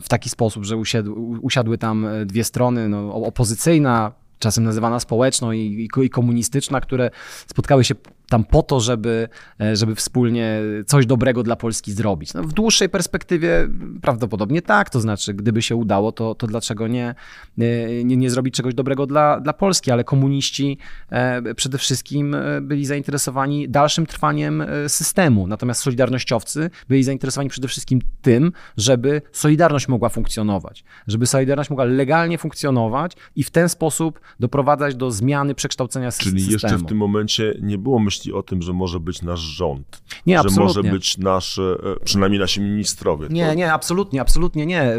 w 0.00 0.08
taki 0.08 0.30
sposób, 0.30 0.64
że 0.64 0.76
usiadł, 0.76 1.38
usiadły 1.42 1.78
tam 1.78 2.06
e, 2.06 2.26
dwie 2.26 2.44
strony, 2.44 2.88
no, 2.88 3.14
opozycyjna, 3.14 4.12
czasem 4.40 4.64
nazywana 4.64 5.00
społeczną 5.00 5.52
i, 5.52 5.88
i, 6.02 6.10
komunistyczna, 6.10 6.80
które 6.80 7.10
spotkały 7.46 7.84
się 7.84 7.94
tam 8.30 8.44
po 8.44 8.62
to, 8.62 8.80
żeby, 8.80 9.28
e, 9.60 9.76
żeby 9.76 9.94
wspólnie 9.94 10.60
coś 10.86 11.06
dobrego 11.06 11.42
dla 11.42 11.56
Polski 11.56 11.92
zrobić. 11.92 12.34
No, 12.34 12.42
w 12.42 12.52
dłuższej 12.52 12.88
perspektywie 12.88 13.68
prawdopodobnie 14.02 14.62
tak, 14.62 14.90
to 14.90 15.00
znaczy, 15.00 15.34
gdyby 15.34 15.62
się 15.62 15.76
udało, 15.76 16.12
to, 16.12 16.34
to 16.34 16.46
dlaczego 16.46 16.88
nie, 16.88 17.14
e, 17.58 18.04
nie, 18.04 18.16
nie 18.16 18.30
zrobić 18.30 18.54
czegoś 18.54 18.74
dobrego 18.74 19.06
dla, 19.06 19.40
dla 19.40 19.52
Polski, 19.52 19.90
ale 19.90 20.04
komuniści 20.04 20.78
e, 21.10 21.54
przede 21.54 21.78
wszystkim 21.78 22.36
byli 22.62 22.86
zainteresowani 22.86 23.68
dalszym 23.68 24.06
trwaniem 24.06 24.64
systemu, 24.88 25.46
natomiast 25.46 25.82
solidarnościowcy 25.82 26.70
byli 26.88 27.04
zainteresowani 27.04 27.50
przede 27.50 27.68
wszystkim 27.68 28.00
tym, 28.22 28.52
żeby 28.76 29.22
Solidarność 29.32 29.88
mogła 29.88 30.08
funkcjonować, 30.08 30.84
żeby 31.06 31.26
Solidarność 31.26 31.70
mogła 31.70 31.84
legalnie 31.84 32.38
funkcjonować 32.38 33.12
i 33.36 33.44
w 33.44 33.50
ten 33.50 33.68
sposób 33.68 34.20
doprowadzać 34.40 34.94
do 34.94 35.10
zmiany, 35.10 35.54
przekształcenia 35.54 36.10
Czyli 36.10 36.18
systemu. 36.18 36.40
Czyli 36.40 36.52
jeszcze 36.52 36.78
w 36.78 36.88
tym 36.88 36.98
momencie 36.98 37.54
nie 37.60 37.78
było 37.78 37.98
myśli 37.98 38.32
o 38.32 38.42
tym, 38.42 38.62
że 38.62 38.72
może 38.72 39.00
być 39.00 39.22
nasz 39.22 39.40
rząd. 39.40 40.02
Nie, 40.26 40.34
że 40.34 40.40
absolutnie. 40.40 40.64
może 40.64 40.82
być 40.82 41.18
nasz, 41.18 41.58
e, 41.58 41.76
przynajmniej 42.04 42.40
nasi 42.40 42.60
ministrowie. 42.60 43.28
Nie, 43.30 43.48
to... 43.48 43.54
nie, 43.54 43.72
absolutnie, 43.72 44.20
absolutnie 44.20 44.66
nie. 44.66 44.92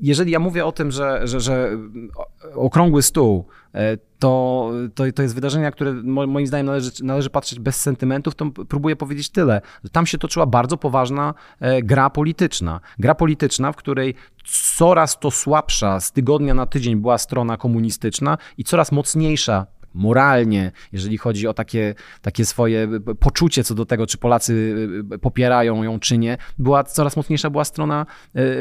Jeżeli 0.00 0.30
ja 0.30 0.38
mówię 0.38 0.66
o 0.66 0.72
tym, 0.72 0.90
że, 0.90 1.20
że, 1.24 1.40
że 1.40 1.78
okrągły 2.54 3.02
stół 3.02 3.46
to, 4.18 4.70
to, 4.94 5.04
to 5.14 5.22
jest 5.22 5.34
wydarzenie, 5.34 5.70
które 5.70 5.92
moim 6.04 6.46
zdaniem 6.46 6.66
należy, 6.66 6.90
należy 7.02 7.30
patrzeć 7.30 7.60
bez 7.60 7.80
sentymentów, 7.80 8.34
to 8.34 8.50
próbuję 8.68 8.96
powiedzieć 8.96 9.30
tyle. 9.30 9.60
Tam 9.92 10.06
się 10.06 10.18
toczyła 10.18 10.46
bardzo 10.46 10.76
poważna 10.76 11.34
e, 11.60 11.82
gra 11.82 12.10
polityczna. 12.10 12.80
Gra 12.98 13.14
polityczna, 13.14 13.72
w 13.72 13.76
której 13.76 14.14
coraz 14.76 15.18
to 15.18 15.30
słabsza 15.30 16.00
z 16.00 16.12
tygodnia 16.12 16.54
na 16.54 16.66
tydzień 16.66 16.96
była 16.96 17.18
strona 17.18 17.56
komunistyczna 17.56 18.38
i 18.58 18.64
coraz 18.64 18.92
mocniejsza 18.92 19.66
moralnie, 19.94 20.72
jeżeli 20.92 21.18
chodzi 21.18 21.48
o 21.48 21.54
takie, 21.54 21.94
takie 22.22 22.44
swoje 22.44 22.88
poczucie 23.20 23.64
co 23.64 23.74
do 23.74 23.86
tego, 23.86 24.06
czy 24.06 24.18
Polacy 24.18 24.76
popierają 25.20 25.82
ją, 25.82 26.00
czy 26.00 26.18
nie, 26.18 26.38
była 26.58 26.84
coraz 26.84 27.16
mocniejsza 27.16 27.50
była 27.50 27.64
strona, 27.64 28.06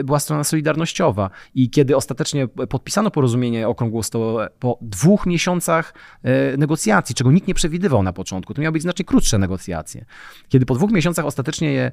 była 0.04 0.20
strona 0.20 0.44
solidarnościowa. 0.44 1.30
I 1.56 1.70
kiedy 1.70 1.96
ostatecznie 1.96 2.48
podpisano 2.48 3.12
porozumienie 3.12 3.68
okrągłostołowe 3.68 4.50
po 4.60 4.78
dwóch 4.82 5.26
miesiącach 5.26 5.94
negocjacji, 6.58 7.16
czego 7.16 7.32
nikt 7.32 7.48
nie 7.48 7.54
przewidywał 7.54 8.04
na 8.04 8.14
początku, 8.14 8.54
to 8.54 8.62
miały 8.62 8.72
być 8.72 8.82
znacznie 8.82 9.06
krótsze 9.06 9.38
negocjacje. 9.38 10.06
Kiedy 10.50 10.66
po 10.66 10.76
dwóch 10.76 10.92
miesiącach 10.92 11.26
ostatecznie 11.26 11.72
je 11.74 11.92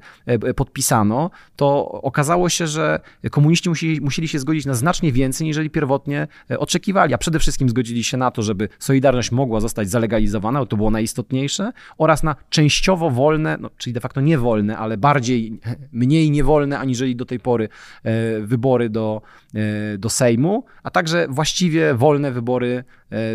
podpisano, 0.55 1.29
to 1.55 1.91
okazało 1.91 2.49
się, 2.49 2.67
że 2.67 2.99
komuniści 3.31 3.69
musieli, 3.69 4.01
musieli 4.01 4.27
się 4.27 4.39
zgodzić 4.39 4.65
na 4.65 4.73
znacznie 4.73 5.11
więcej, 5.11 5.47
niżeli 5.47 5.69
pierwotnie 5.69 6.27
e, 6.51 6.59
oczekiwali, 6.59 7.13
a 7.13 7.17
przede 7.17 7.39
wszystkim 7.39 7.69
zgodzili 7.69 8.03
się 8.03 8.17
na 8.17 8.31
to, 8.31 8.41
żeby 8.41 8.69
Solidarność 8.79 9.30
mogła 9.31 9.59
zostać 9.59 9.89
zalegalizowana, 9.89 10.65
to 10.65 10.77
było 10.77 10.91
najistotniejsze, 10.91 11.71
oraz 11.97 12.23
na 12.23 12.35
częściowo 12.49 13.09
wolne, 13.09 13.57
no, 13.61 13.69
czyli 13.77 13.93
de 13.93 13.99
facto 13.99 14.21
niewolne, 14.21 14.77
ale 14.77 14.97
bardziej, 14.97 15.59
mniej 15.91 16.31
niewolne 16.31 16.79
aniżeli 16.79 17.15
do 17.15 17.25
tej 17.25 17.39
pory 17.39 17.69
e, 18.03 18.41
wybory 18.41 18.89
do, 18.89 19.21
e, 19.53 19.97
do 19.97 20.09
Sejmu, 20.09 20.65
a 20.83 20.89
także 20.89 21.27
właściwie 21.29 21.93
wolne 21.93 22.31
wybory 22.31 22.83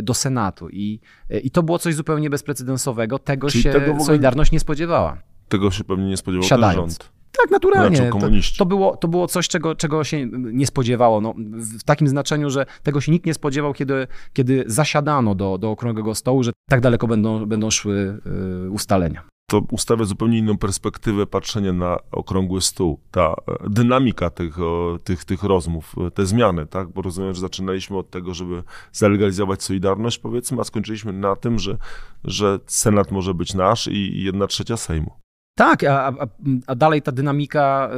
do 0.02 0.14
Senatu. 0.14 0.68
I, 0.68 1.00
i 1.42 1.50
to 1.50 1.62
było 1.62 1.78
coś 1.78 1.94
zupełnie 1.94 2.30
bezprecedensowego. 2.30 3.18
Tego 3.18 3.50
czyli 3.50 3.62
się 3.62 3.72
tego 3.72 4.04
Solidarność 4.04 4.52
nie 4.52 4.60
spodziewała. 4.60 5.18
Tego 5.48 5.70
się 5.70 5.84
pewnie 5.84 6.06
nie 6.06 6.16
spodziewał 6.16 6.48
Siadając. 6.48 6.98
ten 6.98 7.06
rząd. 7.06 7.15
Tak, 7.42 7.50
naturalnie. 7.50 8.10
To, 8.10 8.18
to, 8.58 8.66
było, 8.66 8.96
to 8.96 9.08
było 9.08 9.26
coś, 9.26 9.48
czego, 9.48 9.74
czego 9.74 10.04
się 10.04 10.26
nie 10.32 10.66
spodziewało. 10.66 11.20
No, 11.20 11.34
w 11.80 11.84
takim 11.84 12.08
znaczeniu, 12.08 12.50
że 12.50 12.66
tego 12.82 13.00
się 13.00 13.12
nikt 13.12 13.26
nie 13.26 13.34
spodziewał, 13.34 13.72
kiedy, 13.74 14.06
kiedy 14.32 14.64
zasiadano 14.66 15.34
do, 15.34 15.58
do 15.58 15.70
okrągłego 15.70 16.14
stołu, 16.14 16.42
że 16.42 16.52
tak 16.70 16.80
daleko 16.80 17.06
będą, 17.06 17.46
będą 17.46 17.70
szły 17.70 18.20
y, 18.66 18.70
ustalenia 18.70 19.22
to 19.50 19.62
ustawia 19.70 20.04
zupełnie 20.04 20.38
inną 20.38 20.58
perspektywę 20.58 21.26
patrzenia 21.26 21.72
na 21.72 21.98
okrągły 22.12 22.60
stół. 22.60 23.00
Ta 23.10 23.34
e, 23.48 23.70
dynamika 23.70 24.30
tych, 24.30 24.56
tych, 25.04 25.24
tych 25.24 25.42
rozmów, 25.42 25.94
e, 26.06 26.10
te 26.10 26.26
zmiany, 26.26 26.66
tak? 26.66 26.88
Bo 26.88 27.02
rozumiem, 27.02 27.34
że 27.34 27.40
zaczynaliśmy 27.40 27.96
od 27.96 28.10
tego, 28.10 28.34
żeby 28.34 28.62
zalegalizować 28.92 29.62
Solidarność, 29.62 30.18
powiedzmy, 30.18 30.60
a 30.60 30.64
skończyliśmy 30.64 31.12
na 31.12 31.36
tym, 31.36 31.58
że, 31.58 31.78
że 32.24 32.58
Senat 32.66 33.10
może 33.10 33.34
być 33.34 33.54
nasz 33.54 33.88
i 33.88 34.22
jedna 34.22 34.46
trzecia 34.46 34.76
Sejmu. 34.76 35.25
Tak, 35.56 35.84
a, 35.84 36.06
a, 36.06 36.26
a, 36.66 36.74
dalej 36.74 37.02
ta 37.02 37.12
dynamika, 37.12 37.90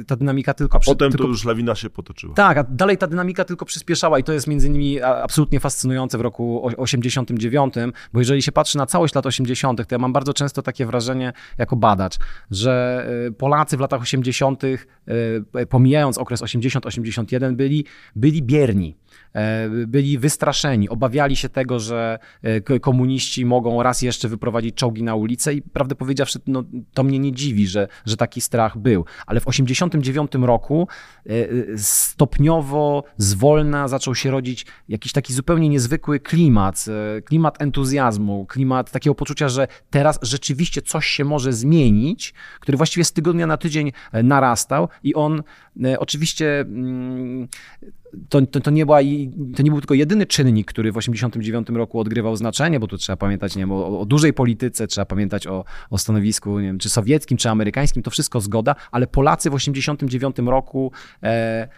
y, 0.00 0.04
ta 0.04 0.16
dynamika 0.16 0.54
tylko... 0.54 0.78
A 0.78 0.80
potem 0.80 1.10
tylko, 1.10 1.24
to 1.24 1.28
już 1.28 1.44
lawina 1.44 1.74
się 1.74 1.90
potoczyła. 1.90 2.34
Tak, 2.34 2.58
a 2.58 2.64
dalej 2.64 2.98
ta 2.98 3.06
dynamika 3.06 3.44
tylko 3.44 3.64
przyspieszała 3.64 4.18
i 4.18 4.24
to 4.24 4.32
jest 4.32 4.46
między 4.46 4.66
innymi 4.66 5.02
absolutnie 5.02 5.60
fascynujące 5.60 6.18
w 6.18 6.20
roku 6.20 6.70
89, 6.76 7.74
bo 8.12 8.18
jeżeli 8.18 8.42
się 8.42 8.52
patrzy 8.52 8.78
na 8.78 8.86
całość 8.86 9.14
lat 9.14 9.26
80., 9.26 9.88
to 9.88 9.94
ja 9.94 9.98
mam 9.98 10.12
bardzo 10.12 10.34
często 10.34 10.62
takie 10.62 10.86
wrażenie 10.86 11.32
jako 11.58 11.76
badacz, 11.76 12.16
że 12.50 13.06
y, 13.28 13.32
Polacy 13.32 13.76
w 13.76 13.80
latach 13.80 14.02
80., 14.02 14.64
y, 14.64 14.86
pomijając 15.68 16.18
okres 16.18 16.42
80-81, 16.42 17.54
byli, 17.54 17.84
byli 18.16 18.42
bierni. 18.42 18.96
E, 19.36 19.68
byli 19.86 20.18
wystraszeni, 20.18 20.88
obawiali 20.88 21.36
się 21.36 21.48
tego, 21.48 21.80
że 21.80 22.18
e, 22.42 22.80
komuniści 22.80 23.44
mogą 23.44 23.82
raz 23.82 24.02
jeszcze 24.02 24.28
wyprowadzić 24.28 24.74
czołgi 24.74 25.02
na 25.02 25.14
ulicę 25.14 25.54
i 25.54 25.62
prawdę 25.62 25.94
powiedziawszy, 25.94 26.38
no, 26.46 26.64
to 26.94 27.02
mnie 27.02 27.18
nie 27.18 27.32
dziwi, 27.32 27.66
że, 27.66 27.88
że 28.06 28.16
taki 28.16 28.40
strach 28.40 28.78
był. 28.78 29.04
Ale 29.26 29.40
w 29.40 29.44
1989 29.44 30.46
roku 30.46 30.88
e, 31.26 31.32
stopniowo, 31.78 33.04
zwolna 33.16 33.88
zaczął 33.88 34.14
się 34.14 34.30
rodzić 34.30 34.66
jakiś 34.88 35.12
taki 35.12 35.32
zupełnie 35.32 35.68
niezwykły 35.68 36.20
klimat, 36.20 36.84
klimat 37.24 37.62
entuzjazmu, 37.62 38.46
klimat 38.46 38.90
takiego 38.90 39.14
poczucia, 39.14 39.48
że 39.48 39.68
teraz 39.90 40.18
rzeczywiście 40.22 40.82
coś 40.82 41.06
się 41.06 41.24
może 41.24 41.52
zmienić, 41.52 42.34
który 42.60 42.76
właściwie 42.76 43.04
z 43.04 43.12
tygodnia 43.12 43.46
na 43.46 43.56
tydzień 43.56 43.92
narastał 44.12 44.88
i 45.02 45.14
on 45.14 45.42
oczywiście 45.98 46.60
mm, 46.60 47.48
to, 48.28 48.46
to, 48.46 48.60
to, 48.60 48.70
nie 48.70 48.86
była, 48.86 48.98
to 49.56 49.62
nie 49.62 49.70
był 49.70 49.80
tylko 49.80 49.94
jedyny 49.94 50.26
czynnik, 50.26 50.66
który 50.66 50.92
w 50.92 50.94
1989 50.94 51.78
roku 51.78 52.00
odgrywał 52.00 52.36
znaczenie, 52.36 52.80
bo 52.80 52.86
tu 52.86 52.98
trzeba 52.98 53.16
pamiętać 53.16 53.56
nie 53.56 53.62
wiem, 53.62 53.72
o, 53.72 54.00
o 54.00 54.04
dużej 54.04 54.32
polityce, 54.32 54.86
trzeba 54.86 55.04
pamiętać 55.04 55.46
o, 55.46 55.64
o 55.90 55.98
stanowisku 55.98 56.60
nie 56.60 56.66
wiem, 56.66 56.78
czy 56.78 56.88
sowieckim, 56.88 57.38
czy 57.38 57.50
amerykańskim, 57.50 58.02
to 58.02 58.10
wszystko 58.10 58.40
zgoda, 58.40 58.74
ale 58.90 59.06
Polacy 59.06 59.50
w 59.50 59.54
1989 59.54 60.50
roku 60.50 60.92
e, 61.22 61.68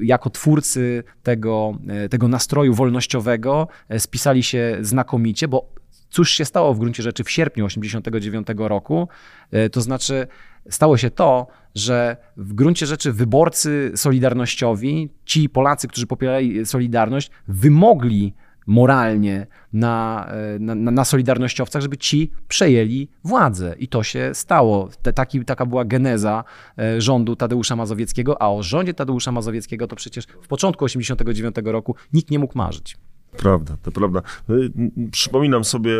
jako 0.00 0.30
twórcy 0.30 1.04
tego, 1.22 1.78
e, 1.88 2.08
tego 2.08 2.28
nastroju 2.28 2.74
wolnościowego 2.74 3.68
e, 3.88 4.00
spisali 4.00 4.42
się 4.42 4.78
znakomicie, 4.80 5.48
bo 5.48 5.68
cóż 6.10 6.30
się 6.30 6.44
stało 6.44 6.74
w 6.74 6.78
gruncie 6.78 7.02
rzeczy 7.02 7.24
w 7.24 7.30
sierpniu 7.30 7.68
1989 7.68 8.68
roku, 8.68 9.08
e, 9.50 9.70
to 9.70 9.80
znaczy 9.80 10.26
stało 10.70 10.96
się 10.96 11.10
to, 11.10 11.46
że 11.76 12.16
w 12.36 12.54
gruncie 12.54 12.86
rzeczy 12.86 13.12
wyborcy 13.12 13.92
solidarnościowi, 13.94 15.08
ci 15.24 15.48
Polacy, 15.48 15.88
którzy 15.88 16.06
popierali 16.06 16.66
Solidarność, 16.66 17.30
wymogli 17.48 18.34
moralnie 18.66 19.46
na, 19.72 20.28
na, 20.60 20.74
na 20.74 21.04
solidarnościowcach, 21.04 21.82
żeby 21.82 21.96
ci 21.96 22.30
przejęli 22.48 23.08
władzę. 23.24 23.74
I 23.78 23.88
to 23.88 24.02
się 24.02 24.30
stało. 24.34 24.88
Te, 25.02 25.12
taki, 25.12 25.44
taka 25.44 25.66
była 25.66 25.84
geneza 25.84 26.44
e, 26.78 27.00
rządu 27.00 27.36
Tadeusza 27.36 27.76
Mazowieckiego, 27.76 28.42
a 28.42 28.48
o 28.48 28.62
rządzie 28.62 28.94
Tadeusza 28.94 29.32
Mazowieckiego 29.32 29.86
to 29.86 29.96
przecież 29.96 30.24
w 30.24 30.48
początku 30.48 30.86
1989 30.86 31.72
roku 31.72 31.94
nikt 32.12 32.30
nie 32.30 32.38
mógł 32.38 32.58
marzyć. 32.58 32.96
Prawda, 33.36 33.76
to 33.82 33.90
prawda. 33.90 34.22
Y, 34.50 34.70
przypominam 35.10 35.64
sobie, 35.64 35.92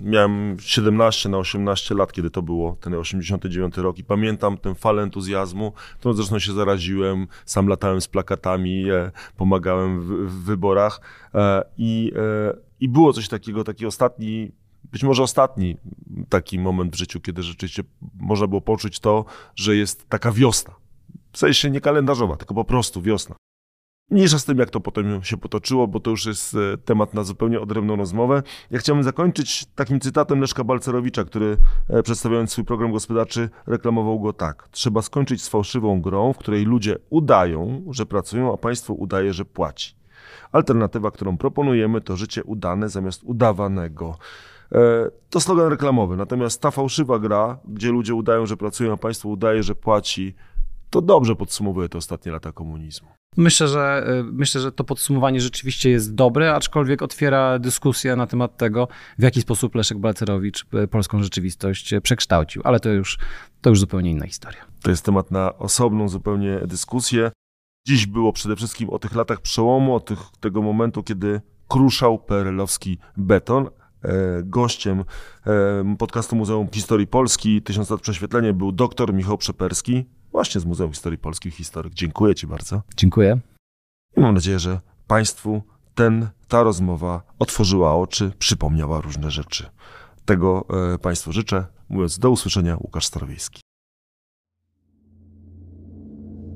miałem 0.00 0.56
17 0.60 1.28
na 1.28 1.38
18 1.38 1.94
lat, 1.94 2.12
kiedy 2.12 2.30
to 2.30 2.42
było, 2.42 2.76
ten 2.80 2.94
89 2.94 3.76
rok 3.76 3.98
i 3.98 4.04
pamiętam 4.04 4.58
tę 4.58 4.74
falę 4.74 5.02
entuzjazmu, 5.02 5.72
którą 5.98 6.14
zresztą 6.14 6.38
się 6.38 6.52
zaraziłem, 6.52 7.26
sam 7.44 7.68
latałem 7.68 8.00
z 8.00 8.08
plakatami, 8.08 8.90
e, 8.90 9.10
pomagałem 9.36 10.00
w, 10.00 10.06
w 10.06 10.44
wyborach 10.44 11.00
e, 11.34 11.62
i, 11.78 12.12
e, 12.16 12.56
i 12.80 12.88
było 12.88 13.12
coś 13.12 13.28
takiego, 13.28 13.64
taki 13.64 13.86
ostatni, 13.86 14.52
być 14.92 15.02
może 15.02 15.22
ostatni 15.22 15.76
taki 16.28 16.58
moment 16.58 16.92
w 16.92 16.98
życiu, 16.98 17.20
kiedy 17.20 17.42
rzeczywiście 17.42 17.82
można 18.20 18.46
było 18.46 18.60
poczuć 18.60 19.00
to, 19.00 19.24
że 19.56 19.76
jest 19.76 20.08
taka 20.08 20.32
wiosna. 20.32 20.74
W 21.32 21.38
sensie 21.38 21.70
nie 21.70 21.80
kalendarzowa, 21.80 22.36
tylko 22.36 22.54
po 22.54 22.64
prostu 22.64 23.02
wiosna. 23.02 23.36
Mniejsza 24.10 24.38
z 24.38 24.44
tym, 24.44 24.58
jak 24.58 24.70
to 24.70 24.80
potem 24.80 25.22
się 25.22 25.36
potoczyło, 25.36 25.88
bo 25.88 26.00
to 26.00 26.10
już 26.10 26.26
jest 26.26 26.54
e, 26.54 26.78
temat 26.78 27.14
na 27.14 27.24
zupełnie 27.24 27.60
odrębną 27.60 27.96
rozmowę. 27.96 28.42
Ja 28.70 28.78
chciałbym 28.78 29.02
zakończyć 29.02 29.66
takim 29.74 30.00
cytatem 30.00 30.40
Leszka 30.40 30.64
Balcerowicza, 30.64 31.24
który 31.24 31.56
e, 31.88 32.02
przedstawiając 32.02 32.52
swój 32.52 32.64
program 32.64 32.92
gospodarczy 32.92 33.48
reklamował 33.66 34.20
go 34.20 34.32
tak. 34.32 34.68
Trzeba 34.70 35.02
skończyć 35.02 35.42
z 35.42 35.48
fałszywą 35.48 36.00
grą, 36.00 36.32
w 36.32 36.38
której 36.38 36.64
ludzie 36.64 36.96
udają, 37.10 37.82
że 37.90 38.06
pracują, 38.06 38.54
a 38.54 38.56
państwo 38.56 38.94
udaje, 38.94 39.32
że 39.32 39.44
płaci. 39.44 39.94
Alternatywa, 40.52 41.10
którą 41.10 41.36
proponujemy, 41.36 42.00
to 42.00 42.16
życie 42.16 42.44
udane 42.44 42.88
zamiast 42.88 43.22
udawanego. 43.24 44.18
E, 44.72 45.10
to 45.30 45.40
slogan 45.40 45.68
reklamowy, 45.68 46.16
natomiast 46.16 46.62
ta 46.62 46.70
fałszywa 46.70 47.18
gra, 47.18 47.58
gdzie 47.68 47.90
ludzie 47.90 48.14
udają, 48.14 48.46
że 48.46 48.56
pracują, 48.56 48.92
a 48.92 48.96
państwo 48.96 49.28
udaje, 49.28 49.62
że 49.62 49.74
płaci, 49.74 50.34
to 50.90 51.02
dobrze 51.02 51.36
podsumowuje 51.36 51.88
te 51.88 51.98
ostatnie 51.98 52.32
lata 52.32 52.52
komunizmu. 52.52 53.19
Myślę, 53.36 53.68
że 53.68 54.06
y, 54.20 54.24
myślę, 54.24 54.60
że 54.60 54.72
to 54.72 54.84
podsumowanie 54.84 55.40
rzeczywiście 55.40 55.90
jest 55.90 56.14
dobre, 56.14 56.54
aczkolwiek 56.54 57.02
otwiera 57.02 57.58
dyskusję 57.58 58.16
na 58.16 58.26
temat 58.26 58.56
tego, 58.56 58.88
w 59.18 59.22
jaki 59.22 59.40
sposób 59.40 59.74
Leszek 59.74 59.98
Balcerowicz 59.98 60.66
y, 60.84 60.88
polską 60.88 61.22
rzeczywistość 61.22 61.94
przekształcił, 62.02 62.62
ale 62.64 62.80
to 62.80 62.88
już, 62.88 63.18
to 63.60 63.70
już 63.70 63.80
zupełnie 63.80 64.10
inna 64.10 64.26
historia. 64.26 64.64
To 64.82 64.90
jest 64.90 65.04
temat 65.04 65.30
na 65.30 65.58
osobną 65.58 66.08
zupełnie 66.08 66.60
dyskusję. 66.66 67.30
Dziś 67.86 68.06
było 68.06 68.32
przede 68.32 68.56
wszystkim 68.56 68.90
o 68.90 68.98
tych 68.98 69.14
latach 69.14 69.40
przełomu, 69.40 69.94
o 69.94 70.00
tych, 70.00 70.18
tego 70.40 70.62
momentu, 70.62 71.02
kiedy 71.02 71.40
kruszał 71.68 72.18
perelowski 72.18 72.98
beton. 73.16 73.68
E, 74.04 74.42
gościem 74.42 75.04
e, 75.46 75.96
podcastu 75.98 76.36
Muzeum 76.36 76.68
Historii 76.72 77.06
Polski 77.06 77.62
Tysiąc 77.62 77.90
lat 77.90 78.00
prześwietlenie 78.00 78.52
był 78.52 78.72
dr 78.72 79.14
Michał 79.14 79.38
Przeperski, 79.38 80.04
właśnie 80.32 80.60
z 80.60 80.64
Muzeum 80.64 80.92
Historii 80.92 81.18
Polski, 81.18 81.50
historyk. 81.50 81.94
Dziękuję 81.94 82.34
Ci 82.34 82.46
bardzo. 82.46 82.82
Dziękuję. 82.96 83.40
I 84.16 84.20
mam 84.20 84.34
nadzieję, 84.34 84.58
że 84.58 84.80
Państwu 85.06 85.62
ten, 85.94 86.28
ta 86.48 86.62
rozmowa 86.62 87.22
otworzyła 87.38 87.96
oczy, 87.96 88.32
przypomniała 88.38 89.00
różne 89.00 89.30
rzeczy. 89.30 89.70
Tego 90.24 90.64
e, 90.94 90.98
Państwu 90.98 91.32
życzę. 91.32 91.66
Mówiąc 91.88 92.18
do 92.18 92.30
usłyszenia, 92.30 92.76
Łukasz 92.80 93.06
Starowiejski. 93.06 93.60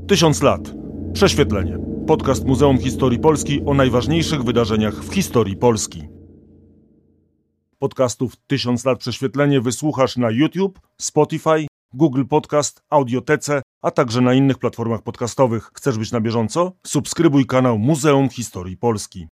Tysiąc 0.09 0.43
lat. 0.43 0.75
Prześwietlenie. 1.13 1.79
Podcast 2.07 2.45
Muzeum 2.45 2.79
Historii 2.79 3.19
Polski 3.19 3.63
o 3.67 3.75
najważniejszych 3.75 4.45
wydarzeniach 4.45 4.95
w 4.95 5.15
historii 5.15 5.57
Polski. 5.57 6.09
Podcastów 7.79 8.37
Tysiąc 8.47 8.85
lat 8.85 8.99
prześwietlenie 8.99 9.61
wysłuchasz 9.61 10.17
na 10.17 10.31
YouTube, 10.31 10.81
Spotify, 11.01 11.67
Google 11.97 12.25
Podcast, 12.25 12.83
Audiotece, 12.91 13.63
a 13.83 13.91
także 13.91 14.21
na 14.21 14.35
innych 14.35 14.59
platformach 14.59 15.03
podcastowych. 15.03 15.71
Chcesz 15.75 15.99
być 15.99 16.13
na 16.13 16.21
bieżąco? 16.21 16.73
Subskrybuj 16.87 17.47
kanał 17.47 17.79
Muzeum 17.79 18.29
Historii 18.29 18.77
Polski. 18.77 19.23